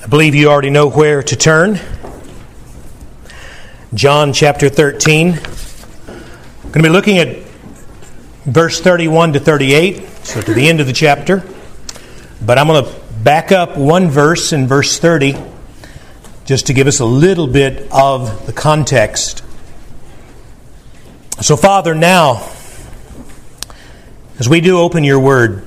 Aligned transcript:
I 0.00 0.06
believe 0.06 0.34
you 0.34 0.48
already 0.48 0.70
know 0.70 0.88
where 0.88 1.22
to 1.22 1.36
turn. 1.36 1.78
John 3.92 4.32
chapter 4.32 4.70
13. 4.70 5.32
I'm 5.32 5.34
going 6.62 6.72
to 6.72 6.82
be 6.82 6.88
looking 6.88 7.18
at 7.18 7.36
verse 8.44 8.80
31 8.80 9.34
to 9.34 9.40
38, 9.40 10.08
so 10.24 10.40
to 10.40 10.54
the 10.54 10.68
end 10.68 10.80
of 10.80 10.86
the 10.86 10.94
chapter. 10.94 11.42
But 12.40 12.58
I'm 12.58 12.68
going 12.68 12.84
to 12.84 13.00
back 13.22 13.52
up 13.52 13.76
one 13.76 14.08
verse 14.08 14.54
in 14.54 14.66
verse 14.66 14.98
30 14.98 15.36
just 16.46 16.68
to 16.68 16.72
give 16.72 16.86
us 16.86 17.00
a 17.00 17.04
little 17.04 17.46
bit 17.46 17.92
of 17.92 18.46
the 18.46 18.52
context. 18.52 19.44
So, 21.42 21.56
Father, 21.56 21.94
now, 21.94 22.50
as 24.38 24.48
we 24.48 24.62
do 24.62 24.78
open 24.78 25.04
your 25.04 25.20
word, 25.20 25.66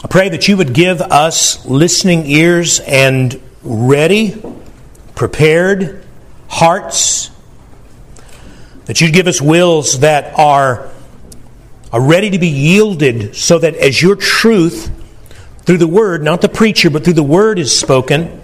I 0.00 0.06
pray 0.06 0.28
that 0.28 0.46
you 0.46 0.56
would 0.56 0.74
give 0.74 1.00
us 1.00 1.66
listening 1.66 2.24
ears 2.26 2.78
and 2.78 3.42
ready, 3.64 4.40
prepared 5.16 6.06
hearts, 6.46 7.32
that 8.84 9.00
you'd 9.00 9.12
give 9.12 9.26
us 9.26 9.42
wills 9.42 9.98
that 10.00 10.38
are, 10.38 10.88
are 11.92 12.00
ready 12.00 12.30
to 12.30 12.38
be 12.38 12.46
yielded 12.46 13.34
so 13.34 13.58
that 13.58 13.74
as 13.74 14.00
your 14.00 14.14
truth 14.14 14.88
through 15.62 15.78
the 15.78 15.88
word, 15.88 16.22
not 16.22 16.42
the 16.42 16.48
preacher, 16.48 16.90
but 16.90 17.02
through 17.02 17.14
the 17.14 17.22
word 17.24 17.58
is 17.58 17.76
spoken, 17.76 18.40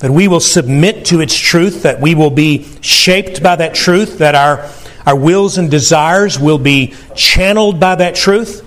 that 0.00 0.10
we 0.10 0.26
will 0.26 0.40
submit 0.40 1.04
to 1.06 1.20
its 1.20 1.38
truth, 1.38 1.84
that 1.84 2.00
we 2.00 2.16
will 2.16 2.30
be 2.30 2.66
shaped 2.80 3.44
by 3.44 3.54
that 3.54 3.76
truth, 3.76 4.18
that 4.18 4.34
our, 4.34 4.68
our 5.06 5.14
wills 5.14 5.56
and 5.56 5.70
desires 5.70 6.36
will 6.36 6.58
be 6.58 6.96
channeled 7.14 7.78
by 7.78 7.94
that 7.94 8.16
truth 8.16 8.63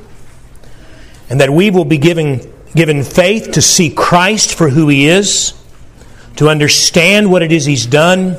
and 1.29 1.41
that 1.41 1.49
we 1.49 1.69
will 1.69 1.85
be 1.85 1.97
given, 1.97 2.53
given 2.75 3.03
faith 3.03 3.53
to 3.53 3.61
see 3.61 3.89
Christ 3.89 4.55
for 4.55 4.69
who 4.69 4.87
He 4.87 5.07
is, 5.07 5.53
to 6.37 6.49
understand 6.49 7.31
what 7.31 7.41
it 7.41 7.51
is 7.51 7.65
He's 7.65 7.85
done, 7.85 8.37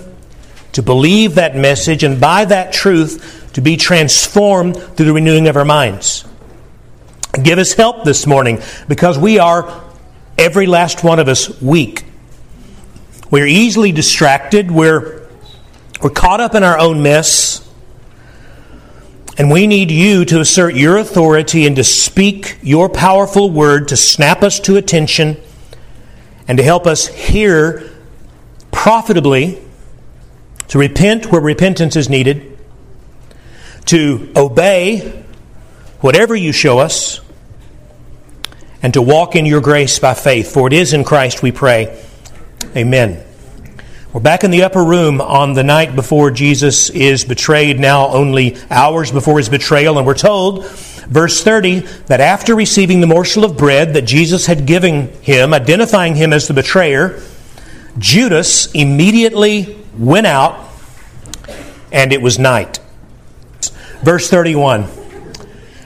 to 0.73 0.83
believe 0.83 1.37
that 1.37 1.57
message, 1.57 2.05
and 2.05 2.21
by 2.21 2.45
that 2.45 2.73
truth 2.73 3.51
to 3.55 3.61
be 3.61 3.77
transformed 3.77 4.77
through 4.77 5.07
the 5.07 5.12
renewing 5.12 5.49
of 5.49 5.57
our 5.57 5.65
minds. 5.65 6.25
Give 7.43 7.59
us 7.59 7.73
help 7.73 8.05
this 8.05 8.27
morning 8.27 8.61
because 8.89 9.19
we 9.19 9.39
are, 9.39 9.84
every 10.39 10.67
last 10.67 11.05
one 11.05 11.19
of 11.19 11.29
us, 11.29 11.61
weak. 11.61 12.05
We're 13.31 13.47
easily 13.47 13.93
distracted. 13.93 14.71
We're, 14.71 15.29
we're 16.03 16.11
caught 16.11 16.41
up 16.41 16.55
in 16.55 16.62
our 16.62 16.79
own 16.79 17.03
mess. 17.03 17.68
And 19.39 19.53
we 19.53 19.69
need 19.69 19.92
you 19.92 20.25
to 20.25 20.41
assert 20.41 20.75
your 20.75 20.98
authority 20.98 21.64
and 21.64 21.77
to 21.77 21.84
speak 21.84 22.58
your 22.61 22.89
powerful 22.89 23.48
word 23.48 23.86
to 23.89 23.97
snap 23.97 24.42
us 24.42 24.58
to 24.61 24.77
attention 24.77 25.36
and 26.48 26.58
to 26.58 26.64
help 26.64 26.89
us 26.89 27.06
hear 27.06 27.89
profitably, 28.72 29.62
to 30.66 30.78
repent 30.78 31.31
where 31.31 31.41
repentance 31.41 31.94
is 31.94 32.09
needed, 32.09 32.59
to 33.86 34.33
obey 34.34 35.25
whatever 36.00 36.34
you 36.34 36.50
show 36.50 36.81
us, 36.81 37.20
and 38.83 38.92
to 38.94 39.03
walk 39.03 39.36
in 39.36 39.47
your 39.47 39.61
grace 39.61 40.00
by 40.00 40.14
faith. 40.14 40.53
For 40.53 40.66
it 40.66 40.72
is 40.72 40.92
in 40.92 41.05
Christ 41.05 41.42
we 41.42 41.53
pray. 41.53 42.03
Amen. 42.77 43.28
We're 44.19 44.25
back 44.25 44.43
in 44.43 44.51
the 44.51 44.65
upper 44.65 44.83
room 44.83 45.21
on 45.21 45.53
the 45.53 45.63
night 45.63 45.95
before 45.95 46.33
Jesus 46.33 46.91
is 46.91 47.25
betrayed, 47.25 47.79
now 47.79 48.09
only 48.09 48.57
hours 48.69 49.13
before 49.13 49.39
his 49.39 49.49
betrayal, 49.49 49.97
and 49.97 50.05
we're 50.05 50.15
told, 50.15 50.67
verse 50.67 51.45
30, 51.45 51.83
that 52.09 52.21
after 52.21 52.57
receiving 52.57 53.01
the 53.01 53.07
morsel 53.07 53.45
of 53.45 53.57
bread 53.57 53.95
that 53.95 54.03
Jesus 54.03 54.47
had 54.47 54.67
given 54.67 55.07
him, 55.23 55.55
identifying 55.55 56.17
him 56.17 56.33
as 56.33 56.49
the 56.49 56.53
betrayer, 56.53 57.23
Judas 57.97 58.73
immediately 58.73 59.79
went 59.97 60.27
out, 60.27 60.69
and 61.93 62.13
it 62.13 62.21
was 62.21 62.41
night. 62.41 62.81
Verse 64.03 64.28
31. 64.28 64.89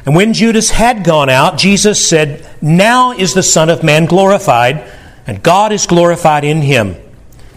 And 0.07 0.17
when 0.17 0.33
Judas 0.33 0.71
had 0.71 1.05
gone 1.05 1.29
out, 1.29 1.59
Jesus 1.59 2.09
said, 2.09 2.49
Now 2.63 3.13
is 3.13 3.35
the 3.35 3.43
Son 3.43 3.69
of 3.69 3.83
Man 3.83 4.07
glorified, 4.07 4.91
and 5.27 5.43
God 5.43 5.71
is 5.71 5.87
glorified 5.87 6.45
in 6.45 6.63
him. 6.63 6.97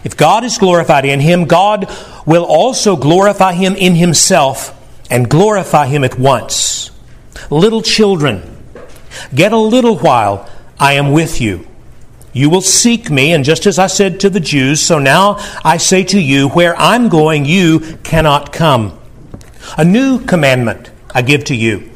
If 0.06 0.16
God 0.16 0.44
is 0.44 0.56
glorified 0.56 1.04
in 1.04 1.18
him, 1.18 1.46
God 1.46 1.92
will 2.24 2.44
also 2.44 2.94
glorify 2.94 3.54
him 3.54 3.74
in 3.74 3.96
himself 3.96 4.72
and 5.10 5.28
glorify 5.28 5.88
him 5.88 6.04
at 6.04 6.16
once. 6.16 6.92
Little 7.50 7.82
children, 7.82 8.56
get 9.34 9.52
a 9.52 9.58
little 9.58 9.98
while, 9.98 10.48
I 10.78 10.92
am 10.92 11.10
with 11.10 11.40
you. 11.40 11.66
You 12.32 12.48
will 12.50 12.60
seek 12.60 13.10
me, 13.10 13.32
and 13.32 13.44
just 13.44 13.66
as 13.66 13.80
I 13.80 13.88
said 13.88 14.20
to 14.20 14.30
the 14.30 14.38
Jews, 14.38 14.80
so 14.80 15.00
now 15.00 15.38
I 15.64 15.78
say 15.78 16.04
to 16.04 16.20
you, 16.20 16.50
where 16.50 16.76
I'm 16.76 17.08
going, 17.08 17.44
you 17.44 17.80
cannot 18.04 18.52
come. 18.52 18.96
A 19.76 19.84
new 19.84 20.20
commandment 20.20 20.88
I 21.16 21.22
give 21.22 21.46
to 21.46 21.56
you, 21.56 21.90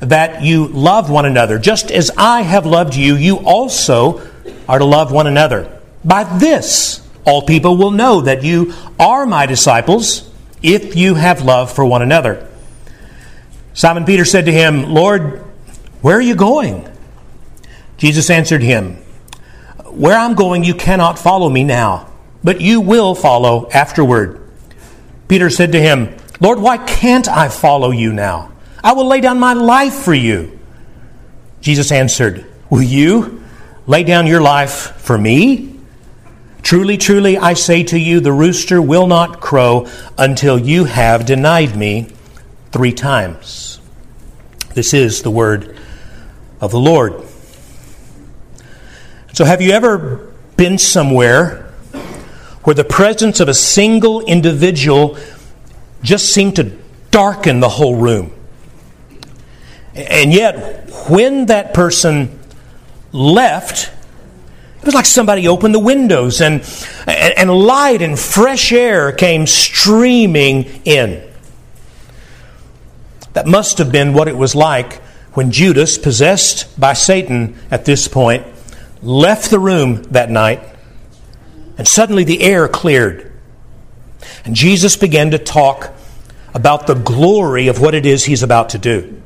that 0.00 0.42
you 0.42 0.66
love 0.68 1.10
one 1.10 1.26
another. 1.26 1.58
Just 1.58 1.90
as 1.90 2.10
I 2.16 2.40
have 2.40 2.64
loved 2.64 2.94
you, 2.94 3.16
you 3.16 3.36
also 3.40 4.26
are 4.66 4.78
to 4.78 4.86
love 4.86 5.12
one 5.12 5.26
another. 5.26 5.78
By 6.02 6.24
this, 6.38 7.06
all 7.24 7.42
people 7.42 7.76
will 7.76 7.90
know 7.90 8.22
that 8.22 8.42
you 8.42 8.74
are 8.98 9.26
my 9.26 9.46
disciples 9.46 10.30
if 10.62 10.96
you 10.96 11.14
have 11.14 11.42
love 11.42 11.72
for 11.72 11.84
one 11.84 12.02
another. 12.02 12.48
Simon 13.74 14.04
Peter 14.04 14.24
said 14.24 14.46
to 14.46 14.52
him, 14.52 14.92
Lord, 14.92 15.44
where 16.02 16.16
are 16.16 16.22
you 16.22 16.34
going? 16.34 16.88
Jesus 17.96 18.30
answered 18.30 18.62
him, 18.62 18.94
Where 19.86 20.16
I'm 20.16 20.34
going, 20.34 20.64
you 20.64 20.74
cannot 20.74 21.18
follow 21.18 21.48
me 21.48 21.64
now, 21.64 22.10
but 22.42 22.60
you 22.60 22.80
will 22.80 23.14
follow 23.14 23.68
afterward. 23.70 24.40
Peter 25.28 25.50
said 25.50 25.72
to 25.72 25.80
him, 25.80 26.16
Lord, 26.40 26.58
why 26.58 26.78
can't 26.78 27.28
I 27.28 27.48
follow 27.48 27.90
you 27.90 28.12
now? 28.12 28.52
I 28.82 28.94
will 28.94 29.06
lay 29.06 29.20
down 29.20 29.38
my 29.38 29.52
life 29.52 29.94
for 29.94 30.14
you. 30.14 30.58
Jesus 31.60 31.92
answered, 31.92 32.46
Will 32.70 32.82
you 32.82 33.44
lay 33.86 34.04
down 34.04 34.26
your 34.26 34.40
life 34.40 34.96
for 34.96 35.18
me? 35.18 35.69
Truly, 36.62 36.96
truly, 36.96 37.38
I 37.38 37.54
say 37.54 37.82
to 37.84 37.98
you, 37.98 38.20
the 38.20 38.32
rooster 38.32 38.80
will 38.80 39.06
not 39.06 39.40
crow 39.40 39.88
until 40.18 40.58
you 40.58 40.84
have 40.84 41.26
denied 41.26 41.76
me 41.76 42.08
three 42.70 42.92
times. 42.92 43.80
This 44.74 44.94
is 44.94 45.22
the 45.22 45.30
word 45.30 45.76
of 46.60 46.70
the 46.70 46.78
Lord. 46.78 47.26
So, 49.32 49.44
have 49.44 49.60
you 49.62 49.72
ever 49.72 50.32
been 50.56 50.78
somewhere 50.78 51.72
where 52.64 52.74
the 52.74 52.84
presence 52.84 53.40
of 53.40 53.48
a 53.48 53.54
single 53.54 54.20
individual 54.20 55.16
just 56.02 56.32
seemed 56.32 56.56
to 56.56 56.76
darken 57.10 57.60
the 57.60 57.68
whole 57.68 57.96
room? 57.96 58.32
And 59.94 60.32
yet, 60.32 60.90
when 61.08 61.46
that 61.46 61.74
person 61.74 62.38
left, 63.12 63.90
it 64.80 64.86
was 64.86 64.94
like 64.94 65.04
somebody 65.04 65.46
opened 65.46 65.74
the 65.74 65.78
windows 65.78 66.40
and, 66.40 66.62
and, 67.06 67.38
and 67.38 67.50
light 67.50 68.00
and 68.00 68.18
fresh 68.18 68.72
air 68.72 69.12
came 69.12 69.46
streaming 69.46 70.64
in. 70.86 71.22
That 73.34 73.46
must 73.46 73.76
have 73.78 73.92
been 73.92 74.14
what 74.14 74.26
it 74.26 74.36
was 74.36 74.54
like 74.54 75.02
when 75.34 75.50
Judas, 75.50 75.98
possessed 75.98 76.80
by 76.80 76.94
Satan 76.94 77.56
at 77.70 77.84
this 77.84 78.08
point, 78.08 78.46
left 79.02 79.50
the 79.50 79.58
room 79.58 80.02
that 80.04 80.30
night, 80.30 80.60
and 81.78 81.86
suddenly 81.86 82.24
the 82.24 82.40
air 82.42 82.66
cleared. 82.66 83.32
And 84.44 84.56
Jesus 84.56 84.96
began 84.96 85.30
to 85.32 85.38
talk 85.38 85.92
about 86.54 86.86
the 86.86 86.94
glory 86.94 87.68
of 87.68 87.80
what 87.80 87.94
it 87.94 88.06
is 88.06 88.24
he's 88.24 88.42
about 88.42 88.70
to 88.70 88.78
do. 88.78 89.19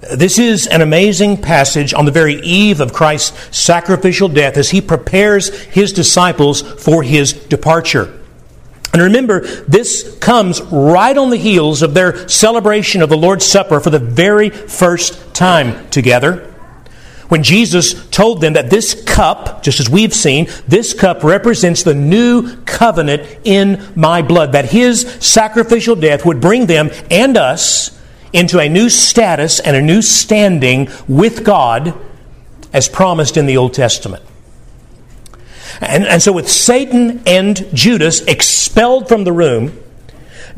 This 0.00 0.38
is 0.38 0.66
an 0.66 0.82
amazing 0.82 1.38
passage 1.38 1.94
on 1.94 2.04
the 2.04 2.10
very 2.10 2.34
eve 2.42 2.80
of 2.80 2.92
Christ's 2.92 3.56
sacrificial 3.56 4.28
death 4.28 4.58
as 4.58 4.70
he 4.70 4.82
prepares 4.82 5.48
his 5.64 5.92
disciples 5.92 6.60
for 6.60 7.02
his 7.02 7.32
departure. 7.32 8.12
And 8.92 9.02
remember, 9.02 9.40
this 9.40 10.16
comes 10.18 10.60
right 10.62 11.16
on 11.16 11.30
the 11.30 11.36
heels 11.36 11.82
of 11.82 11.94
their 11.94 12.28
celebration 12.28 13.00
of 13.02 13.08
the 13.08 13.16
Lord's 13.16 13.46
Supper 13.46 13.80
for 13.80 13.90
the 13.90 13.98
very 13.98 14.50
first 14.50 15.34
time 15.34 15.88
together. 15.88 16.52
When 17.28 17.42
Jesus 17.42 18.06
told 18.08 18.40
them 18.40 18.52
that 18.52 18.70
this 18.70 19.02
cup, 19.04 19.62
just 19.62 19.80
as 19.80 19.90
we've 19.90 20.14
seen, 20.14 20.46
this 20.68 20.94
cup 20.94 21.24
represents 21.24 21.82
the 21.82 21.94
new 21.94 22.56
covenant 22.64 23.40
in 23.44 23.82
my 23.96 24.22
blood, 24.22 24.52
that 24.52 24.70
his 24.70 25.02
sacrificial 25.20 25.96
death 25.96 26.24
would 26.24 26.40
bring 26.40 26.66
them 26.66 26.90
and 27.10 27.36
us 27.36 27.95
into 28.36 28.58
a 28.58 28.68
new 28.68 28.88
status 28.90 29.58
and 29.58 29.74
a 29.74 29.82
new 29.82 30.02
standing 30.02 30.88
with 31.08 31.44
God 31.44 31.98
as 32.72 32.88
promised 32.88 33.36
in 33.36 33.46
the 33.46 33.56
Old 33.56 33.72
Testament. 33.72 34.22
And, 35.80 36.04
and 36.04 36.22
so, 36.22 36.32
with 36.32 36.48
Satan 36.48 37.22
and 37.26 37.66
Judas 37.74 38.20
expelled 38.22 39.08
from 39.08 39.24
the 39.24 39.32
room, 39.32 39.78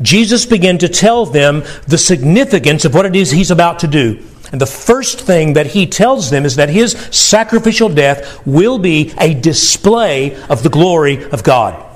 Jesus 0.01 0.45
began 0.45 0.77
to 0.77 0.89
tell 0.89 1.25
them 1.25 1.63
the 1.87 1.97
significance 1.97 2.85
of 2.85 2.93
what 2.93 3.05
it 3.05 3.15
is 3.15 3.31
he's 3.31 3.51
about 3.51 3.79
to 3.79 3.87
do. 3.87 4.23
And 4.51 4.59
the 4.59 4.65
first 4.65 5.19
thing 5.21 5.53
that 5.53 5.67
he 5.67 5.85
tells 5.85 6.29
them 6.29 6.45
is 6.45 6.55
that 6.55 6.69
his 6.69 6.93
sacrificial 7.11 7.89
death 7.89 8.45
will 8.45 8.79
be 8.79 9.13
a 9.19 9.33
display 9.33 10.35
of 10.45 10.63
the 10.63 10.69
glory 10.69 11.23
of 11.31 11.43
God. 11.43 11.88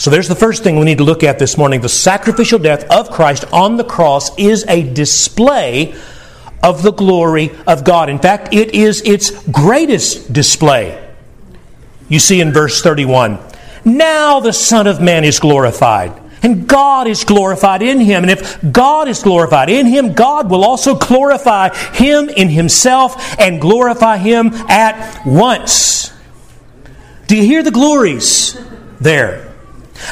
So 0.00 0.08
there's 0.08 0.28
the 0.28 0.34
first 0.34 0.62
thing 0.62 0.78
we 0.78 0.86
need 0.86 0.96
to 0.96 1.04
look 1.04 1.22
at 1.22 1.38
this 1.38 1.58
morning. 1.58 1.82
The 1.82 1.88
sacrificial 1.90 2.58
death 2.58 2.90
of 2.90 3.10
Christ 3.10 3.44
on 3.52 3.76
the 3.76 3.84
cross 3.84 4.34
is 4.38 4.64
a 4.66 4.82
display 4.94 5.94
of 6.62 6.82
the 6.82 6.90
glory 6.90 7.50
of 7.66 7.84
God. 7.84 8.08
In 8.08 8.18
fact, 8.18 8.54
it 8.54 8.74
is 8.74 9.02
its 9.02 9.30
greatest 9.48 10.32
display. 10.32 11.06
You 12.08 12.18
see 12.18 12.40
in 12.40 12.50
verse 12.50 12.80
31 12.80 13.38
Now 13.84 14.40
the 14.40 14.54
Son 14.54 14.86
of 14.86 15.02
Man 15.02 15.22
is 15.22 15.38
glorified 15.38 16.18
and 16.42 16.66
God 16.66 17.06
is 17.06 17.22
glorified 17.24 17.82
in 17.82 18.00
him. 18.00 18.22
And 18.22 18.30
if 18.30 18.72
God 18.72 19.06
is 19.06 19.22
glorified 19.22 19.68
in 19.68 19.84
him, 19.84 20.14
God 20.14 20.50
will 20.50 20.64
also 20.64 20.94
glorify 20.94 21.74
him 21.92 22.30
in 22.30 22.48
himself 22.48 23.38
and 23.38 23.60
glorify 23.60 24.16
him 24.16 24.54
at 24.70 25.26
once. 25.26 26.10
Do 27.26 27.36
you 27.36 27.42
hear 27.42 27.62
the 27.62 27.70
glories 27.70 28.58
there? 28.98 29.49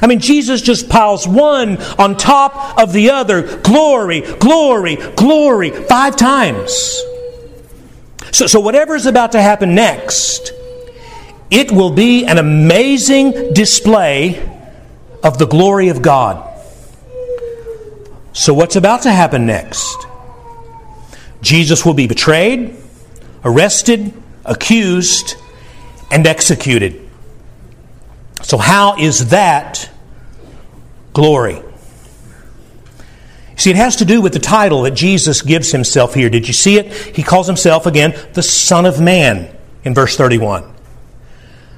I 0.03 0.07
mean, 0.07 0.21
Jesus 0.21 0.61
just 0.61 0.89
piles 0.89 1.27
one 1.27 1.79
on 1.99 2.17
top 2.17 2.79
of 2.79 2.93
the 2.93 3.11
other. 3.11 3.59
Glory, 3.59 4.21
glory, 4.21 4.97
glory, 5.17 5.71
five 5.71 6.17
times. 6.17 7.03
So, 8.33 8.47
so 8.47 8.61
whatever 8.61 8.95
is 8.95 9.07
about 9.07 9.33
to 9.33 9.41
happen 9.41 9.75
next, 9.75 10.53
it 11.51 11.73
will 11.73 11.91
be 11.91 12.27
an 12.27 12.39
amazing 12.39 13.55
display 13.55 14.47
of 15.23 15.39
the 15.39 15.47
glory 15.47 15.89
of 15.89 16.03
God. 16.03 16.45
So, 18.33 18.55
what's 18.55 18.77
about 18.77 19.03
to 19.03 19.11
happen 19.11 19.47
next? 19.47 20.07
Jesus 21.41 21.85
will 21.85 21.95
be 21.95 22.07
betrayed, 22.07 22.77
arrested, 23.45 24.13
accused, 24.45 25.37
and 26.11 26.27
executed. 26.27 27.08
So, 28.43 28.59
how 28.59 28.97
is 28.99 29.31
that 29.31 29.91
glory? 31.13 31.63
See, 33.57 33.71
it 33.71 33.77
has 33.77 33.97
to 33.97 34.05
do 34.05 34.21
with 34.21 34.33
the 34.33 34.39
title 34.39 34.83
that 34.83 34.93
Jesus 34.93 35.43
gives 35.43 35.73
himself 35.73 36.15
here. 36.15 36.31
Did 36.31 36.47
you 36.47 36.55
see 36.55 36.79
it? 36.79 36.93
He 37.17 37.25
calls 37.25 37.49
himself 37.49 37.87
again 37.87 38.17
the 38.35 38.43
Son 38.43 38.87
of 38.87 39.01
Man 39.01 39.55
in 39.83 39.95
verse 39.95 40.17
31. 40.17 40.77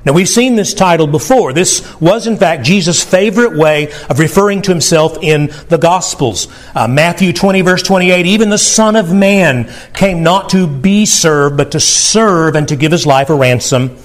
Now, 0.04 0.12
we've 0.12 0.28
seen 0.28 0.56
this 0.56 0.72
title 0.72 1.06
before. 1.06 1.52
This 1.52 1.98
was, 2.00 2.26
in 2.26 2.38
fact, 2.38 2.64
Jesus' 2.64 3.04
favorite 3.04 3.56
way 3.56 3.92
of 4.08 4.18
referring 4.18 4.62
to 4.62 4.70
himself 4.70 5.18
in 5.22 5.50
the 5.68 5.76
Gospels. 5.76 6.48
Uh, 6.74 6.88
Matthew 6.88 7.34
20, 7.34 7.60
verse 7.60 7.82
28 7.82 8.24
Even 8.24 8.48
the 8.48 8.58
Son 8.58 8.96
of 8.96 9.12
Man 9.12 9.70
came 9.92 10.22
not 10.22 10.50
to 10.50 10.66
be 10.66 11.04
served, 11.04 11.58
but 11.58 11.72
to 11.72 11.80
serve 11.80 12.56
and 12.56 12.68
to 12.68 12.76
give 12.76 12.92
his 12.92 13.06
life 13.06 13.28
a 13.28 13.34
ransom 13.34 13.96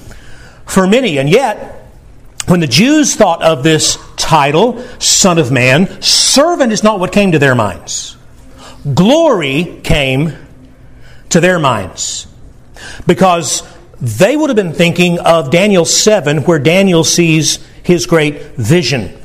for 0.65 0.85
many. 0.85 1.17
And 1.17 1.29
yet, 1.29 1.84
when 2.47 2.59
the 2.59 2.67
Jews 2.67 3.15
thought 3.15 3.41
of 3.41 3.63
this 3.63 3.97
title, 4.17 4.83
Son 4.99 5.37
of 5.37 5.51
Man, 5.51 6.01
servant 6.01 6.71
is 6.71 6.83
not 6.83 6.99
what 6.99 7.11
came 7.11 7.31
to 7.31 7.39
their 7.39 7.55
minds. 7.55 8.17
Glory 8.93 9.81
came 9.83 10.33
to 11.29 11.39
their 11.39 11.59
minds. 11.59 12.27
Because 13.07 13.67
they 13.99 14.35
would 14.35 14.49
have 14.49 14.55
been 14.55 14.73
thinking 14.73 15.19
of 15.19 15.49
Daniel 15.49 15.85
7, 15.85 16.43
where 16.43 16.59
Daniel 16.59 17.03
sees 17.03 17.65
his 17.83 18.05
great 18.05 18.41
vision. 18.57 19.17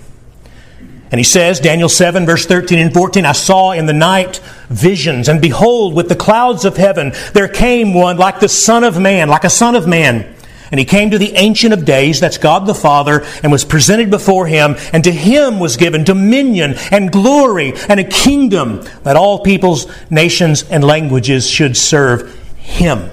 And 1.11 1.19
he 1.19 1.25
says, 1.25 1.59
Daniel 1.59 1.89
7, 1.89 2.25
verse 2.25 2.47
13 2.47 2.79
and 2.79 2.95
14, 2.95 3.27
I 3.27 3.33
saw 3.33 3.73
in 3.73 3.87
the 3.87 3.93
night 3.93 4.41
visions, 4.69 5.29
and 5.29 5.41
behold, 5.41 5.95
with 5.95 6.09
the 6.09 6.17
clouds 6.17 6.65
of 6.65 6.77
heaven, 6.77 7.13
there 7.35 7.49
came 7.49 7.95
one 7.95 8.17
like 8.17 8.39
the 8.39 8.49
Son 8.49 8.85
of 8.85 8.99
Man, 8.99 9.29
like 9.29 9.45
a 9.45 9.51
Son 9.51 9.75
of 9.75 9.89
Man. 9.89 10.37
And 10.71 10.79
he 10.79 10.85
came 10.85 11.11
to 11.11 11.19
the 11.19 11.33
Ancient 11.35 11.73
of 11.73 11.85
Days, 11.85 12.21
that's 12.21 12.39
God 12.39 12.67
the 12.67 12.75
Father, 12.75 13.25
and 13.43 13.51
was 13.51 13.65
presented 13.65 14.11
before 14.11 14.47
him, 14.47 14.77
and 14.93 15.03
to 15.03 15.11
him 15.11 15.59
was 15.59 15.77
given 15.77 16.05
dominion 16.05 16.75
and 16.93 17.11
glory 17.11 17.73
and 17.89 17.99
a 17.99 18.05
kingdom 18.05 18.83
that 19.03 19.17
all 19.17 19.41
peoples, 19.41 19.87
nations, 20.11 20.63
and 20.65 20.85
languages 20.85 21.49
should 21.49 21.77
serve 21.77 22.37
him. 22.57 23.11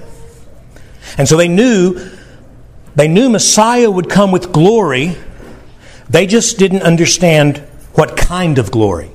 And 1.16 1.28
so 1.28 1.36
they 1.36 1.48
knew 1.48 1.98
they 2.94 3.08
knew 3.08 3.28
Messiah 3.28 3.90
would 3.90 4.10
come 4.10 4.32
with 4.32 4.52
glory. 4.52 5.16
They 6.10 6.26
just 6.26 6.58
didn't 6.58 6.82
understand 6.82 7.58
what 7.94 8.16
kind 8.16 8.58
of 8.58 8.72
glory. 8.72 9.10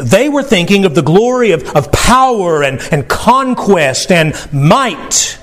They 0.00 0.28
were 0.28 0.42
thinking 0.42 0.84
of 0.86 0.94
the 0.94 1.02
glory 1.02 1.52
of, 1.52 1.76
of 1.76 1.92
power 1.92 2.62
and, 2.62 2.80
and 2.90 3.06
conquest 3.08 4.10
and 4.10 4.34
might. 4.52 5.38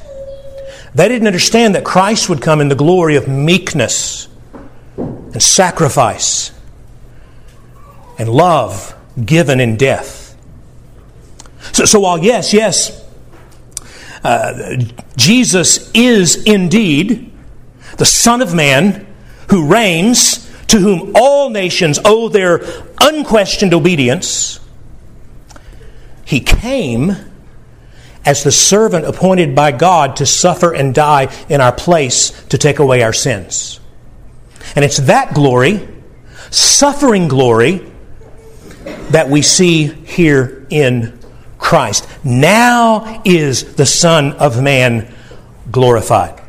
They 0.94 1.08
didn't 1.08 1.28
understand 1.28 1.76
that 1.76 1.86
Christ 1.86 2.30
would 2.30 2.42
come 2.42 2.60
in 2.60 2.68
the 2.68 2.76
glory 2.76 3.16
of 3.16 3.28
meekness 3.28 4.28
and 4.98 5.42
sacrifice 5.42 6.52
and 8.18 8.28
love 8.28 8.96
given 9.24 9.60
in 9.60 9.78
death. 9.78 10.36
So, 11.72 11.86
so 11.86 12.00
while, 12.02 12.18
yes, 12.18 12.54
yes, 12.54 13.06
uh, 14.24 14.78
Jesus 15.16 15.90
is 15.94 16.44
indeed 16.44 17.32
the 17.98 18.06
Son 18.06 18.42
of 18.42 18.54
Man 18.54 19.08
who 19.50 19.68
reigns, 19.68 20.50
to 20.68 20.80
whom 20.80 21.14
all 21.16 21.50
nations 21.50 22.00
owe 22.06 22.30
their 22.30 22.62
unquestioned 23.02 23.74
obedience. 23.74 24.60
He 26.26 26.40
came 26.40 27.16
as 28.26 28.44
the 28.44 28.52
servant 28.52 29.06
appointed 29.06 29.56
by 29.56 29.72
God 29.72 30.18
to 30.18 30.26
suffer 30.26 30.74
and 30.74 30.94
die 30.94 31.34
in 31.50 31.62
our 31.62 31.72
place 31.72 32.32
to 32.46 32.58
take 32.58 32.80
away 32.80 33.02
our 33.02 33.14
sins. 33.14 33.80
And 34.76 34.86
it's 34.86 34.98
that 34.98 35.34
glory, 35.34 35.88
suffering 36.50 37.28
glory, 37.28 37.92
that 39.10 39.30
we 39.30 39.42
see 39.42 39.88
here 39.88 40.66
in 40.70 41.20
Christ. 41.58 42.08
Now 42.24 43.22
is 43.26 43.76
the 43.76 43.86
Son 43.86 44.34
of 44.34 44.62
Man 44.62 45.14
glorified. 45.72 46.41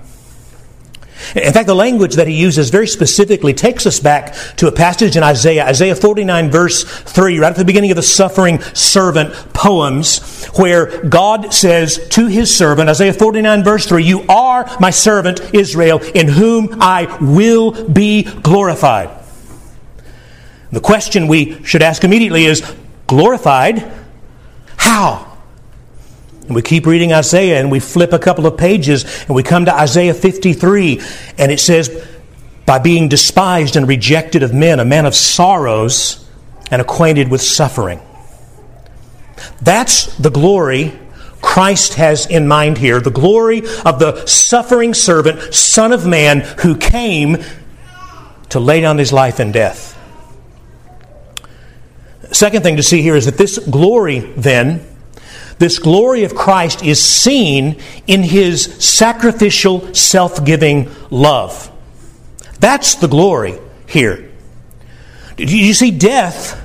In 1.35 1.53
fact, 1.53 1.67
the 1.67 1.75
language 1.75 2.15
that 2.17 2.27
he 2.27 2.35
uses 2.35 2.71
very 2.71 2.87
specifically 2.87 3.55
takes 3.55 3.87
us 3.87 4.01
back 4.01 4.35
to 4.57 4.67
a 4.67 4.73
passage 4.73 5.17
in 5.17 5.23
Isaiah, 5.23 5.67
Isaiah 5.67 5.95
49, 5.95 6.51
verse 6.51 6.85
3, 6.85 7.39
right 7.39 7.51
at 7.51 7.57
the 7.57 7.65
beginning 7.65 7.91
of 7.91 7.97
the 7.97 8.03
suffering 8.03 8.61
servant 8.75 9.33
poems, 9.53 10.47
where 10.57 11.03
God 11.05 11.53
says 11.53 12.07
to 12.11 12.27
his 12.27 12.55
servant, 12.55 12.91
Isaiah 12.91 13.13
49, 13.13 13.65
verse 13.65 13.87
3, 13.87 14.05
You 14.05 14.25
are 14.29 14.69
my 14.81 14.91
servant 14.91 15.41
Israel, 15.55 16.01
in 16.15 16.29
whom 16.29 16.77
I 16.81 17.17
will 17.21 17.89
be 17.89 18.23
glorified. 18.23 19.11
The 20.71 20.81
question 20.81 21.29
we 21.29 21.63
should 21.65 21.83
ask 21.83 22.03
immediately 22.05 22.47
is 22.47 22.63
glorified 23.07 23.93
how? 24.77 25.32
And 26.47 26.55
we 26.55 26.63
keep 26.63 26.87
reading 26.87 27.13
Isaiah 27.13 27.61
and 27.61 27.71
we 27.71 27.81
flip 27.81 28.13
a 28.13 28.19
couple 28.19 28.47
of 28.47 28.57
pages 28.57 29.05
and 29.23 29.35
we 29.35 29.43
come 29.43 29.65
to 29.67 29.75
Isaiah 29.75 30.15
53 30.15 31.01
and 31.39 31.53
it 31.53 31.61
says, 31.61 32.07
By 32.67 32.79
being 32.79 33.09
despised 33.09 33.77
and 33.77 33.87
rejected 33.87 34.43
of 34.43 34.53
men, 34.53 34.81
a 34.81 34.85
man 34.85 35.07
of 35.07 35.15
sorrows 35.15 36.29
and 36.71 36.83
acquainted 36.83 37.31
with 37.31 37.43
suffering. 37.43 38.01
That's 39.61 40.17
the 40.17 40.31
glory 40.31 40.99
Christ 41.43 41.95
has 41.95 42.27
in 42.27 42.49
mind 42.49 42.79
here 42.79 43.01
the 43.01 43.11
glory 43.11 43.59
of 43.85 43.99
the 43.99 44.25
suffering 44.27 44.95
servant, 44.95 45.53
Son 45.53 45.93
of 45.93 46.07
Man, 46.07 46.41
who 46.61 46.77
came 46.77 47.39
to 48.51 48.61
lay 48.61 48.81
down 48.81 48.97
his 48.97 49.13
life 49.13 49.41
in 49.41 49.53
death. 49.53 49.99
Second 52.31 52.63
thing 52.63 52.77
to 52.77 52.83
see 52.83 53.03
here 53.03 53.17
is 53.17 53.27
that 53.27 53.37
this 53.37 53.59
glory, 53.59 54.21
then, 54.21 54.87
this 55.63 55.79
glory 55.79 56.25
of 56.25 56.35
Christ 56.35 56.83
is 56.83 57.01
seen 57.01 57.81
in 58.09 58.25
his 58.25 58.65
sacrificial, 58.85 59.95
self 59.95 60.45
giving 60.45 60.91
love. 61.09 61.71
That's 62.59 62.97
the 62.97 63.07
glory 63.07 63.61
here. 63.87 64.29
You 65.39 65.73
see, 65.73 65.93
death. 65.93 66.59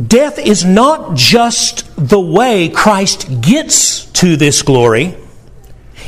Death 0.00 0.38
is 0.38 0.64
not 0.64 1.16
just 1.16 1.90
the 1.96 2.20
way 2.20 2.68
Christ 2.68 3.40
gets 3.40 4.04
to 4.12 4.36
this 4.36 4.62
glory, 4.62 5.16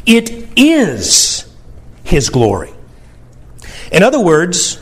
it 0.06 0.48
is 0.56 1.52
his 2.04 2.30
glory. 2.30 2.72
In 3.90 4.04
other 4.04 4.20
words, 4.20 4.80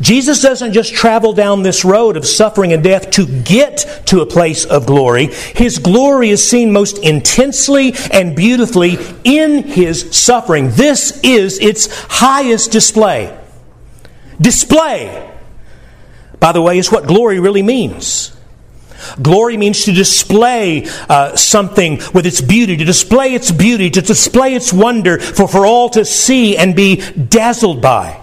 Jesus 0.00 0.40
doesn't 0.40 0.72
just 0.72 0.94
travel 0.94 1.32
down 1.32 1.62
this 1.62 1.84
road 1.84 2.16
of 2.16 2.26
suffering 2.26 2.72
and 2.72 2.82
death 2.82 3.10
to 3.12 3.26
get 3.26 4.02
to 4.06 4.20
a 4.20 4.26
place 4.26 4.64
of 4.64 4.86
glory. 4.86 5.26
His 5.26 5.78
glory 5.78 6.30
is 6.30 6.46
seen 6.46 6.72
most 6.72 6.98
intensely 6.98 7.94
and 8.10 8.34
beautifully 8.36 8.98
in 9.24 9.64
his 9.64 10.16
suffering. 10.16 10.70
This 10.70 11.20
is 11.22 11.58
its 11.58 11.88
highest 12.08 12.72
display. 12.72 13.38
Display, 14.40 15.30
by 16.40 16.52
the 16.52 16.62
way, 16.62 16.78
is 16.78 16.90
what 16.90 17.06
glory 17.06 17.38
really 17.38 17.62
means. 17.62 18.36
Glory 19.20 19.56
means 19.56 19.84
to 19.84 19.92
display 19.92 20.86
uh, 21.08 21.34
something 21.36 22.00
with 22.14 22.24
its 22.24 22.40
beauty, 22.40 22.76
to 22.76 22.84
display 22.84 23.34
its 23.34 23.50
beauty, 23.50 23.90
to 23.90 24.00
display 24.00 24.54
its 24.54 24.72
wonder 24.72 25.18
for, 25.18 25.48
for 25.48 25.66
all 25.66 25.90
to 25.90 26.04
see 26.04 26.56
and 26.56 26.76
be 26.76 26.96
dazzled 27.10 27.82
by. 27.82 28.21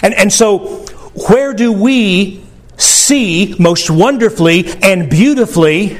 And, 0.00 0.14
and 0.14 0.32
so, 0.32 0.86
where 1.28 1.52
do 1.52 1.72
we 1.72 2.44
see 2.76 3.54
most 3.58 3.90
wonderfully 3.90 4.66
and 4.82 5.10
beautifully 5.10 5.98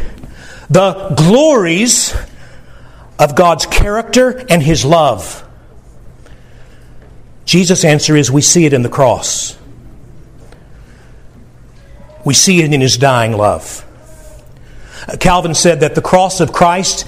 the 0.71 1.15
glories 1.17 2.15
of 3.19 3.37
God's 3.37 3.67
character 3.67 4.45
and 4.49 4.63
His 4.63 4.85
love? 4.85 5.43
Jesus' 7.45 7.85
answer 7.85 8.17
is 8.17 8.31
we 8.31 8.41
see 8.41 8.65
it 8.65 8.73
in 8.73 8.83
the 8.83 8.89
cross. 8.89 9.59
We 12.25 12.35
see 12.35 12.63
it 12.63 12.73
in 12.73 12.81
his 12.81 12.97
dying 12.97 13.33
love. 13.33 13.85
Uh, 15.09 15.17
Calvin 15.19 15.55
said 15.55 15.81
that 15.81 15.95
the 15.95 16.03
cross 16.03 16.41
of 16.41 16.53
Christ 16.53 17.07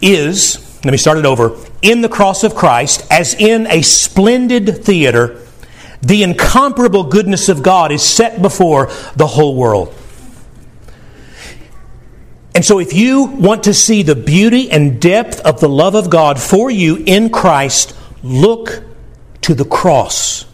is, 0.00 0.80
let 0.84 0.90
me 0.92 0.96
start 0.96 1.18
it 1.18 1.26
over, 1.26 1.56
in 1.82 2.00
the 2.00 2.08
cross 2.08 2.42
of 2.42 2.54
Christ, 2.54 3.06
as 3.10 3.34
in 3.34 3.66
a 3.66 3.82
splendid 3.82 4.82
theater, 4.84 5.46
the 6.02 6.22
incomparable 6.22 7.04
goodness 7.04 7.48
of 7.48 7.62
God 7.62 7.92
is 7.92 8.02
set 8.02 8.42
before 8.42 8.86
the 9.16 9.26
whole 9.26 9.56
world. 9.56 9.94
And 12.54 12.64
so, 12.64 12.78
if 12.80 12.92
you 12.92 13.24
want 13.24 13.64
to 13.64 13.74
see 13.74 14.02
the 14.02 14.14
beauty 14.14 14.70
and 14.70 15.00
depth 15.00 15.40
of 15.40 15.60
the 15.60 15.68
love 15.68 15.94
of 15.94 16.10
God 16.10 16.38
for 16.38 16.70
you 16.70 17.02
in 17.06 17.30
Christ, 17.30 17.96
look 18.22 18.82
to 19.42 19.54
the 19.54 19.64
cross. 19.64 20.44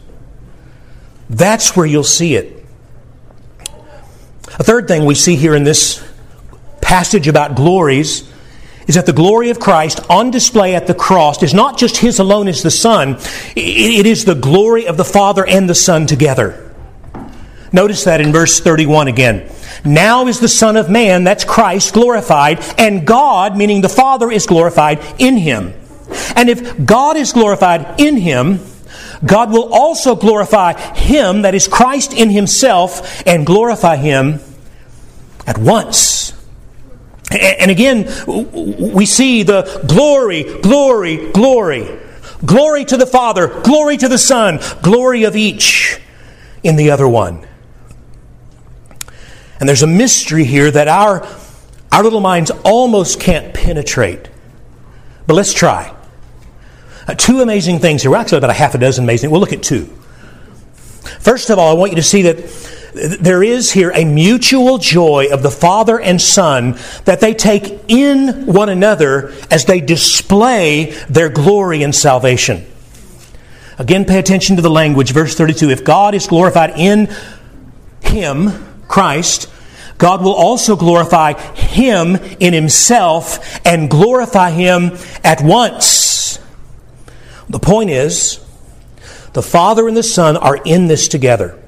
That's 1.28 1.76
where 1.76 1.87
you'll 1.87 2.05
see 2.05 2.37
it. 2.37 2.64
A 4.59 4.62
third 4.62 4.87
thing 4.87 5.05
we 5.05 5.14
see 5.14 5.37
here 5.37 5.55
in 5.55 5.64
this 5.64 6.05
passage 6.81 7.28
about 7.28 7.55
glories 7.55 8.27
is 8.88 8.95
that 8.95 9.07
the 9.07 9.12
glory 9.12 9.50
of 9.50 9.61
Christ 9.61 10.00
on 10.11 10.30
display 10.30 10.75
at 10.75 10.87
the 10.87 10.95
cross 10.95 11.42
is 11.42 11.54
not 11.54 11.78
just 11.78 11.99
His 11.99 12.18
alone 12.18 12.49
as 12.49 12.62
the 12.62 12.71
Son, 12.71 13.18
it 13.54 14.07
is 14.07 14.25
the 14.25 14.35
glory 14.35 14.87
of 14.87 14.97
the 14.97 15.04
Father 15.04 15.47
and 15.47 15.68
the 15.68 15.75
Son 15.75 16.07
together. 16.07 16.64
Notice 17.71 18.04
that 18.04 18.23
in 18.23 18.33
verse 18.33 18.61
31 18.61 19.09
again. 19.09 19.52
Now 19.85 20.26
is 20.26 20.40
the 20.40 20.49
Son 20.49 20.76
of 20.76 20.88
Man, 20.88 21.25
that's 21.25 21.45
Christ, 21.45 21.92
glorified, 21.92 22.61
and 22.78 23.07
God, 23.07 23.57
meaning 23.57 23.83
the 23.83 23.90
Father, 23.90 24.30
is 24.30 24.47
glorified 24.47 25.00
in 25.18 25.37
Him. 25.37 25.75
And 26.35 26.49
if 26.49 26.85
God 26.85 27.18
is 27.18 27.33
glorified 27.33 28.00
in 28.00 28.16
Him, 28.16 28.61
God 29.25 29.50
will 29.50 29.73
also 29.73 30.16
glorify 30.16 30.73
Him, 30.95 31.42
that 31.42 31.54
is 31.54 31.68
Christ 31.68 32.14
in 32.14 32.30
Himself, 32.30 33.23
and 33.26 33.45
glorify 33.45 33.97
Him 33.97 34.40
at 35.47 35.59
once. 35.59 36.27
And 37.30 37.70
again, 37.70 38.08
we 38.26 39.04
see 39.04 39.42
the 39.42 39.85
glory, 39.87 40.44
glory, 40.61 41.30
glory. 41.32 41.99
Glory 42.44 42.85
to 42.85 42.97
the 42.97 43.06
Father, 43.06 43.49
glory 43.62 43.97
to 43.97 44.08
the 44.08 44.18
Son, 44.18 44.61
glory 44.80 45.25
of 45.25 45.37
each 45.37 46.00
in 46.62 46.76
the 46.76 46.90
other 46.90 47.08
one. 47.08 47.47
And 49.61 49.68
there's 49.68 49.82
a 49.82 49.88
mystery 49.88 50.44
here 50.44 50.70
that 50.70 50.87
our, 50.87 51.26
our 51.90 52.02
little 52.02 52.20
minds 52.20 52.50
almost 52.64 53.20
can't 53.20 53.52
penetrate. 53.52 54.28
But 55.26 55.35
let's 55.35 55.52
try. 55.52 55.94
Uh, 57.08 57.14
two 57.14 57.40
amazing 57.40 57.80
things 57.80 58.02
here. 58.02 58.11
We're 58.11 58.18
actually 58.18 58.38
about 58.38 58.50
a 58.50 58.54
half 58.54 58.75
a 58.75 58.78
dozen 58.78 59.04
amazing. 59.04 59.30
We'll 59.30 59.40
look 59.40 59.52
at 59.52 59.62
two. 59.62 59.87
First 61.20 61.50
of 61.50 61.58
all, 61.58 61.70
I 61.70 61.78
want 61.78 61.90
you 61.90 61.97
to 61.97 62.02
see 62.02 62.23
that 62.23 62.38
there 62.95 63.42
is 63.42 63.73
here 63.73 63.90
a 63.95 64.04
mutual 64.04 64.78
joy 64.78 65.28
of 65.30 65.42
the 65.42 65.50
Father 65.50 66.00
and 66.00 66.21
Son 66.21 66.78
that 67.04 67.21
they 67.21 67.35
take 67.35 67.80
in 67.88 68.47
one 68.47 68.68
another 68.68 69.35
as 69.50 69.66
they 69.66 69.80
display 69.80 70.92
their 71.09 71.28
glory 71.28 71.83
and 71.83 71.95
salvation. 71.95 72.64
Again, 73.78 74.04
pay 74.04 74.18
attention 74.18 74.57
to 74.57 74.62
the 74.62 74.71
language. 74.71 75.12
Verse 75.12 75.35
32 75.35 75.71
If 75.71 75.85
God 75.85 76.14
is 76.14 76.26
glorified 76.26 76.78
in 76.78 77.09
Him, 78.00 78.50
Christ, 78.88 79.50
God 79.99 80.23
will 80.23 80.35
also 80.35 80.75
glorify 80.75 81.35
Him 81.35 82.16
in 82.40 82.54
Himself 82.54 83.61
and 83.66 83.90
glorify 83.90 84.50
Him 84.50 84.97
at 85.23 85.42
once. 85.42 86.38
The 87.49 87.59
point 87.59 87.90
is, 87.90 88.45
the 89.33 89.42
Father 89.42 89.87
and 89.87 89.97
the 89.97 90.02
Son 90.02 90.37
are 90.37 90.57
in 90.57 90.88
this 90.88 91.07
together. 91.09 91.59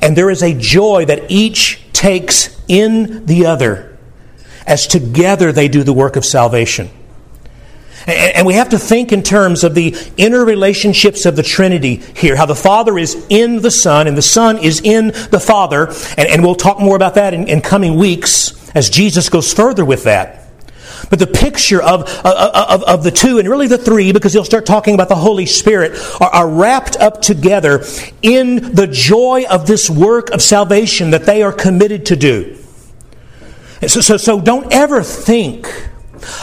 And 0.00 0.16
there 0.16 0.30
is 0.30 0.42
a 0.42 0.54
joy 0.54 1.04
that 1.06 1.30
each 1.30 1.80
takes 1.92 2.56
in 2.68 3.26
the 3.26 3.46
other 3.46 3.96
as 4.66 4.86
together 4.86 5.52
they 5.52 5.68
do 5.68 5.82
the 5.82 5.92
work 5.92 6.16
of 6.16 6.24
salvation. 6.24 6.90
And 8.06 8.46
we 8.46 8.54
have 8.54 8.68
to 8.68 8.78
think 8.78 9.12
in 9.12 9.22
terms 9.24 9.64
of 9.64 9.74
the 9.74 9.96
inner 10.16 10.44
relationships 10.44 11.26
of 11.26 11.34
the 11.34 11.42
Trinity 11.42 11.96
here, 11.96 12.36
how 12.36 12.46
the 12.46 12.54
Father 12.54 12.96
is 12.98 13.26
in 13.28 13.62
the 13.62 13.70
Son 13.70 14.06
and 14.06 14.16
the 14.16 14.22
Son 14.22 14.58
is 14.58 14.80
in 14.80 15.08
the 15.08 15.40
Father. 15.40 15.92
And, 16.16 16.44
we'll 16.44 16.54
talk 16.54 16.78
more 16.78 16.94
about 16.94 17.16
that 17.16 17.34
in, 17.34 17.48
in 17.48 17.62
coming 17.62 17.96
weeks 17.96 18.70
as 18.76 18.90
Jesus 18.90 19.28
goes 19.28 19.52
further 19.52 19.84
with 19.84 20.04
that. 20.04 20.45
But 21.10 21.18
the 21.18 21.26
picture 21.26 21.82
of, 21.82 22.02
of, 22.24 22.82
of, 22.82 23.04
the 23.04 23.10
two, 23.10 23.38
and 23.38 23.48
really 23.48 23.68
the 23.68 23.78
three, 23.78 24.12
because 24.12 24.32
he'll 24.32 24.44
start 24.44 24.66
talking 24.66 24.94
about 24.94 25.08
the 25.08 25.16
Holy 25.16 25.46
Spirit, 25.46 25.92
are, 26.20 26.30
are 26.30 26.48
wrapped 26.48 26.96
up 26.96 27.22
together 27.22 27.84
in 28.22 28.74
the 28.74 28.86
joy 28.86 29.44
of 29.48 29.66
this 29.66 29.88
work 29.88 30.30
of 30.30 30.42
salvation 30.42 31.10
that 31.10 31.24
they 31.24 31.42
are 31.42 31.52
committed 31.52 32.06
to 32.06 32.16
do. 32.16 32.56
So, 33.86 34.00
so, 34.00 34.16
so 34.16 34.40
don't 34.40 34.72
ever 34.72 35.02
think 35.02 35.68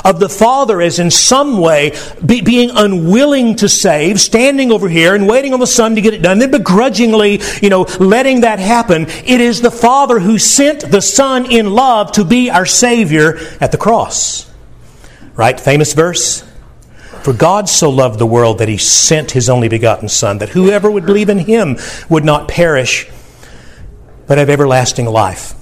of 0.05 0.19
the 0.19 0.29
Father 0.29 0.81
as 0.81 0.99
in 0.99 1.11
some 1.11 1.57
way 1.57 1.97
be, 2.25 2.41
being 2.41 2.69
unwilling 2.71 3.55
to 3.57 3.67
save, 3.69 4.19
standing 4.19 4.71
over 4.71 4.87
here 4.87 5.15
and 5.15 5.27
waiting 5.27 5.53
on 5.53 5.59
the 5.59 5.67
Son 5.67 5.95
to 5.95 6.01
get 6.01 6.13
it 6.13 6.21
done, 6.21 6.39
then 6.39 6.51
begrudgingly, 6.51 7.41
you 7.61 7.69
know, 7.69 7.83
letting 7.99 8.41
that 8.41 8.59
happen. 8.59 9.07
It 9.07 9.41
is 9.41 9.61
the 9.61 9.71
Father 9.71 10.19
who 10.19 10.37
sent 10.37 10.89
the 10.89 11.01
Son 11.01 11.51
in 11.51 11.71
love 11.71 12.11
to 12.13 12.23
be 12.23 12.49
our 12.49 12.65
Savior 12.65 13.39
at 13.59 13.71
the 13.71 13.77
cross. 13.77 14.52
Right? 15.35 15.59
Famous 15.59 15.93
verse. 15.93 16.43
For 17.23 17.33
God 17.33 17.69
so 17.69 17.89
loved 17.89 18.19
the 18.19 18.25
world 18.25 18.57
that 18.57 18.67
he 18.67 18.77
sent 18.77 19.31
his 19.31 19.49
only 19.49 19.69
begotten 19.69 20.09
Son, 20.09 20.39
that 20.39 20.49
whoever 20.49 20.91
would 20.91 21.05
believe 21.05 21.29
in 21.29 21.39
him 21.39 21.77
would 22.09 22.25
not 22.25 22.49
perish, 22.49 23.09
but 24.27 24.37
have 24.37 24.49
everlasting 24.49 25.05
life. 25.05 25.53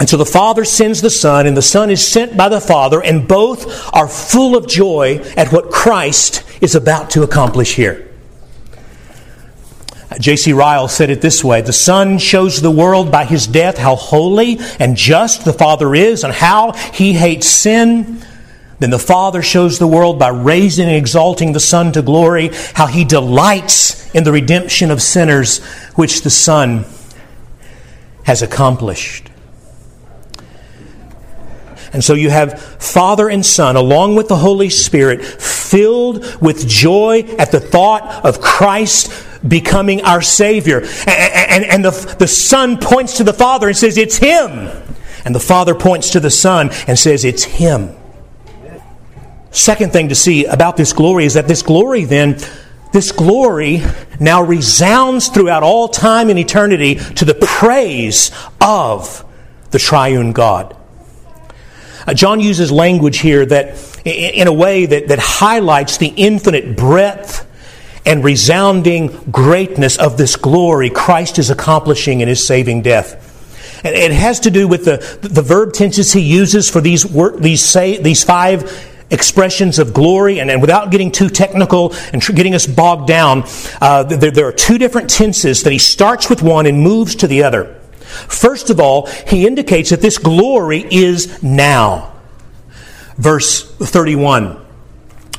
And 0.00 0.10
so 0.10 0.16
the 0.16 0.26
Father 0.26 0.64
sends 0.64 1.00
the 1.00 1.10
Son, 1.10 1.46
and 1.46 1.56
the 1.56 1.62
Son 1.62 1.88
is 1.88 2.04
sent 2.04 2.36
by 2.36 2.48
the 2.48 2.60
Father, 2.60 3.00
and 3.00 3.28
both 3.28 3.94
are 3.94 4.08
full 4.08 4.56
of 4.56 4.66
joy 4.66 5.18
at 5.36 5.52
what 5.52 5.70
Christ 5.70 6.42
is 6.60 6.74
about 6.74 7.10
to 7.10 7.22
accomplish 7.22 7.76
here. 7.76 8.08
J.C. 10.18 10.52
Ryle 10.52 10.88
said 10.88 11.10
it 11.10 11.20
this 11.20 11.44
way 11.44 11.60
The 11.60 11.72
Son 11.72 12.18
shows 12.18 12.60
the 12.60 12.70
world 12.70 13.12
by 13.12 13.24
his 13.24 13.46
death 13.46 13.78
how 13.78 13.94
holy 13.94 14.58
and 14.80 14.96
just 14.96 15.44
the 15.44 15.52
Father 15.52 15.94
is, 15.94 16.24
and 16.24 16.32
how 16.32 16.72
he 16.72 17.12
hates 17.12 17.46
sin. 17.46 18.24
Then 18.82 18.90
the 18.90 18.98
Father 18.98 19.42
shows 19.42 19.78
the 19.78 19.86
world 19.86 20.18
by 20.18 20.30
raising 20.30 20.88
and 20.88 20.96
exalting 20.96 21.52
the 21.52 21.60
Son 21.60 21.92
to 21.92 22.02
glory, 22.02 22.50
how 22.74 22.88
he 22.88 23.04
delights 23.04 24.12
in 24.12 24.24
the 24.24 24.32
redemption 24.32 24.90
of 24.90 25.00
sinners, 25.00 25.64
which 25.94 26.22
the 26.22 26.30
Son 26.30 26.84
has 28.24 28.42
accomplished. 28.42 29.30
And 31.92 32.02
so 32.02 32.14
you 32.14 32.30
have 32.30 32.60
Father 32.60 33.28
and 33.28 33.46
Son, 33.46 33.76
along 33.76 34.16
with 34.16 34.26
the 34.26 34.38
Holy 34.38 34.68
Spirit, 34.68 35.24
filled 35.24 36.42
with 36.42 36.66
joy 36.66 37.20
at 37.38 37.52
the 37.52 37.60
thought 37.60 38.24
of 38.26 38.40
Christ 38.40 39.12
becoming 39.46 40.02
our 40.02 40.22
Savior. 40.22 40.80
And, 41.06 41.06
and, 41.06 41.64
and, 41.66 41.84
the, 41.84 42.16
the 42.18 42.26
Son 42.26 42.78
points 42.78 43.18
to 43.18 43.22
the 43.22 43.32
Father 43.32 43.68
and 43.68 43.76
says, 43.76 43.96
It's 43.96 44.16
Him. 44.16 44.50
And 45.24 45.32
the 45.32 45.40
Father 45.40 45.76
points 45.76 46.10
to 46.10 46.18
the 46.18 46.30
Son 46.30 46.70
and 46.88 46.98
says, 46.98 47.24
It's 47.24 47.44
Him. 47.44 47.94
Second 49.52 49.92
thing 49.92 50.08
to 50.08 50.14
see 50.14 50.46
about 50.46 50.78
this 50.78 50.94
glory 50.94 51.26
is 51.26 51.34
that 51.34 51.46
this 51.46 51.62
glory 51.62 52.04
then, 52.04 52.38
this 52.92 53.12
glory 53.12 53.82
now 54.18 54.42
resounds 54.42 55.28
throughout 55.28 55.62
all 55.62 55.88
time 55.88 56.30
and 56.30 56.38
eternity 56.38 56.94
to 56.94 57.26
the 57.26 57.34
praise 57.34 58.30
of 58.62 59.24
the 59.70 59.78
triune 59.78 60.32
God. 60.32 60.74
Uh, 62.06 62.14
John 62.14 62.40
uses 62.40 62.72
language 62.72 63.18
here 63.18 63.44
that, 63.44 64.00
in 64.06 64.48
a 64.48 64.52
way 64.52 64.86
that, 64.86 65.08
that 65.08 65.18
highlights 65.18 65.98
the 65.98 66.08
infinite 66.16 66.74
breadth 66.74 67.46
and 68.04 68.24
resounding 68.24 69.08
greatness 69.30 69.98
of 69.98 70.16
this 70.16 70.36
glory 70.36 70.90
Christ 70.90 71.38
is 71.38 71.50
accomplishing 71.50 72.20
in 72.20 72.26
his 72.26 72.44
saving 72.44 72.82
death. 72.82 73.28
And 73.84 73.94
it 73.94 74.12
has 74.12 74.40
to 74.40 74.50
do 74.50 74.66
with 74.66 74.84
the, 74.84 75.28
the 75.28 75.42
verb 75.42 75.72
tenses 75.74 76.12
he 76.12 76.20
uses 76.20 76.70
for 76.70 76.80
these, 76.80 77.04
these, 77.38 77.62
say, 77.62 78.00
these 78.00 78.24
five 78.24 78.91
expressions 79.12 79.78
of 79.78 79.94
glory, 79.94 80.40
and, 80.40 80.50
and 80.50 80.60
without 80.60 80.90
getting 80.90 81.12
too 81.12 81.28
technical 81.28 81.94
and 82.12 82.20
tr- 82.20 82.32
getting 82.32 82.54
us 82.54 82.66
bogged 82.66 83.06
down, 83.06 83.44
uh, 83.80 84.02
there, 84.02 84.30
there 84.30 84.46
are 84.46 84.52
two 84.52 84.78
different 84.78 85.10
tenses 85.10 85.62
that 85.62 85.72
he 85.72 85.78
starts 85.78 86.28
with 86.28 86.42
one 86.42 86.66
and 86.66 86.80
moves 86.80 87.14
to 87.16 87.26
the 87.26 87.42
other. 87.42 87.78
First 88.28 88.70
of 88.70 88.80
all, 88.80 89.06
he 89.06 89.46
indicates 89.46 89.90
that 89.90 90.00
this 90.00 90.18
glory 90.18 90.84
is 90.90 91.42
now. 91.42 92.12
Verse 93.16 93.70
31 93.76 94.58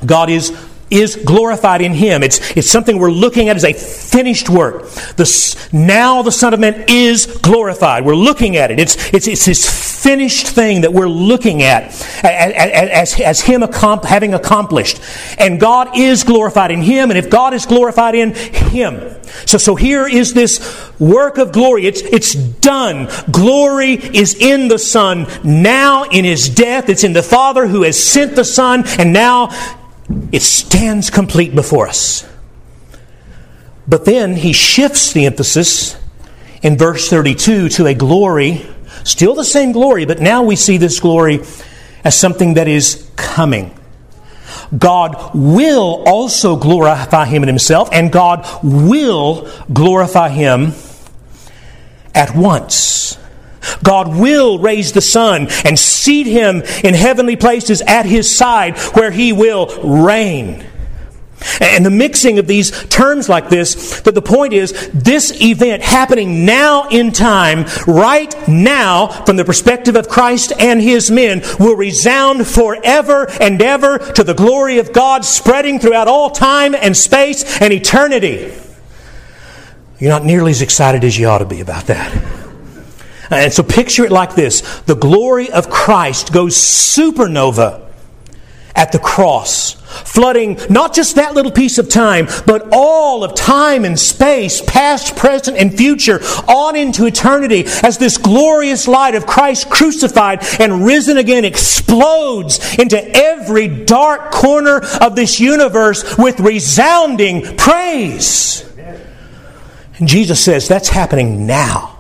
God 0.05 0.29
is 0.29 0.51
is 0.93 1.15
glorified 1.15 1.81
in 1.81 1.93
him. 1.93 2.23
It's, 2.23 2.55
it's 2.55 2.69
something 2.69 2.99
we're 2.99 3.11
looking 3.11 3.49
at 3.49 3.55
as 3.55 3.65
a 3.65 3.73
finished 3.73 4.49
work. 4.49 4.89
The, 5.17 5.69
now 5.73 6.21
the 6.21 6.31
Son 6.31 6.53
of 6.53 6.59
Man 6.59 6.85
is 6.87 7.25
glorified. 7.25 8.05
We're 8.05 8.15
looking 8.15 8.57
at 8.57 8.71
it. 8.71 8.79
It's, 8.79 9.13
it's, 9.13 9.27
it's 9.27 9.45
this 9.45 9.83
finished 10.03 10.47
thing 10.47 10.81
that 10.81 10.91
we're 10.91 11.07
looking 11.07 11.63
at 11.63 11.83
as, 12.23 13.13
as, 13.13 13.19
as 13.21 13.41
him 13.41 13.61
having 13.61 14.33
accomplished. 14.33 15.01
And 15.37 15.59
God 15.59 15.97
is 15.97 16.23
glorified 16.23 16.71
in 16.71 16.81
him, 16.81 17.09
and 17.09 17.17
if 17.17 17.29
God 17.29 17.53
is 17.53 17.65
glorified 17.65 18.15
in 18.15 18.33
him. 18.33 19.15
So, 19.45 19.57
so 19.57 19.75
here 19.75 20.07
is 20.07 20.33
this 20.33 20.91
work 20.99 21.37
of 21.37 21.51
glory. 21.51 21.85
It's, 21.85 22.01
it's 22.01 22.35
done. 22.35 23.09
Glory 23.31 23.93
is 23.93 24.35
in 24.35 24.67
the 24.67 24.77
Son 24.77 25.25
now 25.43 26.03
in 26.03 26.25
his 26.25 26.49
death. 26.49 26.89
It's 26.89 27.03
in 27.03 27.13
the 27.13 27.23
Father 27.23 27.67
who 27.67 27.83
has 27.83 28.01
sent 28.01 28.35
the 28.35 28.45
Son, 28.45 28.83
and 28.99 29.13
now 29.13 29.49
it 30.31 30.41
stands 30.41 31.09
complete 31.09 31.55
before 31.55 31.87
us. 31.87 32.27
But 33.87 34.05
then 34.05 34.35
he 34.35 34.53
shifts 34.53 35.13
the 35.13 35.25
emphasis 35.25 35.97
in 36.61 36.77
verse 36.77 37.09
32 37.09 37.69
to 37.69 37.85
a 37.87 37.93
glory, 37.93 38.65
still 39.03 39.35
the 39.35 39.43
same 39.43 39.71
glory, 39.71 40.05
but 40.05 40.19
now 40.19 40.43
we 40.43 40.55
see 40.55 40.77
this 40.77 40.99
glory 40.99 41.41
as 42.03 42.17
something 42.17 42.55
that 42.55 42.67
is 42.67 43.09
coming. 43.15 43.77
God 44.77 45.31
will 45.33 46.03
also 46.07 46.55
glorify 46.55 47.25
him 47.25 47.43
in 47.43 47.49
himself, 47.49 47.89
and 47.91 48.11
God 48.11 48.47
will 48.63 49.49
glorify 49.71 50.29
him 50.29 50.73
at 52.15 52.35
once. 52.35 53.17
God 53.83 54.15
will 54.15 54.59
raise 54.59 54.91
the 54.91 55.01
Son 55.01 55.47
and 55.65 55.77
seat 55.77 56.27
him 56.27 56.61
in 56.83 56.93
heavenly 56.93 57.35
places 57.35 57.81
at 57.81 58.05
his 58.05 58.35
side 58.35 58.77
where 58.77 59.11
he 59.11 59.33
will 59.33 59.67
reign. 59.83 60.65
And 61.59 61.85
the 61.85 61.89
mixing 61.89 62.39
of 62.39 62.47
these 62.47 62.71
terms 62.85 63.27
like 63.29 63.49
this, 63.49 64.01
that 64.01 64.15
the 64.15 64.21
point 64.21 64.53
is 64.53 64.89
this 64.93 65.41
event 65.41 65.83
happening 65.83 66.45
now 66.45 66.87
in 66.89 67.11
time, 67.11 67.65
right 67.87 68.33
now, 68.47 69.07
from 69.07 69.35
the 69.35 69.45
perspective 69.45 69.95
of 69.95 70.07
Christ 70.07 70.53
and 70.57 70.81
his 70.81 71.11
men, 71.11 71.41
will 71.59 71.75
resound 71.75 72.47
forever 72.47 73.29
and 73.41 73.61
ever 73.61 73.97
to 73.97 74.23
the 74.23 74.33
glory 74.33 74.77
of 74.79 74.93
God, 74.93 75.25
spreading 75.25 75.79
throughout 75.79 76.07
all 76.07 76.29
time 76.29 76.75
and 76.75 76.95
space 76.95 77.61
and 77.61 77.73
eternity. 77.73 78.53
You're 79.99 80.11
not 80.11 80.25
nearly 80.25 80.51
as 80.51 80.61
excited 80.61 81.03
as 81.03 81.17
you 81.17 81.27
ought 81.27 81.39
to 81.39 81.45
be 81.45 81.61
about 81.61 81.87
that. 81.87 82.42
And 83.35 83.53
so 83.53 83.63
picture 83.63 84.05
it 84.05 84.11
like 84.11 84.35
this 84.35 84.61
the 84.81 84.95
glory 84.95 85.51
of 85.51 85.69
Christ 85.69 86.33
goes 86.33 86.55
supernova 86.55 87.83
at 88.75 88.91
the 88.91 88.99
cross, 88.99 89.73
flooding 89.73 90.57
not 90.69 90.93
just 90.93 91.15
that 91.15 91.35
little 91.35 91.51
piece 91.51 91.77
of 91.77 91.89
time, 91.89 92.27
but 92.47 92.69
all 92.71 93.23
of 93.23 93.35
time 93.35 93.85
and 93.85 93.99
space, 93.99 94.61
past, 94.61 95.15
present, 95.15 95.57
and 95.57 95.77
future, 95.77 96.19
on 96.47 96.75
into 96.75 97.05
eternity, 97.05 97.65
as 97.83 97.99
this 97.99 98.17
glorious 98.17 98.87
light 98.87 99.13
of 99.13 99.27
Christ 99.27 99.69
crucified 99.69 100.43
and 100.59 100.85
risen 100.85 101.17
again 101.17 101.45
explodes 101.45 102.59
into 102.79 102.99
every 103.15 103.67
dark 103.67 104.31
corner 104.31 104.81
of 105.01 105.15
this 105.15 105.39
universe 105.39 106.17
with 106.17 106.39
resounding 106.39 107.55
praise. 107.57 108.67
And 109.99 110.07
Jesus 110.07 110.43
says 110.43 110.67
that's 110.67 110.89
happening 110.89 111.45
now. 111.45 111.92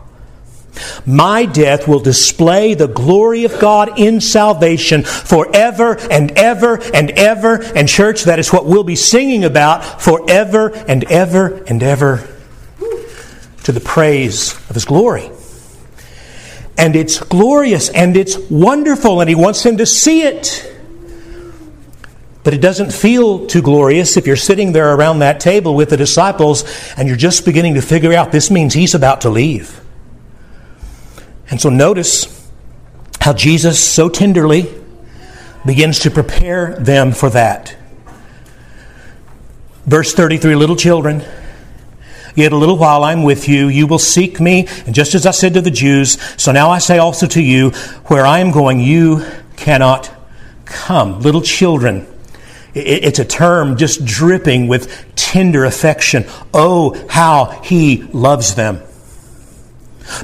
My 1.05 1.45
death 1.45 1.87
will 1.87 1.99
display 1.99 2.73
the 2.73 2.87
glory 2.87 3.45
of 3.45 3.59
God 3.59 3.99
in 3.99 4.21
salvation 4.21 5.03
forever 5.03 5.97
and 6.09 6.31
ever 6.31 6.81
and 6.93 7.11
ever. 7.11 7.61
And, 7.61 7.87
church, 7.87 8.23
that 8.23 8.39
is 8.39 8.51
what 8.51 8.65
we'll 8.65 8.83
be 8.83 8.95
singing 8.95 9.43
about 9.43 10.01
forever 10.01 10.69
and 10.69 11.03
ever 11.05 11.63
and 11.65 11.81
ever 11.83 12.27
to 13.63 13.71
the 13.71 13.79
praise 13.79 14.53
of 14.69 14.75
His 14.75 14.85
glory. 14.85 15.29
And 16.77 16.95
it's 16.95 17.19
glorious 17.19 17.89
and 17.89 18.17
it's 18.17 18.37
wonderful, 18.49 19.21
and 19.21 19.29
He 19.29 19.35
wants 19.35 19.63
them 19.63 19.77
to 19.77 19.85
see 19.85 20.23
it. 20.23 20.69
But 22.43 22.53
it 22.53 22.61
doesn't 22.61 22.91
feel 22.91 23.47
too 23.47 23.61
glorious 23.61 24.17
if 24.17 24.27
you're 24.27 24.35
sitting 24.35 24.73
there 24.73 24.93
around 24.93 25.19
that 25.19 25.39
table 25.39 25.75
with 25.75 25.89
the 25.89 25.97
disciples 25.97 26.65
and 26.97 27.07
you're 27.07 27.15
just 27.15 27.45
beginning 27.45 27.75
to 27.75 27.81
figure 27.81 28.11
out 28.13 28.33
this 28.33 28.51
means 28.51 28.73
He's 28.73 28.95
about 28.95 29.21
to 29.21 29.29
leave. 29.29 29.79
And 31.53 31.61
so 31.61 31.69
notice 31.69 32.49
how 33.21 33.31
Jesus 33.31 33.79
so 33.79 34.09
tenderly 34.09 34.73
begins 35.63 35.99
to 35.99 36.09
prepare 36.09 36.75
them 36.79 37.11
for 37.11 37.29
that. 37.29 37.77
Verse 39.85 40.15
33 40.15 40.55
Little 40.55 40.75
children, 40.75 41.23
Yet 42.33 42.53
a 42.53 42.55
little 42.55 42.79
while 42.79 43.03
I'm 43.03 43.21
with 43.21 43.47
you. 43.47 43.67
You 43.67 43.85
will 43.85 43.99
seek 43.99 44.39
me. 44.39 44.65
And 44.87 44.95
just 44.95 45.13
as 45.13 45.27
I 45.27 45.29
said 45.29 45.53
to 45.53 45.61
the 45.61 45.69
Jews, 45.69 46.19
so 46.41 46.51
now 46.51 46.71
I 46.71 46.79
say 46.79 46.97
also 46.97 47.27
to 47.27 47.41
you, 47.43 47.69
where 48.07 48.25
I 48.25 48.39
am 48.39 48.49
going, 48.49 48.79
you 48.79 49.23
cannot 49.55 50.11
come. 50.65 51.19
Little 51.19 51.43
children. 51.43 52.07
It's 52.73 53.19
a 53.19 53.25
term 53.25 53.77
just 53.77 54.03
dripping 54.03 54.67
with 54.67 55.05
tender 55.15 55.65
affection. 55.65 56.25
Oh, 56.51 56.99
how 57.09 57.61
he 57.63 58.01
loves 58.11 58.55
them. 58.55 58.81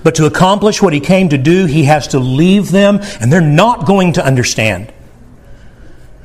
But 0.04 0.16
to 0.16 0.26
accomplish 0.26 0.82
what 0.82 0.94
he 0.94 1.00
came 1.00 1.30
to 1.30 1.38
do, 1.38 1.66
he 1.66 1.84
has 1.84 2.10
to 2.10 2.20
leave 2.20 2.72
them, 2.72 3.00
and 3.20 3.32
they're 3.32 3.42
not 3.42 3.86
going 3.86 4.14
to 4.14 4.26
understand. 4.26 4.94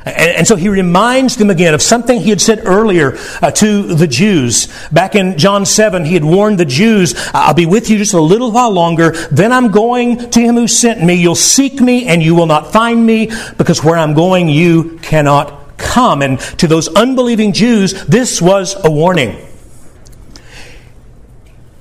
And, 0.06 0.46
so 0.46 0.56
he 0.56 0.68
reminds 0.68 1.36
them 1.36 1.48
again 1.48 1.72
of 1.72 1.80
something 1.80 2.20
he 2.20 2.28
had 2.28 2.40
said 2.40 2.60
earlier 2.64 3.16
uh, 3.40 3.50
to 3.52 3.94
the 3.94 4.06
Jews. 4.06 4.68
Back 4.90 5.14
in 5.14 5.38
John 5.38 5.64
7, 5.64 6.04
he 6.04 6.12
had 6.12 6.24
warned 6.24 6.58
the 6.58 6.66
Jews, 6.66 7.14
I'll 7.32 7.54
be 7.54 7.64
with 7.64 7.88
you 7.88 7.96
just 7.96 8.12
a 8.12 8.20
little 8.20 8.52
while 8.52 8.70
longer, 8.70 9.12
then 9.30 9.52
I'm 9.52 9.70
going 9.70 10.30
to 10.30 10.40
him 10.40 10.56
who 10.56 10.68
sent 10.68 11.02
me. 11.02 11.14
You'll 11.14 11.34
seek 11.34 11.80
me, 11.80 12.06
and 12.06 12.22
you 12.22 12.34
will 12.34 12.46
not 12.46 12.72
find 12.72 13.04
me, 13.04 13.30
because 13.56 13.82
where 13.82 13.96
I'm 13.96 14.12
going, 14.12 14.48
you 14.48 14.98
cannot 14.98 15.78
come. 15.78 16.20
And 16.20 16.38
to 16.58 16.66
those 16.66 16.88
unbelieving 16.88 17.52
Jews, 17.52 18.04
this 18.04 18.42
was 18.42 18.76
a 18.84 18.90
warning. 18.90 19.43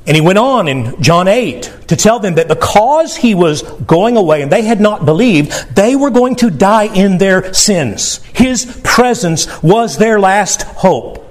And 0.06 0.16
he 0.16 0.22
went 0.22 0.38
on 0.38 0.68
in 0.68 1.02
John 1.02 1.30
8 1.30 1.64
to 1.88 1.96
tell 1.96 2.20
them 2.20 2.36
that 2.36 2.50
because 2.50 3.16
he 3.16 3.36
was 3.36 3.62
going 3.62 4.18
away 4.18 4.42
and 4.42 4.52
they 4.52 4.64
had 4.64 4.82
not 4.82 5.06
believed, 5.06 5.76
they 5.76 5.96
were 5.96 6.10
going 6.10 6.36
to 6.38 6.50
die 6.50 6.94
in 6.94 7.18
their 7.18 7.54
sins. 7.54 8.18
His 8.34 8.82
presence 8.84 9.62
was 9.64 9.98
their 9.98 10.20
last 10.20 10.64
hope. 10.64 11.26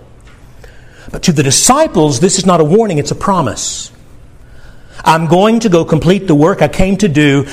But 1.11 1.25
to 1.25 1.33
the 1.33 1.43
disciples, 1.43 2.21
this 2.21 2.39
is 2.39 2.47
not 2.47 2.61
a 2.61 2.65
warning, 2.65 2.97
it's 2.97 3.11
a 3.11 3.15
promise. 3.15 3.93
I'm 5.05 5.27
going 5.27 5.61
to 5.61 5.69
go 5.69 5.85
complete 5.85 6.27
the 6.27 6.35
work 6.35 6.63
I 6.63 6.69
came 6.69 6.97
to 6.99 7.09
do, 7.09 7.47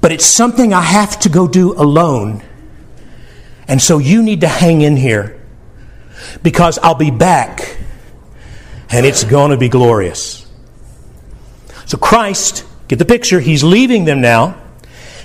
but 0.00 0.10
it's 0.10 0.24
something 0.24 0.72
I 0.72 0.80
have 0.80 1.18
to 1.20 1.28
go 1.28 1.46
do 1.46 1.74
alone. 1.74 2.42
And 3.68 3.82
so 3.82 3.98
you 3.98 4.22
need 4.22 4.40
to 4.40 4.48
hang 4.48 4.80
in 4.80 4.96
here 4.96 5.38
because 6.42 6.78
I'll 6.78 6.94
be 6.94 7.10
back 7.10 7.76
and 8.92 9.06
it's 9.06 9.24
going 9.24 9.50
to 9.50 9.56
be 9.56 9.68
glorious. 9.68 10.46
So, 11.86 11.98
Christ, 11.98 12.64
get 12.88 12.98
the 12.98 13.04
picture, 13.04 13.40
he's 13.40 13.64
leaving 13.64 14.04
them 14.04 14.20
now. 14.20 14.60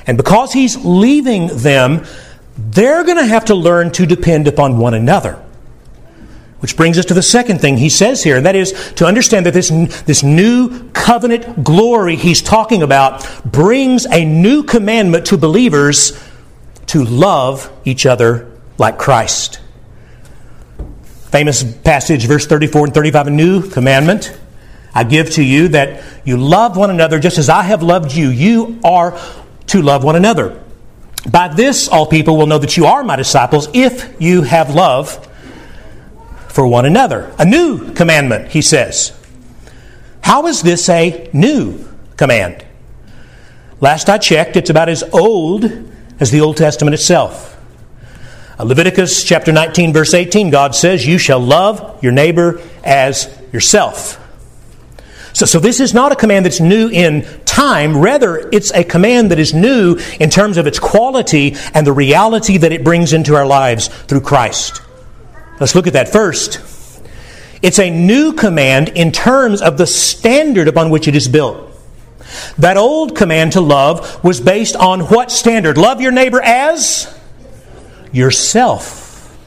And 0.06 0.18
because 0.18 0.54
he's 0.54 0.78
leaving 0.86 1.48
them, 1.48 2.06
they're 2.58 3.04
going 3.04 3.18
to 3.18 3.26
have 3.26 3.46
to 3.46 3.56
learn 3.56 3.92
to 3.92 4.06
depend 4.06 4.48
upon 4.48 4.78
one 4.78 4.94
another. 4.94 5.44
Which 6.60 6.76
brings 6.76 6.98
us 6.98 7.06
to 7.06 7.14
the 7.14 7.22
second 7.22 7.62
thing 7.62 7.78
he 7.78 7.90
says 7.90 8.24
here, 8.24 8.38
and 8.38 8.46
that 8.46 8.56
is 8.56 8.94
to 8.96 9.06
understand 9.06 9.46
that 9.46 9.54
this, 9.54 9.70
this 10.06 10.24
new 10.24 10.90
covenant 10.90 11.64
glory 11.64 12.16
he's 12.16 12.42
talking 12.42 12.82
about 12.82 13.44
brings 13.44 14.08
a 14.08 14.26
new 14.26 14.64
commandment 14.64 15.28
to 15.28 15.38
believers 15.38 16.20
to 16.88 17.04
love 17.04 17.72
each 17.86 18.06
other 18.06 18.52
like 18.80 18.98
Christ. 18.98 19.60
Famous 21.32 21.64
passage, 21.64 22.26
verse 22.26 22.46
34 22.46 22.86
and 22.86 22.94
35, 22.94 23.28
a 23.28 23.30
new 23.30 23.70
commandment 23.70 24.38
I 24.98 25.04
give 25.04 25.30
to 25.32 25.44
you 25.44 25.68
that 25.70 26.04
you 26.26 26.38
love 26.38 26.76
one 26.76 26.90
another 26.90 27.20
just 27.20 27.38
as 27.38 27.50
I 27.50 27.62
have 27.62 27.84
loved 27.84 28.14
you. 28.14 28.30
You 28.30 28.80
are 28.84 29.20
to 29.68 29.82
love 29.82 30.04
one 30.04 30.16
another. 30.16 30.60
By 31.30 31.50
this, 31.50 31.88
all 31.88 32.08
people 32.08 32.38
will 32.38 32.48
know 32.48 32.58
that 32.58 32.78
you 32.78 32.86
are 32.86 33.04
my 33.04 33.16
disciples 33.16 33.68
if 33.74 34.16
you 34.20 34.44
have 34.44 34.74
love 34.74 35.28
for 36.48 36.66
one 36.66 36.86
another. 36.86 37.34
A 37.38 37.46
new 37.46 37.94
commandment, 37.94 38.50
he 38.50 38.62
says. 38.62 39.16
How 40.22 40.48
is 40.48 40.62
this 40.62 40.90
a 40.90 41.30
new 41.34 41.88
command? 42.16 42.66
Last 43.80 44.10
I 44.10 44.18
checked, 44.18 44.56
it's 44.56 44.70
about 44.70 44.90
as 44.90 45.04
old 45.04 45.66
as 46.20 46.32
the 46.32 46.42
Old 46.42 46.58
Testament 46.58 46.96
itself. 46.96 47.57
Uh, 48.60 48.64
Leviticus 48.64 49.24
chapter 49.24 49.52
19, 49.52 49.94
verse 49.94 50.14
18, 50.14 50.50
God 50.50 50.74
says, 50.74 51.06
You 51.06 51.18
shall 51.18 51.40
love 51.40 52.04
your 52.04 52.12
neighbor 52.12 52.62
as 52.84 53.36
yourself. 53.54 54.24
So, 55.34 55.46
so 55.46 55.60
this 55.60 55.80
is 55.80 55.94
not 55.94 56.12
a 56.12 56.16
command 56.16 56.46
that's 56.46 56.60
new 56.60 56.90
in 56.90 57.28
time. 57.46 57.98
Rather, 57.98 58.50
it's 58.52 58.72
a 58.72 58.84
command 58.84 59.30
that 59.30 59.38
is 59.38 59.54
new 59.54 60.00
in 60.20 60.32
terms 60.32 60.58
of 60.58 60.66
its 60.66 60.80
quality 60.80 61.56
and 61.76 61.86
the 61.86 61.94
reality 61.94 62.58
that 62.58 62.72
it 62.72 62.84
brings 62.84 63.14
into 63.14 63.36
our 63.36 63.46
lives 63.46 63.88
through 63.88 64.22
Christ. 64.22 64.82
Let's 65.60 65.76
look 65.76 65.86
at 65.86 65.94
that 65.94 66.10
first. 66.10 66.60
It's 67.62 67.78
a 67.78 67.92
new 67.92 68.34
command 68.34 68.90
in 68.90 69.12
terms 69.12 69.62
of 69.62 69.78
the 69.78 69.86
standard 69.86 70.68
upon 70.68 70.90
which 70.90 71.08
it 71.08 71.16
is 71.16 71.28
built. 71.28 71.72
That 72.58 72.78
old 72.78 73.16
command 73.16 73.52
to 73.54 73.62
love 73.62 74.24
was 74.24 74.42
based 74.42 74.76
on 74.76 75.02
what 75.02 75.32
standard? 75.32 75.78
Love 75.78 76.02
your 76.02 76.12
neighbor 76.12 76.42
as 76.42 77.17
yourself. 78.18 79.38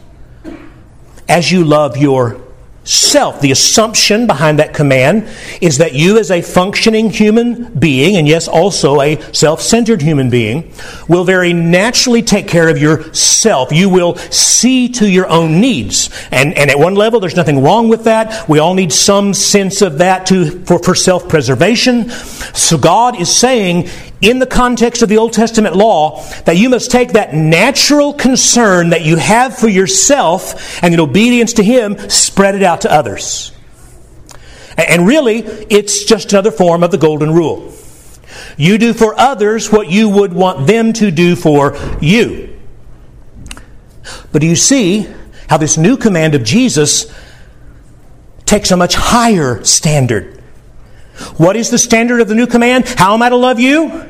As 1.28 1.52
you 1.52 1.64
love 1.64 1.96
your 1.96 2.40
self. 2.85 3.40
The 3.40 3.52
assumption 3.52 4.26
behind 4.26 4.59
that 4.59 4.74
command 4.74 5.28
is 5.61 5.78
that 5.78 5.94
you, 5.94 6.18
as 6.18 6.30
a 6.30 6.42
functioning 6.42 7.11
human 7.11 7.72
being, 7.78 8.16
and 8.16 8.26
yes, 8.26 8.48
also 8.48 9.00
a 9.00 9.20
self 9.35 9.61
centered 9.61 10.02
human 10.02 10.30
being, 10.30 10.72
will 11.09 11.24
very 11.24 11.52
naturally 11.52 12.22
take 12.22 12.48
care 12.48 12.68
of 12.68 12.78
yourself. 12.78 13.72
You 13.72 13.88
will 13.88 14.16
see 14.16 14.88
to 14.90 15.09
your 15.09 15.28
own 15.28 15.61
needs. 15.61 16.11
And, 16.30 16.56
and 16.56 16.70
at 16.70 16.78
one 16.78 16.94
level, 16.94 17.20
there's 17.20 17.37
nothing 17.37 17.62
wrong 17.62 17.88
with 17.88 18.04
that. 18.04 18.48
We 18.48 18.59
all 18.59 18.74
need 18.74 18.92
some 18.92 19.35
sense 19.35 19.83
of 19.83 19.98
that 19.98 20.26
to, 20.26 20.64
for, 20.64 20.78
for 20.78 20.94
self 20.94 21.28
preservation. 21.28 22.11
So 22.11 22.78
God 22.78 23.20
is 23.20 23.35
saying, 23.35 23.88
in 24.20 24.38
the 24.38 24.46
context 24.46 25.02
of 25.02 25.09
the 25.09 25.18
Old 25.18 25.33
Testament 25.33 25.74
law 25.76 26.22
that 26.44 26.56
you 26.56 26.68
must 26.68 26.90
take 26.90 27.12
that 27.12 27.35
natural 27.35 28.12
concern 28.12 28.90
that 28.90 29.02
you 29.02 29.16
have 29.16 29.56
for 29.56 29.68
yourself 29.68 30.83
and 30.83 30.92
in 30.92 31.00
obedience 31.00 31.54
to 31.54 31.62
Him, 31.62 31.98
spread 32.11 32.54
it 32.54 32.62
out 32.62 32.83
to 32.83 32.92
others. 32.92 33.52
And 34.76 35.06
really, 35.06 35.38
it's 35.38 36.04
just 36.04 36.33
another 36.33 36.50
form 36.50 36.83
of 36.83 36.90
the 36.90 36.98
Golden 36.98 37.33
Rule. 37.33 37.72
You 38.56 38.78
do 38.78 38.92
for 38.92 39.18
others 39.18 39.70
what 39.70 39.90
you 39.90 40.09
would 40.09 40.33
want 40.33 40.66
them 40.66 40.92
to 40.94 41.11
do 41.11 41.37
for 41.37 41.76
you. 42.00 42.59
But 44.33 44.40
do 44.40 44.46
you 44.46 44.56
see 44.56 45.09
how 45.48 45.56
this 45.56 45.76
new 45.76 45.96
command 45.96 46.35
of 46.35 46.44
Jesus 46.44 47.12
takes 48.46 48.70
a 48.70 48.76
much 48.76 48.94
higher 48.94 49.62
standard? 49.64 50.42
What 51.37 51.56
is 51.56 51.70
the 51.70 51.78
standard 51.78 52.20
of 52.20 52.28
the 52.28 52.35
new 52.35 52.46
command? 52.46 52.88
How 52.88 53.14
am 53.14 53.22
I 53.22 53.28
to 53.28 53.37
love 53.37 53.61
you? 53.61 54.09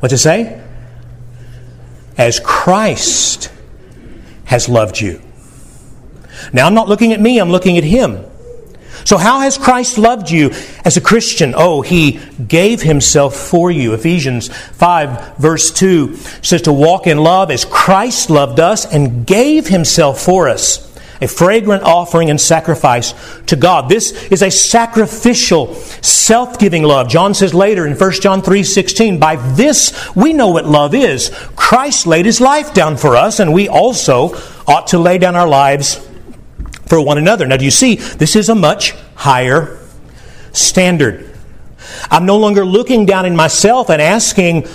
What's 0.00 0.14
it 0.14 0.18
say? 0.18 0.62
As 2.18 2.40
Christ 2.40 3.52
has 4.46 4.68
loved 4.68 5.00
you. 5.00 5.22
Now, 6.52 6.66
I'm 6.66 6.74
not 6.74 6.88
looking 6.88 7.12
at 7.12 7.20
me, 7.20 7.38
I'm 7.38 7.50
looking 7.50 7.78
at 7.78 7.84
Him. 7.84 8.24
So, 9.04 9.16
how 9.16 9.40
has 9.40 9.56
Christ 9.56 9.96
loved 9.96 10.30
you 10.30 10.50
as 10.84 10.96
a 10.96 11.00
Christian? 11.00 11.54
Oh, 11.56 11.80
He 11.82 12.20
gave 12.46 12.82
Himself 12.82 13.36
for 13.36 13.70
you. 13.70 13.94
Ephesians 13.94 14.48
5, 14.48 15.36
verse 15.38 15.70
2 15.70 16.16
says 16.42 16.62
to 16.62 16.72
walk 16.72 17.06
in 17.06 17.18
love 17.18 17.50
as 17.50 17.64
Christ 17.64 18.28
loved 18.30 18.60
us 18.60 18.84
and 18.84 19.26
gave 19.26 19.68
Himself 19.68 20.20
for 20.20 20.48
us 20.48 20.89
a 21.20 21.28
fragrant 21.28 21.82
offering 21.82 22.30
and 22.30 22.40
sacrifice 22.40 23.14
to 23.46 23.56
God. 23.56 23.88
This 23.88 24.12
is 24.28 24.42
a 24.42 24.50
sacrificial, 24.50 25.74
self-giving 25.74 26.82
love. 26.82 27.08
John 27.08 27.34
says 27.34 27.54
later 27.54 27.86
in 27.86 27.94
1 27.94 28.20
John 28.22 28.42
3:16, 28.42 29.18
"By 29.18 29.36
this 29.36 29.92
we 30.14 30.32
know 30.32 30.48
what 30.48 30.66
love 30.66 30.94
is. 30.94 31.30
Christ 31.56 32.06
laid 32.06 32.26
his 32.26 32.40
life 32.40 32.72
down 32.72 32.96
for 32.96 33.16
us, 33.16 33.40
and 33.40 33.52
we 33.52 33.68
also 33.68 34.34
ought 34.66 34.86
to 34.88 34.98
lay 34.98 35.18
down 35.18 35.36
our 35.36 35.48
lives 35.48 36.00
for 36.86 37.00
one 37.00 37.18
another." 37.18 37.46
Now 37.46 37.56
do 37.56 37.64
you 37.64 37.70
see, 37.70 37.96
this 37.96 38.34
is 38.34 38.48
a 38.48 38.54
much 38.54 38.94
higher 39.14 39.78
standard. 40.52 41.26
I'm 42.10 42.26
no 42.26 42.36
longer 42.36 42.64
looking 42.64 43.06
down 43.06 43.26
in 43.26 43.36
myself 43.36 43.90
and 43.90 44.00
asking, 44.00 44.66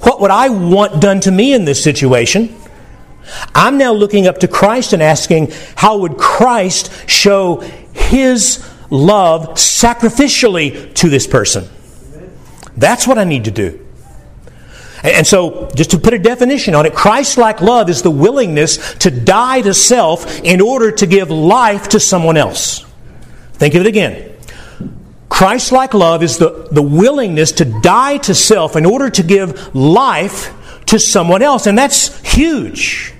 what 0.00 0.20
would 0.20 0.30
I 0.30 0.48
want 0.48 1.00
done 1.00 1.20
to 1.20 1.30
me 1.30 1.52
in 1.52 1.64
this 1.64 1.82
situation? 1.82 2.54
I'm 3.54 3.78
now 3.78 3.92
looking 3.92 4.26
up 4.26 4.38
to 4.38 4.48
Christ 4.48 4.92
and 4.92 5.02
asking, 5.02 5.52
how 5.76 5.98
would 5.98 6.16
Christ 6.16 7.08
show 7.08 7.60
his 7.92 8.68
love 8.90 9.50
sacrificially 9.50 10.94
to 10.94 11.08
this 11.08 11.26
person? 11.26 11.68
That's 12.76 13.06
what 13.06 13.18
I 13.18 13.24
need 13.24 13.44
to 13.44 13.50
do. 13.50 13.78
And 15.02 15.26
so, 15.26 15.68
just 15.74 15.90
to 15.90 15.98
put 15.98 16.14
a 16.14 16.18
definition 16.18 16.74
on 16.76 16.86
it, 16.86 16.94
Christ 16.94 17.36
like 17.36 17.60
love 17.60 17.90
is 17.90 18.02
the 18.02 18.10
willingness 18.10 18.94
to 18.96 19.10
die 19.10 19.60
to 19.62 19.74
self 19.74 20.40
in 20.42 20.60
order 20.60 20.92
to 20.92 21.06
give 21.06 21.28
life 21.28 21.88
to 21.88 22.00
someone 22.00 22.36
else. 22.36 22.86
Think 23.54 23.74
of 23.74 23.80
it 23.80 23.86
again. 23.88 24.36
Christ 25.28 25.72
like 25.72 25.92
love 25.92 26.22
is 26.22 26.38
the, 26.38 26.68
the 26.70 26.82
willingness 26.82 27.52
to 27.52 27.64
die 27.64 28.18
to 28.18 28.34
self 28.34 28.76
in 28.76 28.86
order 28.86 29.10
to 29.10 29.22
give 29.24 29.74
life 29.74 30.54
to 30.86 31.00
someone 31.00 31.42
else. 31.42 31.66
And 31.66 31.76
that's 31.76 32.20
huge. 32.20 33.12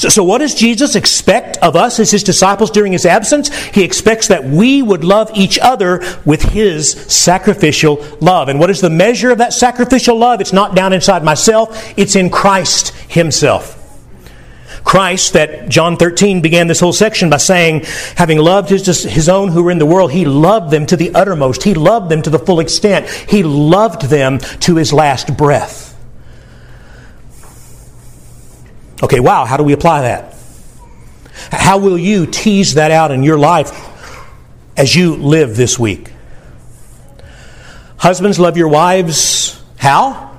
So, 0.00 0.08
so, 0.08 0.24
what 0.24 0.38
does 0.38 0.54
Jesus 0.54 0.96
expect 0.96 1.58
of 1.58 1.76
us 1.76 2.00
as 2.00 2.10
his 2.10 2.22
disciples 2.22 2.70
during 2.70 2.92
his 2.92 3.04
absence? 3.04 3.54
He 3.66 3.84
expects 3.84 4.28
that 4.28 4.42
we 4.42 4.80
would 4.80 5.04
love 5.04 5.30
each 5.34 5.58
other 5.58 6.02
with 6.24 6.40
his 6.40 6.90
sacrificial 6.90 8.02
love. 8.18 8.48
And 8.48 8.58
what 8.58 8.70
is 8.70 8.80
the 8.80 8.88
measure 8.88 9.30
of 9.30 9.36
that 9.36 9.52
sacrificial 9.52 10.16
love? 10.16 10.40
It's 10.40 10.54
not 10.54 10.74
down 10.74 10.94
inside 10.94 11.22
myself, 11.22 11.92
it's 11.98 12.16
in 12.16 12.30
Christ 12.30 12.94
himself. 13.10 13.76
Christ, 14.84 15.34
that 15.34 15.68
John 15.68 15.98
13 15.98 16.40
began 16.40 16.66
this 16.66 16.80
whole 16.80 16.94
section 16.94 17.28
by 17.28 17.36
saying, 17.36 17.82
having 18.16 18.38
loved 18.38 18.70
his, 18.70 18.86
his 19.02 19.28
own 19.28 19.50
who 19.50 19.62
were 19.64 19.70
in 19.70 19.78
the 19.78 19.84
world, 19.84 20.12
he 20.12 20.24
loved 20.24 20.70
them 20.70 20.86
to 20.86 20.96
the 20.96 21.14
uttermost. 21.14 21.62
He 21.62 21.74
loved 21.74 22.10
them 22.10 22.22
to 22.22 22.30
the 22.30 22.38
full 22.38 22.60
extent. 22.60 23.06
He 23.06 23.42
loved 23.42 24.04
them 24.04 24.38
to 24.38 24.76
his 24.76 24.94
last 24.94 25.36
breath. 25.36 25.89
Okay, 29.02 29.20
wow, 29.20 29.44
how 29.44 29.56
do 29.56 29.64
we 29.64 29.72
apply 29.72 30.02
that? 30.02 30.34
How 31.50 31.78
will 31.78 31.98
you 31.98 32.26
tease 32.26 32.74
that 32.74 32.90
out 32.90 33.10
in 33.10 33.22
your 33.22 33.38
life 33.38 33.72
as 34.76 34.94
you 34.94 35.16
live 35.16 35.56
this 35.56 35.78
week? 35.78 36.12
Husbands, 37.96 38.38
love 38.38 38.56
your 38.56 38.68
wives. 38.68 39.62
How? 39.78 40.38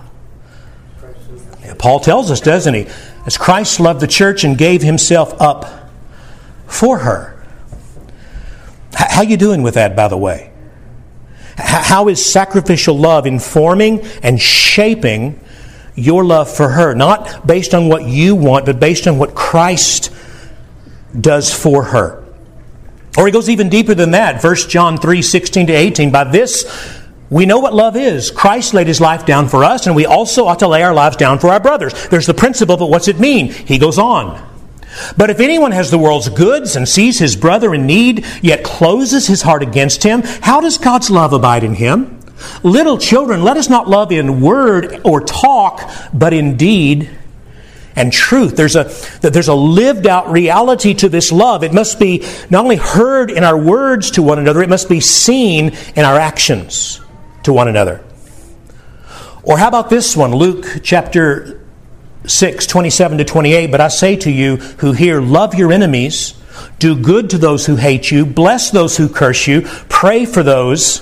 Paul 1.80 2.00
tells 2.00 2.30
us, 2.30 2.39
doesn't 2.39 2.74
he? 2.74 2.88
As 3.26 3.38
Christ 3.38 3.80
loved 3.80 4.00
the 4.00 4.08
church 4.08 4.43
and 4.43 4.58
gave 4.58 4.82
himself 4.82 5.39
up 5.41 5.89
for 6.67 7.00
her. 7.00 7.43
How 8.93 9.21
you 9.24 9.38
doing 9.38 9.63
with 9.63 9.76
that, 9.76 9.95
by 9.95 10.08
the 10.08 10.17
way? 10.17 10.52
How 11.58 12.08
is 12.08 12.24
sacrificial 12.24 12.97
love 12.97 13.26
informing 13.26 14.02
and 14.24 14.39
shaping 14.39 15.39
your 15.95 16.23
love 16.23 16.49
for 16.54 16.69
her, 16.69 16.95
not 16.95 17.45
based 17.45 17.73
on 17.73 17.88
what 17.88 18.06
you 18.06 18.36
want, 18.36 18.65
but 18.65 18.80
based 18.80 19.08
on 19.08 19.17
what 19.17 19.36
Christ 19.36 20.13
does 21.19 21.54
for 21.54 21.84
her. 21.86 22.23
Or 23.17 23.25
he 23.25 23.32
goes 23.32 23.49
even 23.49 23.69
deeper 23.69 23.93
than 23.93 24.12
that. 24.12 24.43
1 24.43 24.56
John 24.69 24.97
3 24.97 25.21
16 25.21 25.67
to 25.67 25.73
18. 25.73 26.12
By 26.12 26.23
this, 26.23 26.65
we 27.30 27.45
know 27.45 27.60
what 27.60 27.73
love 27.73 27.95
is. 27.97 28.32
Christ 28.32 28.73
laid 28.73 28.88
his 28.88 29.01
life 29.01 29.25
down 29.25 29.47
for 29.47 29.63
us, 29.63 29.88
and 29.88 29.95
we 29.95 30.06
also 30.06 30.45
ought 30.45 30.60
to 30.60 30.67
lay 30.67 30.84
our 30.84 30.93
lives 30.93 31.17
down 31.17 31.39
for 31.39 31.49
our 31.49 31.60
brothers. 31.60 31.93
There's 32.08 32.25
the 32.27 32.34
principle, 32.34 32.77
but 32.77 32.89
what's 32.89 33.08
it 33.08 33.19
mean? 33.19 33.51
He 33.51 33.77
goes 33.77 33.97
on. 33.97 34.49
But 35.17 35.30
if 35.30 35.39
anyone 35.39 35.71
has 35.71 35.91
the 35.91 35.97
world's 35.97 36.30
goods 36.30 36.75
and 36.75 36.88
sees 36.88 37.19
his 37.19 37.36
brother 37.36 37.73
in 37.73 37.86
need, 37.86 38.25
yet 38.41 38.63
closes 38.63 39.27
his 39.27 39.41
heart 39.41 39.63
against 39.63 40.04
him, 40.04 40.21
how 40.23 40.60
does 40.60 40.77
God's 40.77 41.10
love 41.10 41.32
abide 41.32 41.63
in 41.63 41.75
him? 41.75 42.19
Little 42.63 42.97
children, 42.97 43.43
let 43.43 43.58
us 43.58 43.69
not 43.69 43.89
love 43.89 44.12
in 44.12 44.41
word 44.41 45.01
or 45.04 45.21
talk, 45.21 45.89
but 46.13 46.34
in 46.34 46.58
deed 46.58 47.10
and 47.95 48.12
truth. 48.12 48.56
There's 48.56 48.75
a, 48.75 48.91
there's 49.21 49.47
a 49.47 49.54
lived 49.54 50.08
out 50.08 50.30
reality 50.30 50.93
to 50.95 51.10
this 51.10 51.32
love. 51.32 51.63
It 51.63 51.73
must 51.73 51.99
be 51.99 52.25
not 52.49 52.63
only 52.63 52.77
heard 52.77 53.32
in 53.32 53.43
our 53.43 53.58
words 53.58 54.12
to 54.12 54.23
one 54.23 54.39
another, 54.39 54.62
it 54.62 54.69
must 54.69 54.89
be 54.89 54.99
seen 54.99 55.75
in 55.95 56.06
our 56.06 56.19
actions 56.19 57.01
to 57.43 57.54
one 57.54 57.67
another. 57.67 58.04
Or 59.43 59.58
how 59.58 59.67
about 59.67 59.89
this 59.89 60.15
one, 60.15 60.34
Luke 60.34 60.65
chapter 60.84 61.65
6, 62.25 62.67
27 62.67 63.17
to 63.17 63.25
28? 63.25 63.71
But 63.71 63.82
I 63.82 63.88
say 63.88 64.15
to 64.17 64.32
you 64.32 64.58
who 64.58 64.93
hear, 64.93 65.19
love 65.19 65.56
your 65.56 65.71
enemies, 65.71 66.36
do 66.80 66.95
good 66.95 67.32
to 67.32 67.38
those 67.38 67.65
who 67.65 67.75
hate 67.75 68.12
you, 68.12 68.25
bless 68.25 68.69
those 68.69 68.97
who 68.97 69.10
curse 69.10 69.47
you, 69.47 69.63
pray 69.89 70.25
for 70.25 70.43
those 70.43 70.99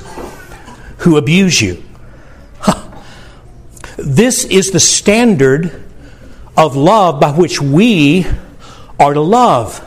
who 0.99 1.17
abuse 1.17 1.61
you. 1.61 1.83
Huh. 2.59 2.89
This 3.97 4.45
is 4.45 4.71
the 4.71 4.79
standard 4.79 5.83
of 6.55 6.75
love 6.75 7.19
by 7.19 7.31
which 7.31 7.61
we 7.61 8.25
are 8.99 9.13
to 9.13 9.21
love. 9.21 9.85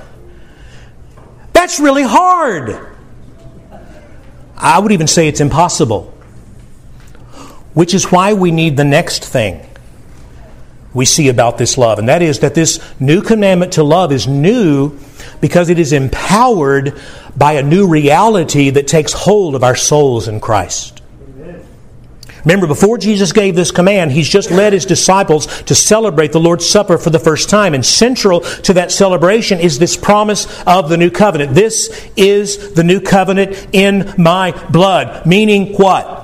That's 1.52 1.78
really 1.78 2.02
hard. 2.02 2.88
I 4.56 4.78
would 4.78 4.92
even 4.92 5.06
say 5.06 5.28
it's 5.28 5.40
impossible. 5.40 6.12
Which 7.74 7.94
is 7.94 8.10
why 8.10 8.32
we 8.32 8.50
need 8.50 8.76
the 8.76 8.84
next 8.84 9.24
thing 9.24 9.66
we 10.94 11.04
see 11.04 11.28
about 11.28 11.56
this 11.56 11.78
love, 11.78 11.98
and 11.98 12.08
that 12.08 12.20
is 12.20 12.40
that 12.40 12.54
this 12.54 12.78
new 13.00 13.22
commandment 13.22 13.72
to 13.74 13.82
love 13.82 14.12
is 14.12 14.28
new 14.28 14.98
Because 15.40 15.70
it 15.70 15.78
is 15.78 15.92
empowered 15.92 17.00
by 17.36 17.54
a 17.54 17.62
new 17.62 17.88
reality 17.88 18.70
that 18.70 18.86
takes 18.86 19.12
hold 19.12 19.54
of 19.54 19.64
our 19.64 19.74
souls 19.74 20.28
in 20.28 20.40
Christ. 20.40 21.01
Remember, 22.44 22.66
before 22.66 22.98
Jesus 22.98 23.32
gave 23.32 23.54
this 23.54 23.70
command, 23.70 24.12
he's 24.12 24.28
just 24.28 24.50
led 24.50 24.72
his 24.72 24.84
disciples 24.84 25.46
to 25.62 25.74
celebrate 25.74 26.32
the 26.32 26.40
Lord's 26.40 26.68
Supper 26.68 26.98
for 26.98 27.10
the 27.10 27.18
first 27.18 27.48
time. 27.48 27.72
And 27.72 27.86
central 27.86 28.40
to 28.40 28.72
that 28.74 28.90
celebration 28.90 29.60
is 29.60 29.78
this 29.78 29.96
promise 29.96 30.62
of 30.66 30.88
the 30.88 30.96
new 30.96 31.10
covenant. 31.10 31.54
This 31.54 32.10
is 32.16 32.74
the 32.74 32.82
new 32.82 33.00
covenant 33.00 33.68
in 33.72 34.12
my 34.18 34.50
blood. 34.70 35.24
Meaning 35.24 35.74
what? 35.74 36.22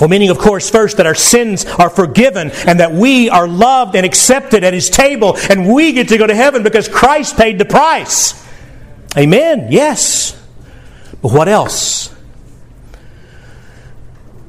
Well, 0.00 0.08
meaning, 0.08 0.30
of 0.30 0.38
course, 0.38 0.68
first 0.68 0.96
that 0.96 1.06
our 1.06 1.14
sins 1.14 1.64
are 1.64 1.90
forgiven 1.90 2.50
and 2.66 2.80
that 2.80 2.92
we 2.92 3.30
are 3.30 3.46
loved 3.46 3.94
and 3.94 4.04
accepted 4.04 4.64
at 4.64 4.74
his 4.74 4.90
table 4.90 5.36
and 5.48 5.72
we 5.72 5.92
get 5.92 6.08
to 6.08 6.18
go 6.18 6.26
to 6.26 6.34
heaven 6.34 6.64
because 6.64 6.88
Christ 6.88 7.36
paid 7.36 7.58
the 7.58 7.64
price. 7.64 8.34
Amen. 9.16 9.68
Yes. 9.70 10.32
But 11.20 11.32
what 11.32 11.48
else? 11.48 12.11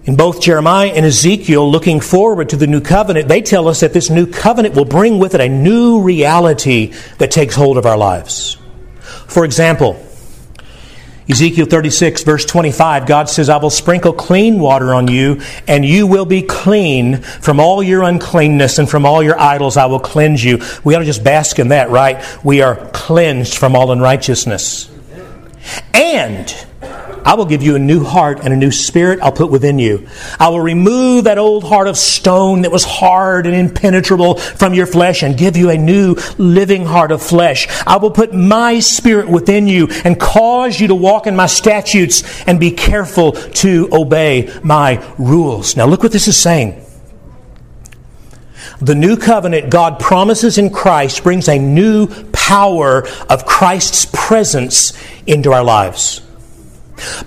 In 0.06 0.18
both 0.18 0.42
Jeremiah 0.42 0.89
and 0.89 1.06
Ezekiel, 1.06 1.70
looking 1.72 2.02
forward 2.02 2.50
to 2.50 2.58
the 2.58 2.68
new 2.68 2.82
covenant, 2.82 3.30
they 3.30 3.42
tell 3.42 3.70
us 3.70 3.80
that 3.80 3.94
this 3.94 4.10
new 4.10 4.28
covenant 4.28 4.76
will 4.76 4.86
bring 4.86 5.18
with 5.18 5.34
it 5.34 5.39
a 5.39 5.48
new 5.48 6.02
reality 6.02 6.94
that 7.20 7.32
takes 7.32 7.56
hold 7.56 7.78
of 7.78 7.86
our 7.86 7.98
lives. 7.98 8.58
For 9.28 9.46
example, 9.46 10.06
Ezekiel 11.30 11.68
36, 11.68 12.24
verse 12.24 12.44
25, 12.44 13.06
God 13.06 13.30
says, 13.30 13.48
I 13.48 13.56
will 13.56 13.70
sprinkle 13.70 14.12
clean 14.12 14.60
water 14.60 14.94
on 14.94 15.08
you, 15.08 15.42
and 15.70 15.86
you 15.86 16.06
will 16.06 16.26
be 16.26 16.42
clean 16.42 17.22
from 17.22 17.62
all 17.62 17.82
your 17.82 18.04
uncleanness 18.04 18.80
and 18.80 18.89
from 18.89 19.06
all 19.06 19.24
your 19.24 19.39
idols. 19.39 19.78
I 19.78 19.86
will 19.86 20.02
cleanse 20.02 20.44
you. 20.44 20.60
We 20.84 20.96
ought 20.96 21.00
to 21.00 21.06
just 21.06 21.24
bask 21.24 21.60
in 21.60 21.70
that, 21.70 21.89
right? 21.89 22.22
We 22.44 22.62
are 22.62 22.76
cleansed 22.92 23.58
from 23.58 23.74
all 23.74 23.94
unrighteousness. 23.94 24.92
And 25.94 26.54
I 27.25 27.36
will 27.36 27.45
give 27.45 27.63
you 27.63 27.75
a 27.75 27.79
new 27.79 28.03
heart 28.03 28.39
and 28.43 28.53
a 28.53 28.57
new 28.57 28.71
spirit 28.71 29.19
I'll 29.21 29.31
put 29.31 29.51
within 29.51 29.79
you. 29.79 30.07
I 30.39 30.49
will 30.49 30.59
remove 30.59 31.25
that 31.25 31.38
old 31.38 31.63
heart 31.63 31.88
of 31.88 31.97
stone 31.97 32.62
that 32.62 32.71
was 32.71 32.83
hard 32.83 33.45
and 33.45 33.55
impenetrable 33.55 34.36
from 34.36 34.73
your 34.73 34.86
flesh 34.86 35.23
and 35.23 35.38
give 35.38 35.57
you 35.57 35.69
a 35.69 35.77
new 35.77 36.15
living 36.38 36.86
heart 36.86 37.12
of 37.12 37.21
flesh. 37.21 37.67
I 37.86 37.97
will 37.97 38.12
put 38.12 38.33
my 38.33 38.79
spirit 38.79 39.29
within 39.29 39.67
you 39.67 39.88
and 40.03 40.19
cause 40.19 40.79
you 40.79 40.88
to 40.88 40.95
walk 40.95 41.27
in 41.27 41.36
my 41.36 41.47
statutes 41.47 42.23
and 42.47 42.59
be 42.59 42.71
careful 42.71 43.31
to 43.31 43.89
obey 43.91 44.51
my 44.63 45.03
rules. 45.17 45.77
Now 45.77 45.86
look 45.86 46.03
what 46.03 46.12
this 46.12 46.27
is 46.27 46.38
saying. 46.38 46.83
The 48.81 48.95
new 48.95 49.15
covenant 49.15 49.69
God 49.69 49.99
promises 49.99 50.57
in 50.57 50.69
Christ 50.69 51.23
brings 51.23 51.47
a 51.47 51.57
new 51.57 52.07
power 52.31 53.07
of 53.29 53.45
Christ's 53.45 54.05
presence 54.12 54.91
into 55.25 55.53
our 55.53 55.63
lives. 55.63 56.21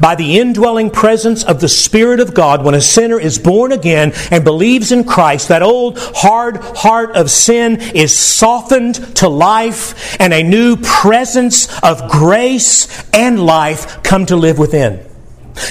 By 0.01 0.15
the 0.15 0.39
indwelling 0.39 0.91
presence 0.91 1.43
of 1.43 1.61
the 1.61 1.69
Spirit 1.69 2.21
of 2.21 2.35
God, 2.35 2.65
when 2.65 2.75
a 2.75 2.81
sinner 2.81 3.19
is 3.19 3.39
born 3.39 3.73
again 3.73 4.13
and 4.31 4.45
believes 4.45 4.93
in 4.93 5.05
Christ, 5.05 5.49
that 5.49 5.63
old 5.63 5.99
hard 5.99 6.59
heart 6.59 7.17
of 7.17 7.31
sin 7.31 7.81
is 7.95 8.17
softened 8.17 9.17
to 9.17 9.29
life, 9.29 10.21
and 10.21 10.33
a 10.33 10.43
new 10.43 10.77
presence 10.77 11.69
of 11.83 12.09
grace 12.11 13.05
and 13.13 13.45
life 13.45 14.03
come 14.03 14.27
to 14.27 14.37
live 14.37 14.59
within. 14.59 15.05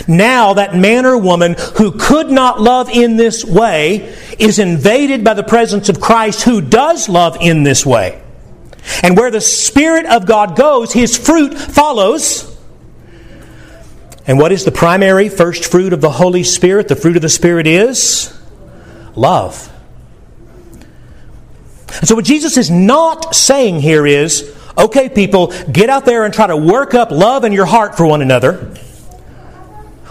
Now, 0.07 0.53
that 0.53 0.75
man 0.75 1.05
or 1.05 1.17
woman 1.17 1.55
who 1.77 1.91
could 1.91 2.29
not 2.29 2.59
love 2.59 2.89
in 2.89 3.17
this 3.17 3.45
way 3.45 4.15
is 4.39 4.59
invaded 4.59 5.23
by 5.23 5.35
the 5.35 5.43
presence 5.43 5.89
of 5.89 6.01
Christ 6.01 6.43
who 6.43 6.59
does 6.61 7.07
love 7.07 7.37
in 7.39 7.63
this 7.63 7.85
way. 7.85 8.21
And 9.03 9.17
where 9.17 9.31
the 9.31 9.41
Spirit 9.41 10.05
of 10.05 10.25
God 10.25 10.55
goes, 10.55 10.91
his 10.91 11.17
fruit 11.17 11.57
follows. 11.57 12.54
And 14.27 14.39
what 14.39 14.51
is 14.51 14.65
the 14.65 14.71
primary 14.71 15.29
first 15.29 15.71
fruit 15.71 15.93
of 15.93 16.01
the 16.01 16.09
Holy 16.09 16.43
Spirit? 16.43 16.87
The 16.87 16.95
fruit 16.95 17.15
of 17.15 17.21
the 17.21 17.29
Spirit 17.29 17.67
is 17.67 18.37
love. 19.15 19.71
And 21.99 22.07
so, 22.07 22.15
what 22.15 22.25
Jesus 22.25 22.57
is 22.57 22.71
not 22.71 23.35
saying 23.35 23.81
here 23.81 24.05
is, 24.05 24.53
okay, 24.77 25.09
people, 25.09 25.53
get 25.71 25.89
out 25.89 26.05
there 26.05 26.25
and 26.25 26.33
try 26.33 26.47
to 26.47 26.57
work 26.57 26.93
up 26.93 27.11
love 27.11 27.43
in 27.43 27.53
your 27.53 27.65
heart 27.65 27.95
for 27.95 28.05
one 28.05 28.21
another. 28.21 28.75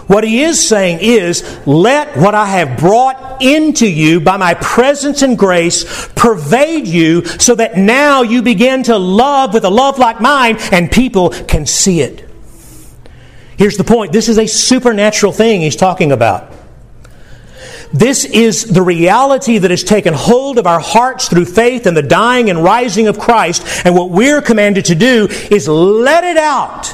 What 0.07 0.23
he 0.23 0.43
is 0.43 0.65
saying 0.67 0.99
is, 1.01 1.43
let 1.65 2.15
what 2.15 2.35
I 2.35 2.45
have 2.45 2.77
brought 2.77 3.41
into 3.41 3.89
you 3.89 4.19
by 4.19 4.37
my 4.37 4.53
presence 4.53 5.23
and 5.23 5.37
grace 5.37 6.07
pervade 6.15 6.87
you 6.87 7.25
so 7.25 7.55
that 7.55 7.75
now 7.75 8.21
you 8.21 8.43
begin 8.43 8.83
to 8.83 8.97
love 8.97 9.53
with 9.53 9.65
a 9.65 9.69
love 9.69 9.97
like 9.97 10.21
mine 10.21 10.57
and 10.71 10.91
people 10.91 11.31
can 11.31 11.65
see 11.65 12.01
it. 12.01 12.24
Here's 13.57 13.77
the 13.77 13.83
point 13.83 14.11
this 14.11 14.29
is 14.29 14.37
a 14.37 14.47
supernatural 14.47 15.31
thing 15.31 15.61
he's 15.61 15.75
talking 15.75 16.11
about. 16.11 16.51
This 17.93 18.25
is 18.25 18.65
the 18.65 18.81
reality 18.81 19.57
that 19.57 19.71
has 19.71 19.83
taken 19.83 20.13
hold 20.13 20.57
of 20.57 20.67
our 20.67 20.79
hearts 20.79 21.29
through 21.29 21.45
faith 21.45 21.85
and 21.85 21.95
the 21.95 22.01
dying 22.01 22.49
and 22.49 22.61
rising 22.61 23.07
of 23.07 23.19
Christ. 23.19 23.85
And 23.85 23.95
what 23.95 24.09
we're 24.09 24.41
commanded 24.41 24.85
to 24.85 24.95
do 24.95 25.27
is 25.49 25.67
let 25.67 26.23
it 26.23 26.37
out. 26.37 26.93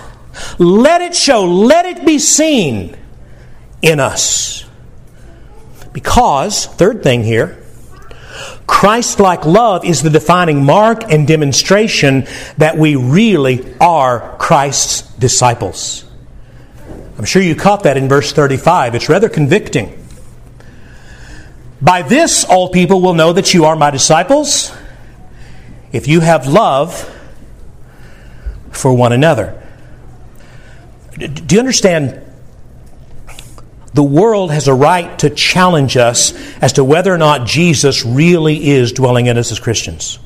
Let 0.60 1.02
it 1.02 1.15
show. 1.15 1.45
Let 1.45 1.86
it 1.86 2.06
be 2.06 2.19
seen 2.19 2.95
in 3.82 4.00
us. 4.00 4.65
Because, 5.91 6.67
third 6.67 7.04
thing 7.04 7.24
here, 7.24 7.63
Christ 8.67 9.19
like 9.19 9.45
love 9.45 9.84
is 9.84 10.04
the 10.04 10.10
defining 10.10 10.63
mark 10.63 11.12
and 11.12 11.28
demonstration 11.28 12.28
that 12.58 12.78
we 12.78 12.95
really 12.95 13.76
are 13.80 14.38
Christ's 14.38 15.02
disciples. 15.15 16.06
I'm 17.21 17.25
sure 17.25 17.43
you 17.43 17.53
caught 17.53 17.84
that 17.84 17.97
in 17.97 18.10
verse 18.10 18.34
35. 18.34 18.95
It's 18.95 19.07
rather 19.07 19.29
convicting. 19.29 19.95
By 21.79 22.01
this, 22.01 22.43
all 22.43 22.69
people 22.69 22.99
will 22.99 23.13
know 23.13 23.31
that 23.31 23.53
you 23.53 23.65
are 23.65 23.75
my 23.75 23.91
disciples 23.91 24.73
if 25.91 26.07
you 26.07 26.21
have 26.21 26.47
love 26.47 27.07
for 28.71 28.91
one 28.91 29.13
another. 29.13 29.62
Do 31.15 31.53
you 31.53 31.60
understand? 31.60 32.19
The 33.93 34.01
world 34.01 34.49
has 34.49 34.67
a 34.67 34.73
right 34.73 35.19
to 35.19 35.29
challenge 35.29 35.97
us 35.97 36.34
as 36.57 36.73
to 36.73 36.84
whether 36.84 37.13
or 37.13 37.19
not 37.19 37.45
Jesus 37.45 38.03
really 38.03 38.67
is 38.67 38.93
dwelling 38.93 39.27
in 39.27 39.38
us 39.38 39.51
as 39.51 39.60
Christians. 39.60 40.17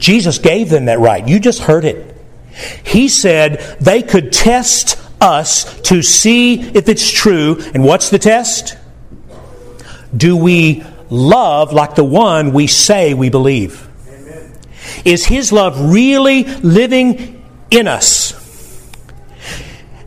Jesus 0.00 0.38
gave 0.38 0.68
them 0.68 0.86
that 0.86 0.98
right. 0.98 1.28
You 1.28 1.38
just 1.38 1.60
heard 1.60 1.84
it. 1.84 2.16
He 2.84 3.08
said 3.08 3.60
they 3.80 4.02
could 4.02 4.32
test 4.32 4.98
us 5.20 5.80
to 5.82 6.02
see 6.02 6.60
if 6.60 6.88
it's 6.88 7.10
true. 7.10 7.60
And 7.74 7.84
what's 7.84 8.10
the 8.10 8.18
test? 8.18 8.76
Do 10.16 10.36
we 10.36 10.84
love 11.10 11.72
like 11.72 11.94
the 11.94 12.04
one 12.04 12.52
we 12.52 12.66
say 12.66 13.14
we 13.14 13.28
believe? 13.28 13.88
Amen. 14.08 14.58
Is 15.04 15.26
His 15.26 15.52
love 15.52 15.92
really 15.92 16.44
living 16.44 17.44
in 17.70 17.88
us? 17.88 18.38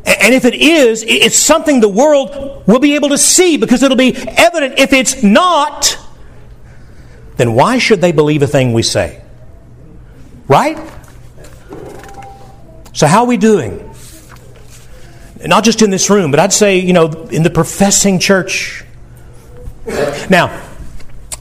And 0.04 0.34
if 0.34 0.46
it 0.46 0.56
is, 0.56 1.04
it's 1.04 1.38
something 1.38 1.80
the 1.80 1.90
world 1.90 2.68
will 2.68 2.80
be 2.80 2.96
able 2.96 3.10
to 3.10 3.18
see 3.18 3.58
because 3.58 3.84
it'll 3.84 3.98
be 3.98 4.16
evident. 4.16 4.80
If 4.80 4.94
it's 4.94 5.22
not, 5.24 5.98
then 7.38 7.54
why 7.54 7.78
should 7.78 8.02
they 8.02 8.12
believe 8.12 8.42
a 8.42 8.48
thing 8.48 8.74
we 8.74 8.84
say? 8.84 9.22
Right? 10.48 10.78
So, 12.94 13.08
how 13.08 13.22
are 13.22 13.28
we 13.28 13.38
doing? 13.38 13.91
Not 15.46 15.64
just 15.64 15.82
in 15.82 15.90
this 15.90 16.10
room, 16.10 16.32
but 16.32 16.40
I'd 16.40 16.54
say, 16.54 16.80
you 16.80 16.94
know, 16.94 17.08
in 17.32 17.44
the 17.44 17.50
professing 17.50 18.20
church. 18.20 18.84
Now, 20.30 20.70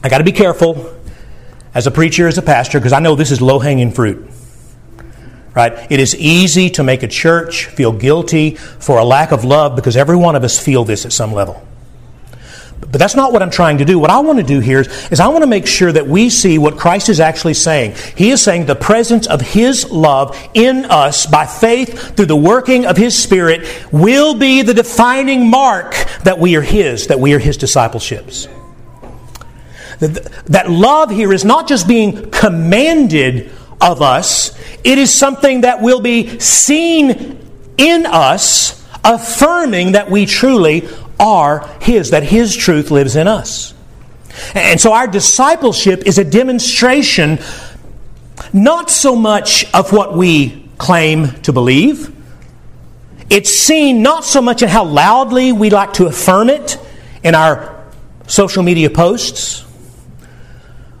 I 0.03 0.09
got 0.09 0.17
to 0.17 0.23
be 0.23 0.31
careful 0.31 0.93
as 1.73 1.87
a 1.87 1.91
preacher, 1.91 2.27
as 2.27 2.37
a 2.37 2.41
pastor, 2.41 2.79
because 2.79 2.93
I 2.93 2.99
know 2.99 3.15
this 3.15 3.31
is 3.31 3.41
low 3.41 3.59
hanging 3.59 3.91
fruit. 3.91 4.29
Right? 5.53 5.91
It 5.91 5.99
is 5.99 6.15
easy 6.15 6.69
to 6.71 6.83
make 6.83 7.03
a 7.03 7.07
church 7.07 7.65
feel 7.65 7.91
guilty 7.91 8.55
for 8.55 8.99
a 8.99 9.03
lack 9.03 9.31
of 9.31 9.43
love 9.43 9.75
because 9.75 9.97
every 9.97 10.15
one 10.15 10.35
of 10.35 10.43
us 10.43 10.57
feel 10.57 10.85
this 10.85 11.05
at 11.05 11.11
some 11.11 11.33
level. 11.33 11.65
But 12.81 12.99
that's 12.99 13.15
not 13.15 13.31
what 13.31 13.41
I'm 13.41 13.51
trying 13.51 13.77
to 13.77 13.85
do. 13.85 13.99
What 13.99 14.09
I 14.09 14.19
want 14.19 14.39
to 14.39 14.43
do 14.43 14.59
here 14.59 14.81
is, 14.81 15.11
is, 15.11 15.19
I 15.19 15.27
want 15.27 15.43
to 15.43 15.47
make 15.47 15.67
sure 15.67 15.91
that 15.91 16.07
we 16.07 16.29
see 16.29 16.57
what 16.57 16.77
Christ 16.77 17.09
is 17.09 17.19
actually 17.19 17.53
saying. 17.53 17.95
He 18.17 18.31
is 18.31 18.41
saying 18.41 18.65
the 18.65 18.75
presence 18.75 19.27
of 19.27 19.39
His 19.39 19.89
love 19.89 20.37
in 20.53 20.85
us 20.85 21.25
by 21.25 21.45
faith 21.45 22.15
through 22.15 22.25
the 22.25 22.35
working 22.35 22.85
of 22.85 22.97
His 22.97 23.17
Spirit 23.17 23.67
will 23.93 24.33
be 24.33 24.61
the 24.61 24.73
defining 24.73 25.49
mark 25.49 25.93
that 26.23 26.39
we 26.39 26.55
are 26.55 26.61
His, 26.61 27.07
that 27.07 27.19
we 27.19 27.33
are 27.33 27.39
His 27.39 27.55
discipleships. 27.55 28.47
That 29.99 30.65
love 30.69 31.11
here 31.11 31.31
is 31.31 31.45
not 31.45 31.67
just 31.67 31.87
being 31.87 32.31
commanded 32.31 33.51
of 33.79 34.01
us, 34.01 34.57
it 34.83 34.97
is 34.97 35.13
something 35.13 35.61
that 35.61 35.81
will 35.81 36.01
be 36.01 36.39
seen 36.39 37.37
in 37.77 38.05
us, 38.05 38.83
affirming 39.03 39.93
that 39.93 40.09
we 40.09 40.25
truly 40.25 40.87
are 41.21 41.69
His, 41.79 42.09
that 42.09 42.23
His 42.23 42.55
truth 42.55 42.91
lives 42.91 43.15
in 43.15 43.27
us. 43.27 43.73
And 44.55 44.79
so 44.79 44.93
our 44.93 45.07
discipleship 45.07 46.03
is 46.05 46.17
a 46.17 46.23
demonstration 46.23 47.39
not 48.53 48.89
so 48.89 49.15
much 49.15 49.71
of 49.73 49.93
what 49.93 50.15
we 50.17 50.67
claim 50.77 51.31
to 51.43 51.53
believe. 51.53 52.15
It's 53.29 53.51
seen 53.51 54.01
not 54.01 54.25
so 54.25 54.41
much 54.41 54.61
in 54.61 54.69
how 54.69 54.83
loudly 54.83 55.51
we 55.51 55.69
like 55.69 55.93
to 55.93 56.07
affirm 56.07 56.49
it 56.49 56.77
in 57.23 57.35
our 57.35 57.85
social 58.27 58.63
media 58.63 58.89
posts, 58.89 59.63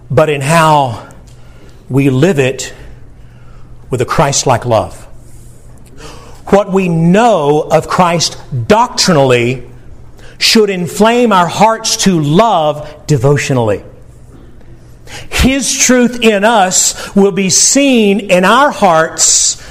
but 0.09 0.29
in 0.29 0.41
how 0.41 1.09
we 1.89 2.09
live 2.09 2.39
it 2.39 2.73
with 3.89 4.01
a 4.01 4.05
Christ 4.05 4.45
like 4.45 4.65
love. 4.65 4.95
What 6.47 6.71
we 6.71 6.89
know 6.89 7.61
of 7.61 7.87
Christ 7.87 8.37
doctrinally 8.67 9.70
should 10.41 10.71
inflame 10.71 11.31
our 11.31 11.47
hearts 11.47 11.97
to 11.97 12.19
love 12.19 13.05
devotionally. 13.05 13.83
His 15.29 15.77
truth 15.77 16.23
in 16.23 16.43
us 16.43 17.15
will 17.15 17.31
be 17.31 17.51
seen 17.51 18.31
in 18.31 18.43
our 18.43 18.71
hearts 18.71 19.63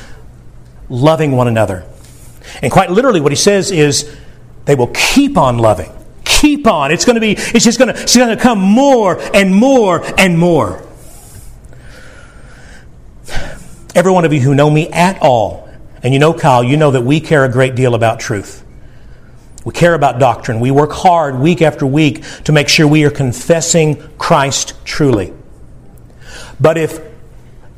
loving 0.88 1.32
one 1.32 1.48
another. 1.48 1.84
And 2.62 2.70
quite 2.70 2.90
literally, 2.90 3.20
what 3.20 3.32
he 3.32 3.36
says 3.36 3.72
is 3.72 4.16
they 4.64 4.76
will 4.76 4.92
keep 4.94 5.36
on 5.36 5.58
loving. 5.58 5.90
Keep 6.24 6.68
on. 6.68 6.92
It's 6.92 7.04
going 7.04 7.16
to 7.16 7.20
be, 7.20 7.32
it's 7.32 7.64
just 7.64 7.78
going 7.80 7.92
to, 7.92 8.00
it's 8.00 8.16
going 8.16 8.36
to 8.36 8.40
come 8.40 8.60
more 8.60 9.20
and 9.34 9.52
more 9.52 10.04
and 10.18 10.38
more. 10.38 10.86
Every 13.94 14.12
one 14.12 14.24
of 14.24 14.32
you 14.32 14.40
who 14.40 14.54
know 14.54 14.70
me 14.70 14.88
at 14.90 15.20
all, 15.20 15.68
and 16.02 16.14
you 16.14 16.20
know 16.20 16.32
Kyle, 16.32 16.62
you 16.62 16.76
know 16.76 16.92
that 16.92 17.02
we 17.02 17.18
care 17.18 17.44
a 17.44 17.48
great 17.48 17.74
deal 17.74 17.96
about 17.96 18.20
truth. 18.20 18.64
We 19.64 19.72
care 19.72 19.94
about 19.94 20.18
doctrine. 20.18 20.60
We 20.60 20.70
work 20.70 20.92
hard 20.92 21.38
week 21.38 21.60
after 21.60 21.86
week 21.86 22.24
to 22.44 22.52
make 22.52 22.68
sure 22.68 22.86
we 22.86 23.04
are 23.04 23.10
confessing 23.10 23.96
Christ 24.16 24.74
truly. 24.84 25.32
But 26.58 26.78
if 26.78 27.00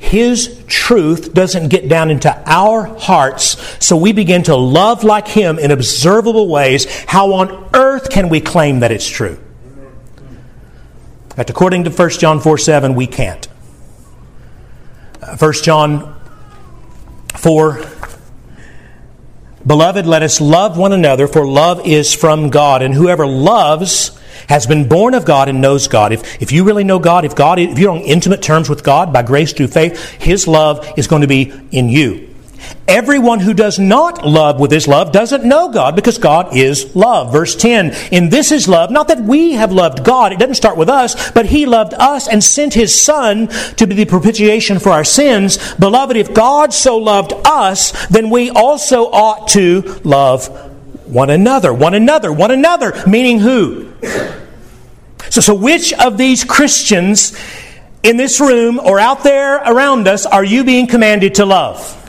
his 0.03 0.63
truth 0.67 1.33
doesn't 1.33 1.69
get 1.69 1.89
down 1.89 2.11
into 2.11 2.31
our 2.45 2.85
hearts, 2.85 3.57
so 3.85 3.97
we 3.97 4.13
begin 4.13 4.43
to 4.43 4.57
love 4.57 5.05
like 5.05 5.29
Him 5.29 5.61
in 5.61 5.71
observable 5.71 6.49
ways, 6.49 6.87
how 7.07 7.35
on 7.35 7.71
earth 7.73 8.11
can 8.11 8.29
we 8.29 8.41
claim 8.41 8.81
that 8.81 8.91
it's 8.91 9.09
true? 9.09 9.39
But 11.37 11.49
according 11.49 11.85
to 11.85 11.91
1 11.91 12.11
John 12.11 12.41
4 12.41 12.59
7, 12.59 12.95
we 12.95 13.07
can't. 13.07 13.47
1 15.21 15.39
uh, 15.41 15.53
John 15.53 16.21
4 17.37 17.81
Beloved, 19.67 20.07
let 20.07 20.23
us 20.23 20.41
love 20.41 20.77
one 20.77 20.93
another, 20.93 21.29
for 21.29 21.47
love 21.47 21.87
is 21.87 22.13
from 22.13 22.51
God, 22.51 22.83
and 22.83 22.95
whoever 22.95 23.27
loves 23.27 24.19
has 24.49 24.67
been 24.67 24.89
born 24.89 25.15
of 25.15 25.25
God 25.25 25.49
and 25.49 25.61
knows 25.61 25.87
God. 25.89 26.13
If, 26.13 26.43
if 26.43 26.51
you 26.51 26.65
really 26.65 26.85
know 26.85 26.99
God, 26.99 27.25
if 27.25 27.37
God, 27.37 27.59
if 27.59 27.79
you're 27.79 27.93
on 27.93 28.01
intimate 28.01 28.43
terms 28.43 28.69
with 28.69 28.83
God 28.83 29.13
by 29.13 29.23
grace 29.23 29.53
through 29.53 29.69
faith, 29.69 30.11
His 30.15 30.49
love 30.49 30.87
is 30.97 31.07
going 31.07 31.23
to 31.23 31.29
be 31.29 31.53
in 31.71 31.89
you. 31.89 32.32
Everyone 32.89 33.41
who 33.41 33.55
does 33.55 33.79
not 33.79 34.27
love 34.27 34.61
with 34.61 34.71
his 34.71 34.89
love 34.89 35.13
doesn't 35.13 35.45
know 35.45 35.71
God 35.71 35.97
because 35.97 36.19
God 36.19 36.57
is 36.57 36.95
love. 36.97 37.33
Verse 37.33 37.55
10 37.57 37.93
In 38.11 38.29
this 38.29 38.53
is 38.53 38.69
love, 38.69 38.91
not 38.91 39.09
that 39.09 39.21
we 39.21 39.53
have 39.53 39.73
loved 39.73 40.05
God, 40.05 40.33
it 40.33 40.39
doesn't 40.39 40.57
start 40.57 40.77
with 40.77 40.89
us, 40.89 41.31
but 41.31 41.47
He 41.47 41.67
loved 41.67 41.95
us 41.95 42.29
and 42.29 42.43
sent 42.43 42.75
His 42.75 42.99
Son 42.99 43.49
to 43.77 43.87
be 43.87 43.95
the 43.95 44.05
propitiation 44.05 44.79
for 44.79 44.91
our 44.91 45.05
sins. 45.05 45.75
Beloved, 45.75 46.17
if 46.17 46.35
God 46.35 46.73
so 46.75 46.99
loved 46.99 47.33
us, 47.45 48.07
then 48.09 48.31
we 48.31 48.51
also 48.51 49.05
ought 49.05 49.49
to 49.49 50.01
love 50.05 50.49
one 51.07 51.31
another. 51.31 51.73
One 51.73 51.95
another. 51.95 52.33
One 52.33 52.51
another. 52.51 52.95
Meaning 53.07 53.39
who? 53.39 53.93
So, 55.31 55.41
so 55.41 55.55
which 55.55 55.93
of 55.95 56.19
these 56.19 56.45
Christians 56.45 57.37
in 58.03 58.17
this 58.17 58.41
room 58.41 58.81
or 58.81 58.99
out 58.99 59.23
there 59.23 59.57
around 59.57 60.09
us 60.09 60.27
are 60.27 60.45
you 60.45 60.65
being 60.65 60.87
commanded 60.87 61.37
to 61.37 61.47
love? 61.47 62.02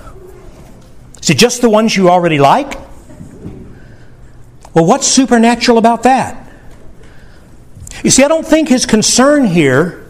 Is 1.24 1.30
it 1.30 1.38
just 1.38 1.62
the 1.62 1.70
ones 1.70 1.96
you 1.96 2.10
already 2.10 2.38
like? 2.38 2.74
Well, 4.74 4.86
what's 4.86 5.08
supernatural 5.08 5.78
about 5.78 6.04
that? 6.04 6.52
You 8.04 8.10
see, 8.10 8.26
I 8.26 8.28
don't 8.28 8.46
think 8.46 8.68
his 8.68 8.86
concern 8.86 9.46
here 9.46 10.03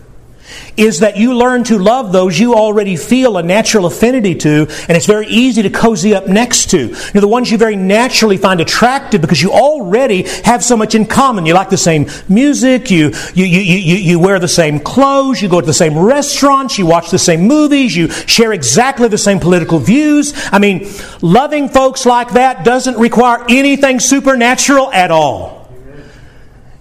is 0.77 0.99
that 0.99 1.17
you 1.17 1.35
learn 1.35 1.63
to 1.65 1.77
love 1.77 2.11
those 2.11 2.39
you 2.39 2.55
already 2.55 2.95
feel 2.95 3.37
a 3.37 3.43
natural 3.43 3.85
affinity 3.85 4.35
to, 4.35 4.67
and 4.87 4.97
it's 4.97 5.05
very 5.05 5.27
easy 5.27 5.61
to 5.61 5.69
cozy 5.69 6.15
up 6.15 6.27
next 6.27 6.69
to. 6.71 6.77
You 6.77 7.11
know, 7.13 7.21
the 7.21 7.27
ones 7.27 7.51
you 7.51 7.57
very 7.57 7.75
naturally 7.75 8.37
find 8.37 8.59
attractive 8.59 9.21
because 9.21 9.41
you 9.41 9.51
already 9.51 10.23
have 10.43 10.63
so 10.63 10.75
much 10.77 10.95
in 10.95 11.05
common. 11.05 11.45
You 11.45 11.53
like 11.53 11.69
the 11.69 11.77
same 11.77 12.07
music, 12.27 12.89
you, 12.89 13.11
you, 13.33 13.45
you, 13.45 13.59
you, 13.59 13.95
you 13.95 14.19
wear 14.19 14.39
the 14.39 14.47
same 14.47 14.79
clothes, 14.79 15.41
you 15.41 15.49
go 15.49 15.61
to 15.61 15.65
the 15.65 15.73
same 15.73 15.97
restaurants, 15.97 16.77
you 16.77 16.85
watch 16.85 17.11
the 17.11 17.19
same 17.19 17.41
movies, 17.41 17.95
you 17.95 18.09
share 18.09 18.53
exactly 18.53 19.07
the 19.07 19.17
same 19.17 19.39
political 19.39 19.79
views. 19.79 20.33
I 20.51 20.59
mean, 20.59 20.89
loving 21.21 21.69
folks 21.69 22.05
like 22.05 22.31
that 22.33 22.65
doesn't 22.65 22.97
require 22.97 23.45
anything 23.49 23.99
supernatural 23.99 24.91
at 24.91 25.11
all. 25.11 25.69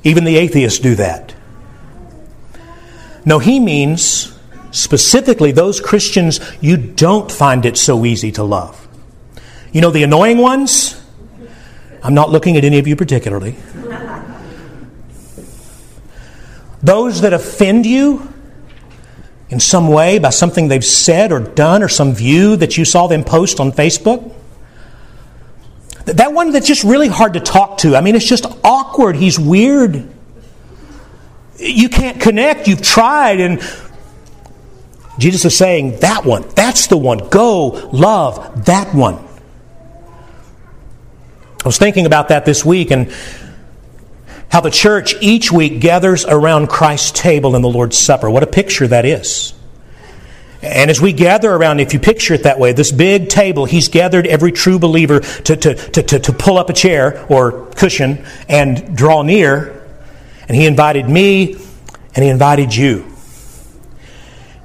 Even 0.05 0.24
the 0.24 0.37
atheists 0.37 0.78
do 0.78 0.96
that. 0.96 1.35
No, 3.24 3.38
he 3.38 3.61
means 3.61 4.37
specifically 4.70 5.52
those 5.52 5.80
Christians 5.80 6.40
you 6.61 6.76
don't 6.76 7.30
find 7.30 7.64
it 7.64 7.76
so 7.76 8.04
easy 8.04 8.32
to 8.32 8.42
love. 8.42 8.88
You 9.72 9.80
know, 9.80 9.90
the 9.90 10.02
annoying 10.02 10.38
ones? 10.38 11.00
I'm 12.02 12.14
not 12.14 12.30
looking 12.30 12.56
at 12.56 12.64
any 12.64 12.78
of 12.78 12.87
you 12.87 12.96
particularly. 12.96 13.56
Those 16.82 17.20
that 17.20 17.32
offend 17.32 17.87
you 17.87 18.28
in 19.50 19.61
some 19.61 19.88
way 19.88 20.18
by 20.18 20.30
something 20.30 20.68
they've 20.68 20.85
said 20.85 21.30
or 21.30 21.38
done 21.38 21.82
or 21.82 21.88
some 21.88 22.14
view 22.14 22.56
that 22.56 22.76
you 22.76 22.85
saw 22.85 23.06
them 23.06 23.22
post 23.22 23.61
on 23.61 23.70
Facebook. 23.70 24.35
That 26.06 26.32
one 26.32 26.50
that's 26.50 26.66
just 26.66 26.82
really 26.82 27.06
hard 27.06 27.35
to 27.35 27.40
talk 27.40 27.78
to. 27.78 27.94
I 27.94 28.00
mean, 28.00 28.16
it's 28.16 28.26
just 28.26 28.46
awkward. 28.64 29.14
He's 29.14 29.38
weird 29.38 30.08
you 31.62 31.88
can't 31.88 32.20
connect. 32.20 32.68
You've 32.68 32.83
tried. 32.83 33.40
And 33.40 33.62
Jesus 35.18 35.44
is 35.44 35.57
saying, 35.57 36.01
that 36.01 36.25
one, 36.25 36.44
that's 36.55 36.88
the 36.88 36.96
one. 36.96 37.29
Go 37.29 37.88
love 37.92 38.64
that 38.66 38.94
one. 38.94 39.16
I 41.64 41.68
was 41.68 41.79
thinking 41.79 42.07
about 42.07 42.29
that 42.29 42.44
this 42.44 42.64
week 42.64 42.90
and 42.90 43.12
how 44.51 44.61
the 44.61 44.70
church 44.70 45.14
each 45.20 45.53
week 45.53 45.81
gathers 45.81 46.25
around 46.27 46.68
Christ's 46.68 47.12
table 47.12 47.55
in 47.55 47.62
the 47.62 47.68
Lord's 47.68 47.96
Supper. 47.96 48.29
What 48.29 48.42
a 48.42 48.48
picture 48.48 48.87
that 48.88 49.05
is. 49.05 49.55
And 50.61 50.90
as 50.90 51.01
we 51.01 51.12
gather 51.12 51.53
around, 51.53 51.81
if 51.81 51.92
you 51.92 51.98
picture 51.98 52.35
it 52.35 52.44
that 52.44 52.59
way, 52.59 52.72
this 52.72 52.92
big 52.92 53.29
table, 53.29 53.64
he's 53.64 53.88
gathered 53.88 54.27
every 54.27 54.53
true 54.53 54.79
believer 54.79 55.20
to, 55.20 55.57
to, 55.57 55.75
to, 55.75 56.03
to, 56.03 56.18
to 56.20 56.33
pull 56.33 56.57
up 56.57 56.70
a 56.70 56.72
chair 56.72 57.27
or 57.29 57.66
cushion 57.70 58.25
and 58.48 58.96
draw 58.96 59.22
near. 59.22 59.82
And 60.48 60.57
He 60.57 60.66
invited 60.66 61.09
me 61.09 61.55
and 62.14 62.24
He 62.24 62.28
invited 62.28 62.74
you. 62.74 63.12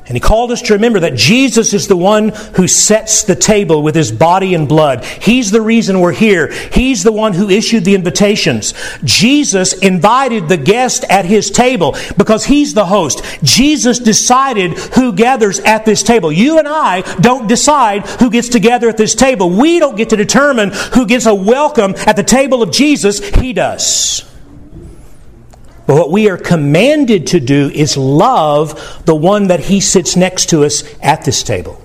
And 0.07 0.15
he 0.15 0.21
called 0.21 0.53
us 0.53 0.61
to 0.63 0.73
remember 0.73 1.01
that 1.01 1.15
Jesus 1.15 1.73
is 1.73 1.89
the 1.89 1.97
one 1.97 2.29
who 2.29 2.65
sets 2.65 3.23
the 3.23 3.35
table 3.35 3.83
with 3.83 3.93
his 3.93 4.09
body 4.09 4.53
and 4.53 4.65
blood. 4.65 5.03
He's 5.03 5.51
the 5.51 5.59
reason 5.59 5.99
we're 5.99 6.13
here. 6.13 6.49
He's 6.49 7.03
the 7.03 7.11
one 7.11 7.33
who 7.33 7.49
issued 7.49 7.83
the 7.83 7.93
invitations. 7.93 8.73
Jesus 9.03 9.73
invited 9.73 10.47
the 10.47 10.55
guest 10.55 11.03
at 11.09 11.25
his 11.25 11.51
table 11.51 11.97
because 12.15 12.45
he's 12.45 12.73
the 12.73 12.85
host. 12.85 13.21
Jesus 13.43 13.99
decided 13.99 14.77
who 14.77 15.11
gathers 15.11 15.59
at 15.59 15.83
this 15.83 16.03
table. 16.03 16.31
You 16.31 16.57
and 16.57 16.69
I 16.69 17.01
don't 17.19 17.47
decide 17.47 18.07
who 18.07 18.29
gets 18.29 18.49
to 18.49 18.61
gather 18.61 18.87
at 18.87 18.95
this 18.95 19.13
table. 19.13 19.49
We 19.49 19.77
don't 19.77 19.97
get 19.97 20.11
to 20.11 20.15
determine 20.15 20.71
who 20.93 21.05
gets 21.05 21.25
a 21.25 21.35
welcome 21.35 21.95
at 21.97 22.15
the 22.15 22.23
table 22.23 22.63
of 22.63 22.71
Jesus. 22.71 23.19
He 23.19 23.51
does. 23.51 24.26
But 25.88 25.95
what 25.95 26.12
we 26.12 26.30
are 26.30 26.38
commanded 26.38 27.28
to 27.28 27.39
do 27.39 27.69
is 27.69 27.95
love 27.95 29.02
the 29.06 29.15
one 29.15 29.47
that 29.47 29.62
he 29.62 29.80
sits 29.80 30.17
next 30.17 30.50
to 30.50 30.65
us 30.65 30.84
at 31.02 31.23
this 31.23 31.43
table. 31.43 31.82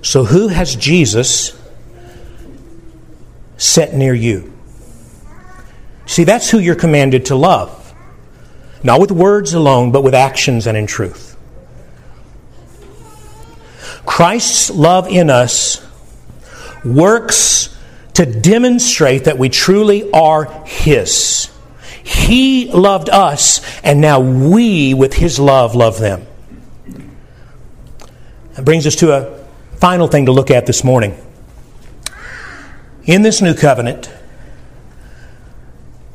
So, 0.00 0.24
who 0.24 0.46
has 0.46 0.76
Jesus 0.76 1.60
set 3.56 3.94
near 3.94 4.14
you? 4.14 4.52
See, 6.06 6.22
that's 6.22 6.48
who 6.48 6.60
you're 6.60 6.76
commanded 6.76 7.26
to 7.26 7.34
love. 7.34 7.92
Not 8.84 9.00
with 9.00 9.10
words 9.10 9.52
alone, 9.52 9.90
but 9.90 10.04
with 10.04 10.14
actions 10.14 10.68
and 10.68 10.76
in 10.76 10.86
truth. 10.86 11.36
Christ's 14.06 14.70
love 14.70 15.08
in 15.08 15.30
us 15.30 15.84
works 16.84 17.76
to 18.14 18.24
demonstrate 18.24 19.24
that 19.24 19.36
we 19.36 19.48
truly 19.48 20.10
are 20.12 20.44
His. 20.64 21.50
He 22.08 22.72
loved 22.72 23.10
us, 23.10 23.60
and 23.84 24.00
now 24.00 24.18
we, 24.18 24.94
with 24.94 25.12
His 25.12 25.38
love, 25.38 25.74
love 25.74 25.98
them. 25.98 26.26
That 28.54 28.64
brings 28.64 28.86
us 28.86 28.96
to 28.96 29.12
a 29.12 29.44
final 29.76 30.08
thing 30.08 30.24
to 30.24 30.32
look 30.32 30.50
at 30.50 30.64
this 30.64 30.82
morning. 30.82 31.14
In 33.04 33.20
this 33.20 33.42
new 33.42 33.52
covenant, 33.52 34.10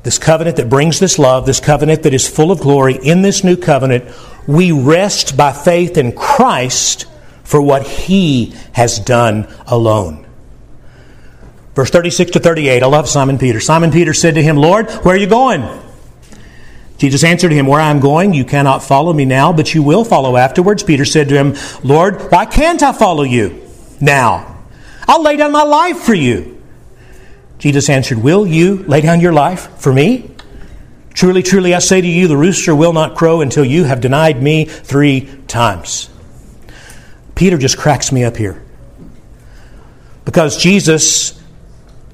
this 0.02 0.18
covenant 0.18 0.58
that 0.58 0.68
brings 0.68 1.00
this 1.00 1.20
love, 1.20 1.46
this 1.46 1.60
covenant 1.60 2.02
that 2.04 2.14
is 2.14 2.28
full 2.28 2.50
of 2.50 2.60
glory, 2.60 2.96
in 2.96 3.22
this 3.22 3.44
new 3.44 3.56
covenant, 3.56 4.04
we 4.48 4.72
rest 4.72 5.38
by 5.38 5.54
faith 5.54 5.96
in 5.96 6.12
Christ 6.12 7.06
for 7.44 7.62
what 7.62 7.86
he 7.86 8.56
has 8.72 8.98
done 8.98 9.48
alone. 9.68 10.26
Verse 11.76 11.92
36 11.92 12.32
to 12.32 12.40
38, 12.40 12.82
I 12.82 12.86
love 12.88 13.08
Simon 13.08 13.38
Peter. 13.38 13.60
Simon 13.60 13.92
Peter 13.92 14.14
said 14.14 14.34
to 14.36 14.42
him, 14.42 14.58
Lord, 14.58 14.90
where 14.90 15.14
are 15.14 15.20
you 15.20 15.28
going? 15.28 15.83
Jesus 17.04 17.26
answered 17.26 17.52
him, 17.52 17.68
Where 17.68 17.82
I 17.82 17.90
am 17.90 18.00
going, 18.00 18.34
you 18.34 18.46
cannot 18.46 18.82
follow 18.82 19.12
me 19.12 19.26
now, 19.26 19.52
but 19.52 19.74
you 19.74 19.84
will 19.84 20.06
follow 20.06 20.38
afterwards. 20.38 20.84
Peter 20.84 21.04
said 21.04 21.28
to 21.28 21.36
him, 21.36 21.54
Lord, 21.84 22.32
why 22.32 22.46
can't 22.46 22.82
I 22.82 22.94
follow 22.94 23.24
you 23.24 23.62
now? 24.00 24.64
I'll 25.06 25.22
lay 25.22 25.36
down 25.36 25.52
my 25.52 25.64
life 25.64 25.98
for 25.98 26.14
you. 26.14 26.64
Jesus 27.58 27.90
answered, 27.90 28.20
Will 28.20 28.48
you 28.48 28.84
lay 28.84 29.02
down 29.02 29.20
your 29.20 29.34
life 29.34 29.82
for 29.82 29.92
me? 29.92 30.32
Truly, 31.14 31.44
truly, 31.44 31.76
I 31.76 31.80
say 31.80 32.00
to 32.00 32.08
you, 32.08 32.30
the 32.30 32.38
rooster 32.38 32.74
will 32.74 32.94
not 32.94 33.18
crow 33.18 33.42
until 33.42 33.66
you 33.66 33.84
have 33.84 34.00
denied 34.00 34.42
me 34.42 34.64
three 34.64 35.30
times. 35.50 36.10
Peter 37.36 37.58
just 37.58 37.78
cracks 37.78 38.14
me 38.14 38.24
up 38.24 38.38
here. 38.38 38.64
Because 40.24 40.56
Jesus 40.56 41.38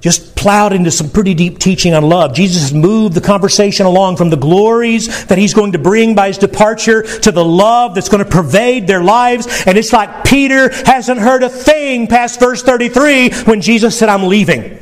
just 0.01 0.35
plowed 0.35 0.71
into 0.71 0.91
some 0.91 1.09
pretty 1.09 1.33
deep 1.33 1.59
teaching 1.59 1.93
on 1.93 2.03
love. 2.03 2.33
Jesus 2.33 2.61
has 2.61 2.73
moved 2.73 3.15
the 3.15 3.21
conversation 3.21 3.85
along 3.85 4.15
from 4.15 4.29
the 4.29 4.37
glories 4.37 5.25
that 5.25 5.37
he's 5.37 5.53
going 5.53 5.73
to 5.73 5.79
bring 5.79 6.15
by 6.15 6.27
his 6.27 6.37
departure 6.37 7.03
to 7.19 7.31
the 7.31 7.43
love 7.43 7.95
that's 7.95 8.07
going 8.07 8.23
to 8.23 8.29
pervade 8.29 8.87
their 8.87 9.03
lives. 9.03 9.45
And 9.65 9.77
it's 9.77 9.91
like 9.91 10.23
Peter 10.23 10.69
hasn't 10.85 11.19
heard 11.19 11.43
a 11.43 11.49
thing 11.49 12.07
past 12.07 12.39
verse 12.39 12.63
33 12.63 13.31
when 13.43 13.59
Jesus 13.59 13.97
said, 13.97 14.07
I'm 14.07 14.27
leaving. 14.27 14.79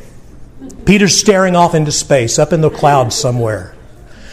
Peter's 0.85 1.17
staring 1.17 1.55
off 1.55 1.73
into 1.73 1.91
space, 1.91 2.37
up 2.37 2.53
in 2.53 2.61
the 2.61 2.69
clouds 2.69 3.15
somewhere. 3.15 3.75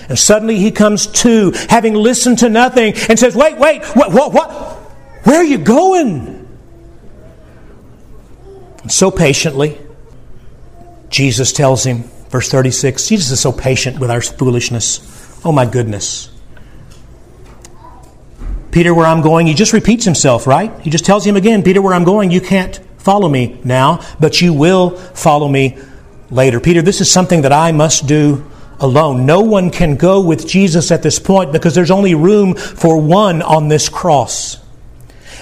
And 0.09 0.19
suddenly 0.19 0.59
he 0.59 0.71
comes 0.71 1.07
to, 1.07 1.53
having 1.71 1.95
listened 1.95 2.41
to 2.41 2.51
nothing, 2.51 2.95
and 3.09 3.19
says, 3.19 3.35
Wait, 3.35 3.57
wait, 3.57 3.85
what, 3.97 4.13
what, 4.13 4.33
what? 4.35 4.51
Where 5.25 5.37
are 5.37 5.45
you 5.45 5.57
going? 5.57 6.47
And 8.83 8.93
so 8.93 9.11
patiently, 9.11 9.79
Jesus 11.15 11.53
tells 11.53 11.87
him, 11.87 12.03
verse 12.29 12.49
36, 12.49 13.07
Jesus 13.07 13.31
is 13.31 13.39
so 13.39 13.53
patient 13.53 14.01
with 14.01 14.11
our 14.11 14.21
foolishness. 14.21 14.99
Oh 15.45 15.53
my 15.53 15.65
goodness. 15.65 16.29
Peter, 18.73 18.93
where 18.93 19.07
I'm 19.07 19.23
going, 19.23 19.47
he 19.47 19.55
just 19.55 19.73
repeats 19.73 20.05
himself, 20.05 20.45
right? 20.49 20.77
He 20.81 20.91
just 20.91 21.05
tells 21.05 21.25
him 21.25 21.37
again, 21.37 21.63
Peter, 21.63 21.81
where 21.81 21.95
I'm 21.95 22.03
going, 22.03 22.33
you 22.33 22.41
can't 22.41 22.81
follow 22.99 23.29
me 23.29 23.61
now, 23.63 24.05
but 24.19 24.43
you 24.43 24.53
will 24.53 24.97
follow 24.97 25.47
me 25.47 25.79
later. 26.31 26.59
Peter, 26.59 26.83
this 26.83 27.01
is 27.01 27.09
something 27.09 27.43
that 27.43 27.53
I 27.53 27.71
must 27.71 28.09
do 28.09 28.45
alone. 28.81 29.25
No 29.25 29.41
one 29.41 29.71
can 29.71 29.95
go 29.95 30.21
with 30.21 30.49
Jesus 30.49 30.91
at 30.91 31.05
this 31.05 31.21
point 31.21 31.53
because 31.53 31.77
there's 31.77 31.93
only 31.93 32.17
room 32.17 32.57
for 32.57 33.01
one 33.01 33.41
on 33.41 33.69
this 33.69 33.89
cross. 33.89 34.64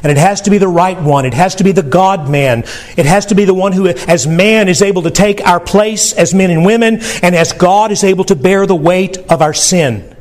And 0.02 0.10
it 0.10 0.18
has 0.18 0.40
to 0.42 0.50
be 0.50 0.58
the 0.58 0.68
right 0.68 1.00
one. 1.00 1.24
It 1.24 1.34
has 1.34 1.54
to 1.56 1.64
be 1.64 1.70
the 1.70 1.82
God 1.82 2.28
man. 2.28 2.64
It 2.96 3.06
has 3.06 3.26
to 3.26 3.36
be 3.36 3.44
the 3.44 3.54
one 3.54 3.72
who, 3.72 3.86
as 3.86 4.26
man, 4.26 4.68
is 4.68 4.82
able 4.82 5.02
to 5.02 5.10
take 5.10 5.40
our 5.46 5.60
place 5.60 6.12
as 6.12 6.34
men 6.34 6.50
and 6.50 6.64
women, 6.64 7.00
and 7.22 7.36
as 7.36 7.52
God 7.52 7.92
is 7.92 8.02
able 8.02 8.24
to 8.24 8.34
bear 8.34 8.66
the 8.66 8.74
weight 8.74 9.16
of 9.30 9.42
our 9.42 9.54
sin. 9.54 10.16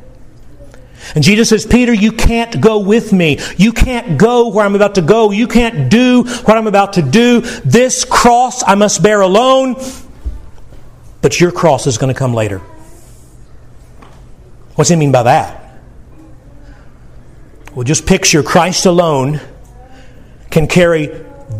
And 1.16 1.24
Jesus 1.24 1.48
says, 1.48 1.66
Peter, 1.66 1.92
you 1.92 2.12
can't 2.12 2.60
go 2.60 2.78
with 2.78 3.12
me. 3.12 3.40
You 3.56 3.72
can't 3.72 4.16
go 4.16 4.48
where 4.48 4.64
I'm 4.64 4.76
about 4.76 4.94
to 4.94 5.02
go. 5.02 5.32
You 5.32 5.48
can't 5.48 5.90
do 5.90 6.22
what 6.22 6.56
I'm 6.56 6.68
about 6.68 6.92
to 6.94 7.02
do. 7.02 7.40
This 7.40 8.04
cross 8.04 8.62
I 8.62 8.76
must 8.76 9.02
bear 9.02 9.20
alone, 9.20 9.74
but 11.20 11.40
your 11.40 11.50
cross 11.50 11.88
is 11.88 11.98
going 11.98 12.14
to 12.14 12.18
come 12.18 12.34
later. 12.34 12.60
What's 14.76 14.90
he 14.90 14.96
mean 14.96 15.12
by 15.12 15.24
that? 15.24 15.80
Well, 17.74 17.84
just 17.84 18.06
picture 18.06 18.42
Christ 18.42 18.86
alone 18.86 19.40
can 20.52 20.68
carry 20.68 21.10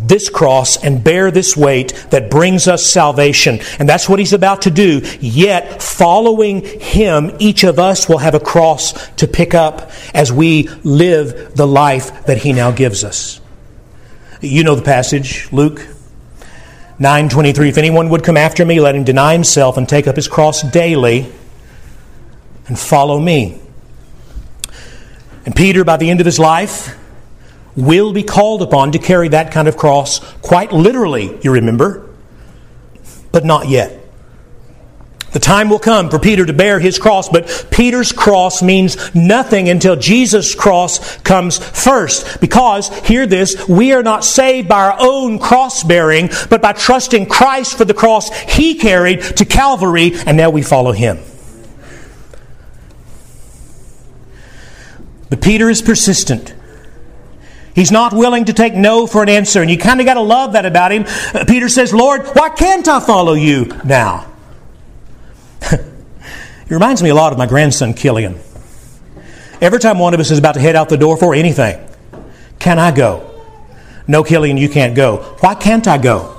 this 0.00 0.28
cross 0.28 0.82
and 0.82 1.02
bear 1.02 1.30
this 1.30 1.56
weight 1.56 1.92
that 2.10 2.30
brings 2.30 2.68
us 2.68 2.84
salvation. 2.84 3.60
And 3.78 3.88
that's 3.88 4.08
what 4.08 4.18
he's 4.18 4.32
about 4.32 4.62
to 4.62 4.70
do. 4.70 5.00
Yet, 5.20 5.82
following 5.82 6.62
him, 6.62 7.34
each 7.38 7.64
of 7.64 7.78
us 7.78 8.08
will 8.08 8.18
have 8.18 8.34
a 8.34 8.40
cross 8.40 9.08
to 9.16 9.26
pick 9.26 9.54
up 9.54 9.90
as 10.14 10.32
we 10.32 10.68
live 10.84 11.54
the 11.56 11.66
life 11.66 12.26
that 12.26 12.38
he 12.38 12.52
now 12.52 12.70
gives 12.70 13.04
us. 13.04 13.40
You 14.40 14.64
know 14.64 14.74
the 14.74 14.82
passage, 14.82 15.48
Luke 15.52 15.86
9:23 16.98 17.68
If 17.68 17.78
anyone 17.78 18.10
would 18.10 18.22
come 18.22 18.36
after 18.36 18.64
me, 18.64 18.80
let 18.80 18.94
him 18.94 19.04
deny 19.04 19.32
himself 19.32 19.76
and 19.76 19.88
take 19.88 20.06
up 20.06 20.16
his 20.16 20.28
cross 20.28 20.62
daily 20.62 21.30
and 22.68 22.78
follow 22.78 23.18
me. 23.18 23.58
And 25.44 25.54
Peter 25.54 25.84
by 25.84 25.96
the 25.96 26.10
end 26.10 26.20
of 26.20 26.26
his 26.26 26.38
life 26.38 26.96
will 27.76 28.12
be 28.12 28.22
called 28.22 28.62
upon 28.62 28.92
to 28.92 28.98
carry 28.98 29.28
that 29.28 29.52
kind 29.52 29.68
of 29.68 29.76
cross 29.76 30.18
quite 30.42 30.72
literally, 30.72 31.38
you 31.42 31.52
remember, 31.52 32.08
but 33.30 33.44
not 33.44 33.68
yet. 33.68 33.98
The 35.32 35.38
time 35.38 35.70
will 35.70 35.78
come 35.78 36.10
for 36.10 36.18
Peter 36.18 36.44
to 36.44 36.52
bear 36.52 36.78
his 36.78 36.98
cross, 36.98 37.30
but 37.30 37.68
Peter's 37.70 38.12
cross 38.12 38.62
means 38.62 39.14
nothing 39.14 39.70
until 39.70 39.96
Jesus' 39.96 40.54
cross 40.54 41.16
comes 41.22 41.56
first. 41.56 42.38
Because, 42.38 42.90
hear 43.06 43.26
this, 43.26 43.66
we 43.66 43.92
are 43.92 44.02
not 44.02 44.24
saved 44.24 44.68
by 44.68 44.84
our 44.84 44.96
own 45.00 45.38
cross 45.38 45.84
bearing, 45.84 46.28
but 46.50 46.60
by 46.60 46.74
trusting 46.74 47.26
Christ 47.26 47.78
for 47.78 47.86
the 47.86 47.94
cross 47.94 48.30
he 48.40 48.74
carried 48.74 49.22
to 49.22 49.46
Calvary, 49.46 50.12
and 50.26 50.36
now 50.36 50.50
we 50.50 50.60
follow 50.60 50.92
him. 50.92 51.18
But 55.30 55.40
Peter 55.40 55.70
is 55.70 55.80
persistent. 55.80 56.52
He's 57.74 57.90
not 57.90 58.12
willing 58.12 58.46
to 58.46 58.52
take 58.52 58.74
no 58.74 59.06
for 59.06 59.22
an 59.22 59.28
answer, 59.28 59.62
and 59.62 59.70
you 59.70 59.78
kind 59.78 60.00
of 60.00 60.06
got 60.06 60.14
to 60.14 60.20
love 60.20 60.52
that 60.52 60.66
about 60.66 60.92
him. 60.92 61.04
Uh, 61.34 61.44
Peter 61.46 61.68
says, 61.68 61.94
Lord, 61.94 62.26
why 62.34 62.50
can't 62.50 62.86
I 62.86 63.00
follow 63.00 63.32
you 63.32 63.66
now? 63.84 64.30
it 65.72 65.80
reminds 66.68 67.02
me 67.02 67.08
a 67.08 67.14
lot 67.14 67.32
of 67.32 67.38
my 67.38 67.46
grandson, 67.46 67.94
Killian. 67.94 68.38
Every 69.60 69.78
time 69.78 69.98
one 69.98 70.12
of 70.12 70.20
us 70.20 70.30
is 70.30 70.38
about 70.38 70.54
to 70.54 70.60
head 70.60 70.76
out 70.76 70.88
the 70.88 70.96
door 70.96 71.16
for 71.16 71.34
anything, 71.34 71.80
can 72.58 72.78
I 72.78 72.90
go? 72.90 73.28
No, 74.06 74.22
Killian, 74.22 74.56
you 74.56 74.68
can't 74.68 74.94
go. 74.94 75.36
Why 75.40 75.54
can't 75.54 75.86
I 75.86 75.96
go? 75.96 76.38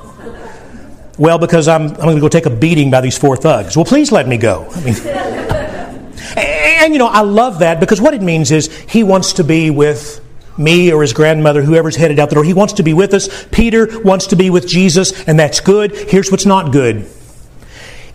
Well, 1.18 1.38
because 1.38 1.68
I'm, 1.68 1.90
I'm 1.90 1.96
going 1.96 2.16
to 2.16 2.22
go 2.22 2.30
take 2.30 2.46
a 2.46 2.50
beating 2.50 2.92
by 2.92 3.02
these 3.02 3.18
four 3.18 3.38
thugs. 3.38 3.76
Well, 3.76 3.86
please 3.86 4.12
let 4.12 4.28
me 4.28 4.38
go. 4.38 4.68
I 4.72 4.82
mean, 4.82 4.96
and, 5.06 6.38
and, 6.38 6.94
you 6.94 7.00
know, 7.00 7.08
I 7.08 7.22
love 7.22 7.60
that 7.60 7.80
because 7.80 8.02
what 8.02 8.14
it 8.14 8.22
means 8.22 8.52
is 8.52 8.68
he 8.90 9.04
wants 9.04 9.34
to 9.34 9.44
be 9.44 9.70
with 9.70 10.23
me 10.58 10.92
or 10.92 11.02
his 11.02 11.14
grandmother, 11.14 11.62
whoever's 11.62 11.96
headed 11.96 12.20
out 12.20 12.30
the 12.30 12.36
door. 12.36 12.44
He 12.44 12.54
wants 12.54 12.74
to 12.74 12.84
be 12.84 12.94
with 12.94 13.14
us. 13.14 13.46
Peter 13.52 14.02
wants 14.02 14.28
to 14.28 14.36
be 14.36 14.50
with 14.50 14.68
Jesus, 14.68 15.28
and 15.28 15.40
that's 15.40 15.60
good. 15.60 15.96
Here's 15.96 16.32
what's 16.32 16.46
not 16.46 16.72
good. 16.72 17.08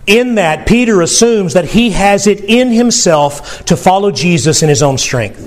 In 0.07 0.37
that, 0.37 0.67
Peter 0.67 1.03
assumes 1.03 1.53
that 1.53 1.67
he 1.67 1.91
has 1.91 2.27
it 2.27 2.41
in 2.41 2.71
himself 2.73 3.65
to 3.67 3.77
follow 3.77 4.11
Jesus 4.11 4.63
in 4.63 4.69
his 4.69 4.83
own 4.83 4.97
strength. 4.97 5.45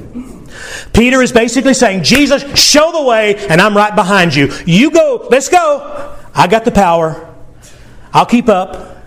Peter 0.93 1.21
is 1.21 1.31
basically 1.31 1.73
saying, 1.73 2.03
Jesus, 2.03 2.43
show 2.59 2.91
the 2.91 3.03
way, 3.03 3.35
and 3.47 3.59
I'm 3.59 3.75
right 3.75 3.95
behind 3.95 4.35
you. 4.35 4.51
You 4.65 4.91
go, 4.91 5.27
let's 5.31 5.49
go. 5.49 6.15
I 6.35 6.47
got 6.47 6.65
the 6.65 6.71
power. 6.71 7.27
I'll 8.13 8.25
keep 8.25 8.49
up. 8.49 8.97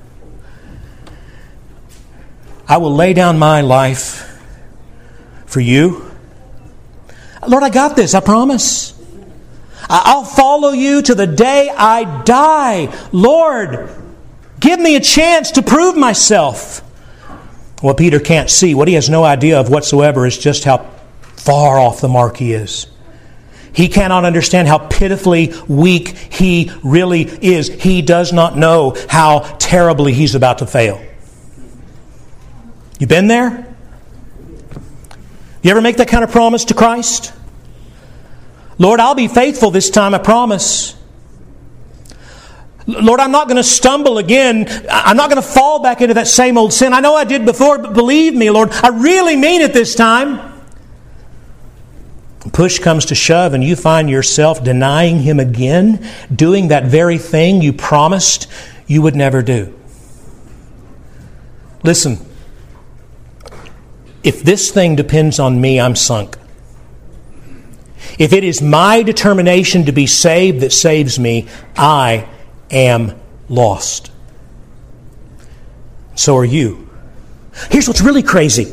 I 2.67 2.79
will 2.79 2.95
lay 2.95 3.13
down 3.13 3.39
my 3.39 3.61
life 3.61 4.41
for 5.47 5.61
you. 5.61 6.11
Lord, 7.49 7.63
I 7.63 7.71
got 7.71 7.97
this, 7.97 8.15
I 8.15 8.21
promise. 8.21 8.93
I'll 9.89 10.25
follow 10.25 10.71
you 10.71 11.03
to 11.03 11.15
the 11.15 11.27
day 11.27 11.71
I 11.71 12.23
die. 12.25 12.95
Lord, 13.13 13.91
give 14.61 14.81
me 14.81 14.97
a 14.97 15.01
chance 15.01 15.53
to 15.53 15.63
prove 15.63 15.97
myself. 15.97 16.81
What 17.81 17.99
Peter 17.99 18.19
can't 18.19 18.49
see, 18.49 18.75
what 18.75 18.89
he 18.89 18.95
has 18.95 19.11
no 19.11 19.25
idea 19.25 19.61
of 19.61 19.69
whatsoever, 19.69 20.27
is 20.27 20.39
just 20.39 20.65
how 20.65 20.79
far 21.37 21.79
off 21.79 22.01
the 22.01 22.09
mark 22.09 22.39
he 22.39 22.55
is. 22.55 22.87
He 23.75 23.89
cannot 23.89 24.25
understand 24.25 24.69
how 24.69 24.79
pitifully 24.79 25.53
weak 25.69 26.09
he 26.09 26.71
really 26.83 27.23
is. 27.23 27.69
He 27.69 28.03
does 28.03 28.33
not 28.33 28.57
know 28.57 28.97
how 29.09 29.41
terribly 29.59 30.13
he's 30.13 30.35
about 30.35 30.59
to 30.59 30.67
fail. 30.67 31.05
You 32.99 33.07
been 33.07 33.27
there? 33.27 33.74
You 35.65 35.71
ever 35.71 35.81
make 35.81 35.97
that 35.97 36.09
kind 36.09 36.23
of 36.23 36.31
promise 36.31 36.67
to 36.67 36.75
Christ? 36.75 37.33
Lord, 38.77 39.01
I'll 39.01 39.15
be 39.15 39.29
faithful 39.29 39.71
this 39.71 39.89
time, 39.89 40.15
I 40.15 40.19
promise. 40.19 40.95
Lord, 42.87 43.19
I'm 43.19 43.31
not 43.31 43.49
going 43.49 43.57
to 43.57 43.65
stumble 43.65 44.19
again. 44.19 44.67
I'm 44.91 45.17
not 45.17 45.31
going 45.31 45.41
to 45.41 45.49
fall 45.49 45.83
back 45.83 46.03
into 46.03 46.15
that 46.15 46.27
same 46.29 46.59
old 46.59 46.75
sin. 46.75 46.93
I 46.93 47.01
know 47.01 47.15
I 47.15 47.25
did 47.25 47.47
before, 47.47 47.79
but 47.79 47.95
believe 47.95 48.35
me, 48.35 48.51
Lord, 48.51 48.73
I 48.73 48.89
really 48.89 49.37
mean 49.37 49.63
it 49.63 49.73
this 49.73 49.95
time. 49.95 50.53
Push 52.53 52.81
comes 52.81 53.07
to 53.07 53.15
shove, 53.15 53.55
and 53.55 53.65
you 53.65 53.75
find 53.75 54.11
yourself 54.11 54.63
denying 54.63 55.21
Him 55.21 55.41
again, 55.41 56.07
doing 56.33 56.69
that 56.69 56.85
very 56.85 57.17
thing 57.17 57.63
you 57.63 57.73
promised 57.73 58.49
you 58.87 59.01
would 59.01 59.17
never 59.17 59.41
do. 59.41 59.75
Listen, 61.83 62.19
if 64.25 64.43
this 64.43 64.71
thing 64.71 64.97
depends 64.97 65.39
on 65.39 65.61
me, 65.61 65.79
I'm 65.79 65.95
sunk. 65.95 66.37
If 68.19 68.33
it 68.33 68.43
is 68.43 68.63
my 68.63 69.03
determination 69.03 69.85
to 69.85 69.93
be 69.93 70.07
saved 70.07 70.61
that 70.61 70.73
saves 70.73 71.19
me, 71.19 71.47
I 71.77 72.29
am 72.71 73.21
lost. 73.49 74.11
So 76.15 76.37
are 76.37 76.45
you. 76.45 76.89
Here's 77.71 77.87
what's 77.87 78.01
really 78.01 78.23
crazy. 78.23 78.65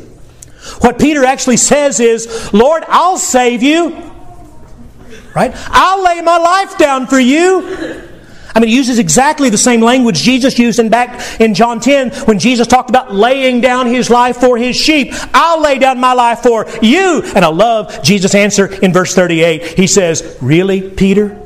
What 0.80 0.98
Peter 0.98 1.24
actually 1.24 1.56
says 1.56 2.00
is, 2.00 2.52
Lord, 2.52 2.84
I'll 2.88 3.18
save 3.18 3.62
you. 3.62 3.90
Right? 5.34 5.52
I'll 5.54 6.02
lay 6.02 6.20
my 6.22 6.38
life 6.38 6.78
down 6.78 7.06
for 7.06 7.18
you. 7.18 8.08
I 8.54 8.60
mean, 8.60 8.68
he 8.68 8.76
uses 8.76 8.98
exactly 8.98 9.48
the 9.48 9.58
same 9.58 9.80
language 9.80 10.20
Jesus 10.20 10.58
used 10.58 10.78
in 10.78 10.90
back 10.90 11.40
in 11.40 11.54
John 11.54 11.80
10 11.80 12.10
when 12.26 12.38
Jesus 12.38 12.66
talked 12.66 12.90
about 12.90 13.14
laying 13.14 13.60
down 13.60 13.86
his 13.86 14.10
life 14.10 14.36
for 14.38 14.58
his 14.58 14.76
sheep. 14.76 15.12
I'll 15.32 15.60
lay 15.60 15.78
down 15.78 16.00
my 16.00 16.12
life 16.12 16.40
for 16.40 16.66
you. 16.82 17.22
And 17.34 17.44
I 17.44 17.48
love 17.48 18.02
Jesus' 18.02 18.34
answer 18.34 18.66
in 18.66 18.92
verse 18.92 19.14
38. 19.14 19.78
He 19.78 19.86
says, 19.86 20.36
Really, 20.40 20.90
Peter? 20.90 21.38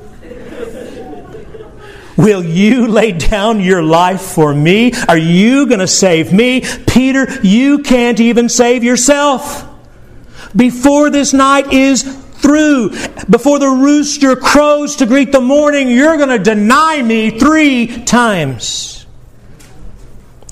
Will 2.16 2.42
you 2.42 2.86
lay 2.86 3.12
down 3.12 3.60
your 3.60 3.82
life 3.82 4.22
for 4.22 4.54
me? 4.54 4.92
Are 5.06 5.18
you 5.18 5.66
going 5.66 5.80
to 5.80 5.86
save 5.86 6.32
me? 6.32 6.62
Peter, 6.86 7.26
you 7.42 7.80
can't 7.80 8.18
even 8.20 8.48
save 8.48 8.82
yourself. 8.82 9.68
Before 10.54 11.10
this 11.10 11.34
night 11.34 11.72
is 11.72 12.04
through, 12.40 12.90
before 13.28 13.58
the 13.58 13.68
rooster 13.68 14.36
crows 14.36 14.96
to 14.96 15.06
greet 15.06 15.32
the 15.32 15.40
morning, 15.40 15.90
you're 15.90 16.16
going 16.16 16.28
to 16.28 16.38
deny 16.38 17.02
me 17.02 17.30
three 17.30 18.04
times. 18.04 19.06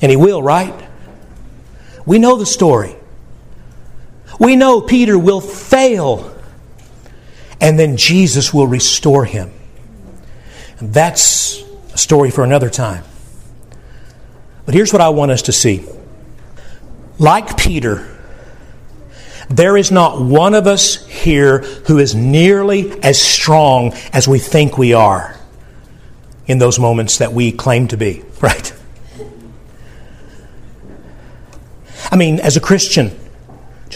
And 0.03 0.11
he 0.11 0.17
will, 0.17 0.43
right? 0.43 0.75
We 2.07 2.19
know 2.19 2.37
the 2.37 2.47
story. 2.47 2.97
We 4.39 4.57
know 4.57 4.81
Peter 4.81 5.19
will 5.19 5.41
fail, 5.41 6.37
and 7.61 7.79
then 7.79 7.97
Jesus 7.97 8.53
will 8.53 8.67
restore 8.67 9.25
him. 9.25 9.53
And 10.79 10.93
that's 10.93 11.63
a 11.93 11.99
story 11.99 12.31
for 12.31 12.45
another 12.45 12.69
time. 12.69 13.05
But 14.67 14.75
here's 14.75 14.93
what 14.93 15.03
I 15.03 15.11
want 15.11 15.31
us 15.31 15.43
to 15.43 15.53
see. 15.53 15.87
Like 17.19 17.57
Peter, 17.57 18.14
there 19.49 19.77
is 19.77 19.91
not 19.91 20.21
one 20.21 20.55
of 20.55 20.67
us 20.67 21.07
here 21.07 21.59
who 21.87 21.99
is 21.99 22.15
nearly 22.15 22.93
as 23.03 23.21
strong 23.21 23.93
as 24.13 24.27
we 24.27 24.39
think 24.39 24.79
we 24.79 24.93
are 24.93 25.37
in 26.47 26.59
those 26.59 26.79
moments 26.79 27.19
that 27.19 27.33
we 27.33 27.53
claim 27.53 27.89
to 27.89 27.97
be, 27.97 28.23
right? 28.41 28.73
I 32.11 32.17
mean, 32.17 32.39
as 32.41 32.57
a 32.57 32.61
Christian, 32.61 33.19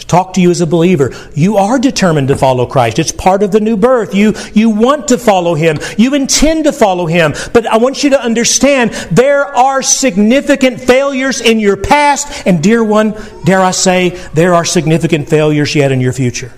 talk 0.09 0.33
to 0.33 0.41
you 0.41 0.49
as 0.49 0.59
a 0.59 0.67
believer. 0.67 1.11
You 1.35 1.57
are 1.57 1.79
determined 1.79 2.27
to 2.29 2.35
follow 2.35 2.65
Christ. 2.65 2.99
It's 2.99 3.11
part 3.11 3.43
of 3.43 3.51
the 3.51 3.59
new 3.59 3.77
birth. 3.77 4.13
You, 4.13 4.33
you 4.53 4.69
want 4.69 5.07
to 5.09 5.17
follow 5.17 5.53
Him. 5.53 5.77
You 5.97 6.15
intend 6.15 6.65
to 6.65 6.73
follow 6.73 7.05
Him. 7.05 7.33
But 7.53 7.67
I 7.67 7.77
want 7.77 8.03
you 8.03 8.09
to 8.09 8.21
understand 8.21 8.91
there 9.11 9.45
are 9.45 9.81
significant 9.81 10.81
failures 10.81 11.39
in 11.39 11.59
your 11.59 11.77
past, 11.77 12.45
and 12.47 12.61
dear 12.61 12.83
one, 12.83 13.15
dare 13.45 13.61
I 13.61 13.71
say, 13.71 14.09
there 14.33 14.53
are 14.55 14.65
significant 14.65 15.29
failures 15.29 15.75
yet 15.75 15.91
in 15.91 16.01
your 16.01 16.13
future. 16.13 16.51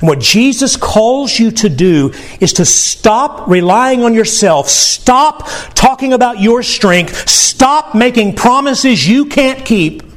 And 0.00 0.08
what 0.08 0.20
Jesus 0.20 0.76
calls 0.76 1.38
you 1.38 1.50
to 1.50 1.68
do 1.68 2.12
is 2.38 2.54
to 2.54 2.64
stop 2.64 3.48
relying 3.48 4.04
on 4.04 4.14
yourself. 4.14 4.68
Stop 4.68 5.48
talking 5.74 6.12
about 6.12 6.40
your 6.40 6.62
strength. 6.62 7.28
Stop 7.28 7.94
making 7.94 8.36
promises 8.36 9.06
you 9.06 9.26
can't 9.26 9.64
keep 9.64 10.09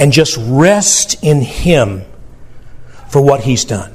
and 0.00 0.12
just 0.12 0.36
rest 0.40 1.22
in 1.22 1.42
Him 1.42 2.04
for 3.08 3.22
what 3.22 3.42
He's 3.42 3.64
done. 3.64 3.94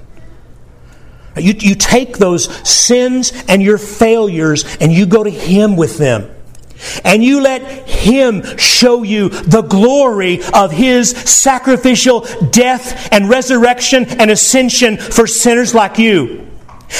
You, 1.36 1.54
you 1.60 1.76
take 1.76 2.18
those 2.18 2.46
sins 2.68 3.34
and 3.50 3.62
your 3.62 3.78
failures 3.78 4.64
and 4.80 4.94
you 4.94 5.06
go 5.06 5.24
to 5.24 5.30
Him 5.30 5.76
with 5.76 5.98
them. 5.98 6.32
And 7.04 7.24
you 7.24 7.42
let 7.42 7.90
Him 7.90 8.58
show 8.58 9.04
you 9.04 9.30
the 9.30 9.62
glory 9.62 10.42
of 10.54 10.72
His 10.72 11.10
sacrificial 11.12 12.22
death 12.52 13.10
and 13.12 13.30
resurrection 13.30 14.06
and 14.06 14.30
ascension 14.30 14.98
for 14.98 15.26
sinners 15.26 15.74
like 15.74 15.98
you. 15.98 16.45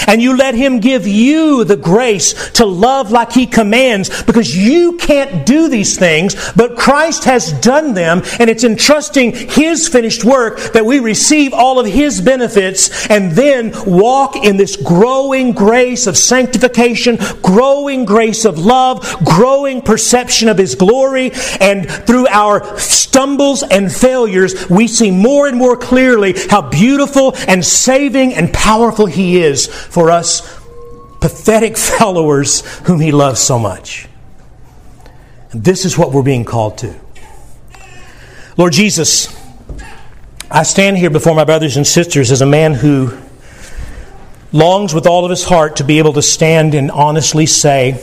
And 0.08 0.22
you 0.22 0.38
let 0.38 0.56
Him 0.56 0.80
give 0.80 1.08
you 1.08 1.64
the 1.64 1.76
grace 1.76 2.52
to 2.52 2.66
love 2.66 3.12
like 3.12 3.32
He 3.32 3.46
commands 3.46 4.24
because 4.24 4.56
you 4.56 4.98
can't 4.98 5.46
do 5.46 5.68
these 5.68 5.98
things, 5.98 6.36
but 6.54 6.78
Christ 6.78 7.26
has 7.26 7.52
done 7.54 7.94
them, 7.94 8.22
and 8.40 8.50
it's 8.50 8.64
entrusting 8.64 9.34
His 9.34 9.88
finished 9.88 10.24
work 10.24 10.60
that 10.74 10.86
we 10.86 11.00
receive 11.00 11.54
all 11.54 11.80
of 11.80 11.86
His 11.86 12.22
benefits 12.22 13.08
and 13.08 13.32
then 13.32 13.74
walk 13.86 14.36
in 14.36 14.58
this 14.58 14.76
growing 14.76 15.52
grace 15.52 16.08
of 16.08 16.18
sanctification, 16.18 17.18
growing 17.42 18.06
grace 18.06 18.46
of 18.46 18.60
love, 18.60 19.02
growing 19.26 19.82
perception 19.82 20.50
of 20.50 20.58
His 20.58 20.76
glory, 20.76 21.32
and 21.60 21.90
through 21.90 22.28
our 22.28 22.78
stumbles 22.80 23.64
and 23.64 23.92
failures, 23.92 24.70
we 24.70 24.88
see 24.88 25.12
more 25.12 25.48
and 25.48 25.58
more 25.58 25.78
clearly 25.78 26.34
how 26.50 26.62
beautiful 26.62 27.34
and 27.48 27.64
saving 27.64 28.34
and 28.34 28.54
powerful 28.54 29.06
He 29.06 29.42
is 29.42 29.70
for 29.76 30.12
us 30.12 30.42
pathetic 31.20 31.78
followers 32.00 32.62
whom 32.82 33.00
He 33.00 33.12
loves 33.12 33.40
so 33.40 33.60
much. 33.60 34.08
And 35.52 35.64
this 35.64 35.86
is 35.86 35.98
what 35.98 36.12
we're 36.12 36.24
being 36.24 36.46
called 36.46 36.78
to. 36.80 36.96
Lord 38.58 38.74
Jesus, 38.74 39.28
I 40.50 40.64
stand 40.64 40.98
here 40.98 41.10
before 41.10 41.36
my 41.36 41.44
brothers 41.44 41.76
and 41.78 41.86
sisters 41.86 42.32
as 42.32 42.42
a 42.42 42.46
man 42.46 42.74
who 42.74 43.18
longs 44.52 44.94
with 44.94 45.06
all 45.06 45.26
of 45.26 45.30
his 45.30 45.44
heart 45.44 45.76
to 45.78 45.84
be 45.84 45.98
able 45.98 46.14
to 46.14 46.22
stand 46.22 46.74
and 46.74 46.90
honestly 46.90 47.46
say, 47.46 48.02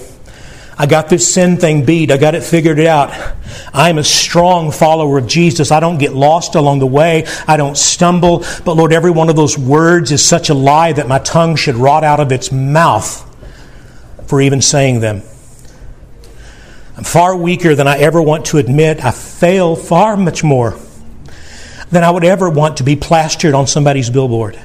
I 0.78 0.86
got 0.86 1.08
this 1.08 1.32
sin 1.32 1.58
thing 1.58 1.84
beat. 1.84 2.10
I 2.10 2.16
got 2.16 2.34
it 2.34 2.42
figured 2.42 2.80
out. 2.80 3.12
I'm 3.74 3.98
a 3.98 4.04
strong 4.04 4.72
follower 4.72 5.18
of 5.18 5.26
Jesus. 5.26 5.70
I 5.70 5.80
don't 5.80 5.98
get 5.98 6.14
lost 6.14 6.54
along 6.54 6.78
the 6.78 6.86
way. 6.86 7.26
I 7.46 7.56
don't 7.56 7.76
stumble. 7.76 8.44
But 8.64 8.76
Lord, 8.76 8.92
every 8.92 9.10
one 9.10 9.28
of 9.28 9.36
those 9.36 9.58
words 9.58 10.12
is 10.12 10.24
such 10.24 10.48
a 10.48 10.54
lie 10.54 10.92
that 10.92 11.08
my 11.08 11.18
tongue 11.18 11.56
should 11.56 11.76
rot 11.76 12.04
out 12.04 12.20
of 12.20 12.32
its 12.32 12.50
mouth 12.50 13.28
for 14.26 14.40
even 14.40 14.62
saying 14.62 15.00
them. 15.00 15.22
I'm 16.96 17.04
far 17.04 17.36
weaker 17.36 17.74
than 17.74 17.86
I 17.86 17.98
ever 17.98 18.22
want 18.22 18.46
to 18.46 18.58
admit. 18.58 19.04
I 19.04 19.10
fail 19.10 19.76
far 19.76 20.16
much 20.16 20.42
more 20.42 20.78
than 21.90 22.02
I 22.02 22.10
would 22.10 22.24
ever 22.24 22.48
want 22.48 22.78
to 22.78 22.82
be 22.82 22.96
plastered 22.96 23.54
on 23.54 23.66
somebody's 23.66 24.08
billboard. 24.08 24.58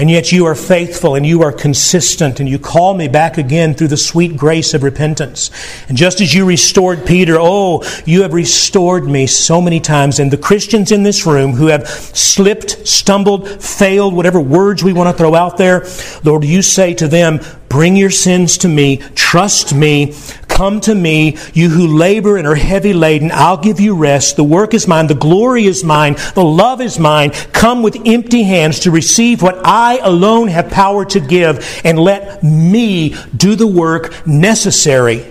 And 0.00 0.10
yet 0.10 0.32
you 0.32 0.46
are 0.46 0.54
faithful 0.54 1.14
and 1.14 1.26
you 1.26 1.42
are 1.42 1.52
consistent 1.52 2.40
and 2.40 2.48
you 2.48 2.58
call 2.58 2.94
me 2.94 3.06
back 3.06 3.36
again 3.36 3.74
through 3.74 3.88
the 3.88 3.98
sweet 3.98 4.34
grace 4.34 4.72
of 4.72 4.82
repentance. 4.82 5.50
And 5.90 5.98
just 5.98 6.22
as 6.22 6.32
you 6.32 6.46
restored 6.46 7.04
Peter, 7.04 7.36
oh, 7.38 7.82
you 8.06 8.22
have 8.22 8.32
restored 8.32 9.04
me 9.04 9.26
so 9.26 9.60
many 9.60 9.78
times. 9.78 10.18
And 10.18 10.30
the 10.30 10.38
Christians 10.38 10.90
in 10.90 11.02
this 11.02 11.26
room 11.26 11.52
who 11.52 11.66
have 11.66 11.86
slipped, 11.86 12.88
stumbled, 12.88 13.62
failed, 13.62 14.14
whatever 14.14 14.40
words 14.40 14.82
we 14.82 14.94
want 14.94 15.14
to 15.14 15.18
throw 15.18 15.34
out 15.34 15.58
there, 15.58 15.84
Lord, 16.24 16.44
you 16.44 16.62
say 16.62 16.94
to 16.94 17.06
them, 17.06 17.40
Bring 17.68 17.94
your 17.94 18.10
sins 18.10 18.58
to 18.58 18.68
me. 18.68 18.96
Trust 19.14 19.72
me. 19.72 20.16
Come 20.60 20.82
to 20.82 20.94
me, 20.94 21.38
you 21.54 21.70
who 21.70 21.86
labor 21.86 22.36
and 22.36 22.46
are 22.46 22.54
heavy 22.54 22.92
laden. 22.92 23.30
I'll 23.32 23.56
give 23.56 23.80
you 23.80 23.94
rest. 23.94 24.36
The 24.36 24.44
work 24.44 24.74
is 24.74 24.86
mine. 24.86 25.06
The 25.06 25.14
glory 25.14 25.64
is 25.64 25.82
mine. 25.82 26.16
The 26.34 26.44
love 26.44 26.82
is 26.82 26.98
mine. 26.98 27.30
Come 27.30 27.82
with 27.82 27.96
empty 28.04 28.42
hands 28.42 28.80
to 28.80 28.90
receive 28.90 29.40
what 29.40 29.58
I 29.64 29.96
alone 30.02 30.48
have 30.48 30.68
power 30.68 31.06
to 31.06 31.18
give, 31.18 31.80
and 31.82 31.98
let 31.98 32.42
me 32.42 33.16
do 33.34 33.54
the 33.54 33.66
work 33.66 34.26
necessary 34.26 35.24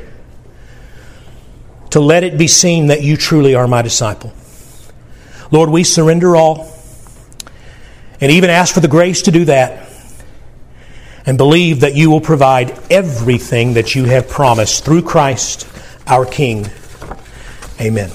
to 1.92 2.00
let 2.00 2.24
it 2.24 2.36
be 2.36 2.48
seen 2.48 2.88
that 2.88 3.04
you 3.04 3.16
truly 3.16 3.54
are 3.54 3.68
my 3.68 3.84
disciple. 3.84 4.34
Lord, 5.52 5.70
we 5.70 5.84
surrender 5.84 6.36
all 6.36 6.76
and 8.20 8.32
even 8.32 8.50
ask 8.50 8.74
for 8.74 8.80
the 8.80 8.88
grace 8.88 9.22
to 9.22 9.32
do 9.32 9.46
that 9.46 9.89
and 11.30 11.38
believe 11.38 11.82
that 11.82 11.94
you 11.94 12.10
will 12.10 12.20
provide 12.20 12.76
everything 12.92 13.74
that 13.76 13.94
you 13.94 14.06
have 14.06 14.28
promised 14.28 14.84
through 14.84 15.04
Christ 15.04 15.68
our 16.08 16.26
King. 16.26 16.66
Amen. 17.80 18.10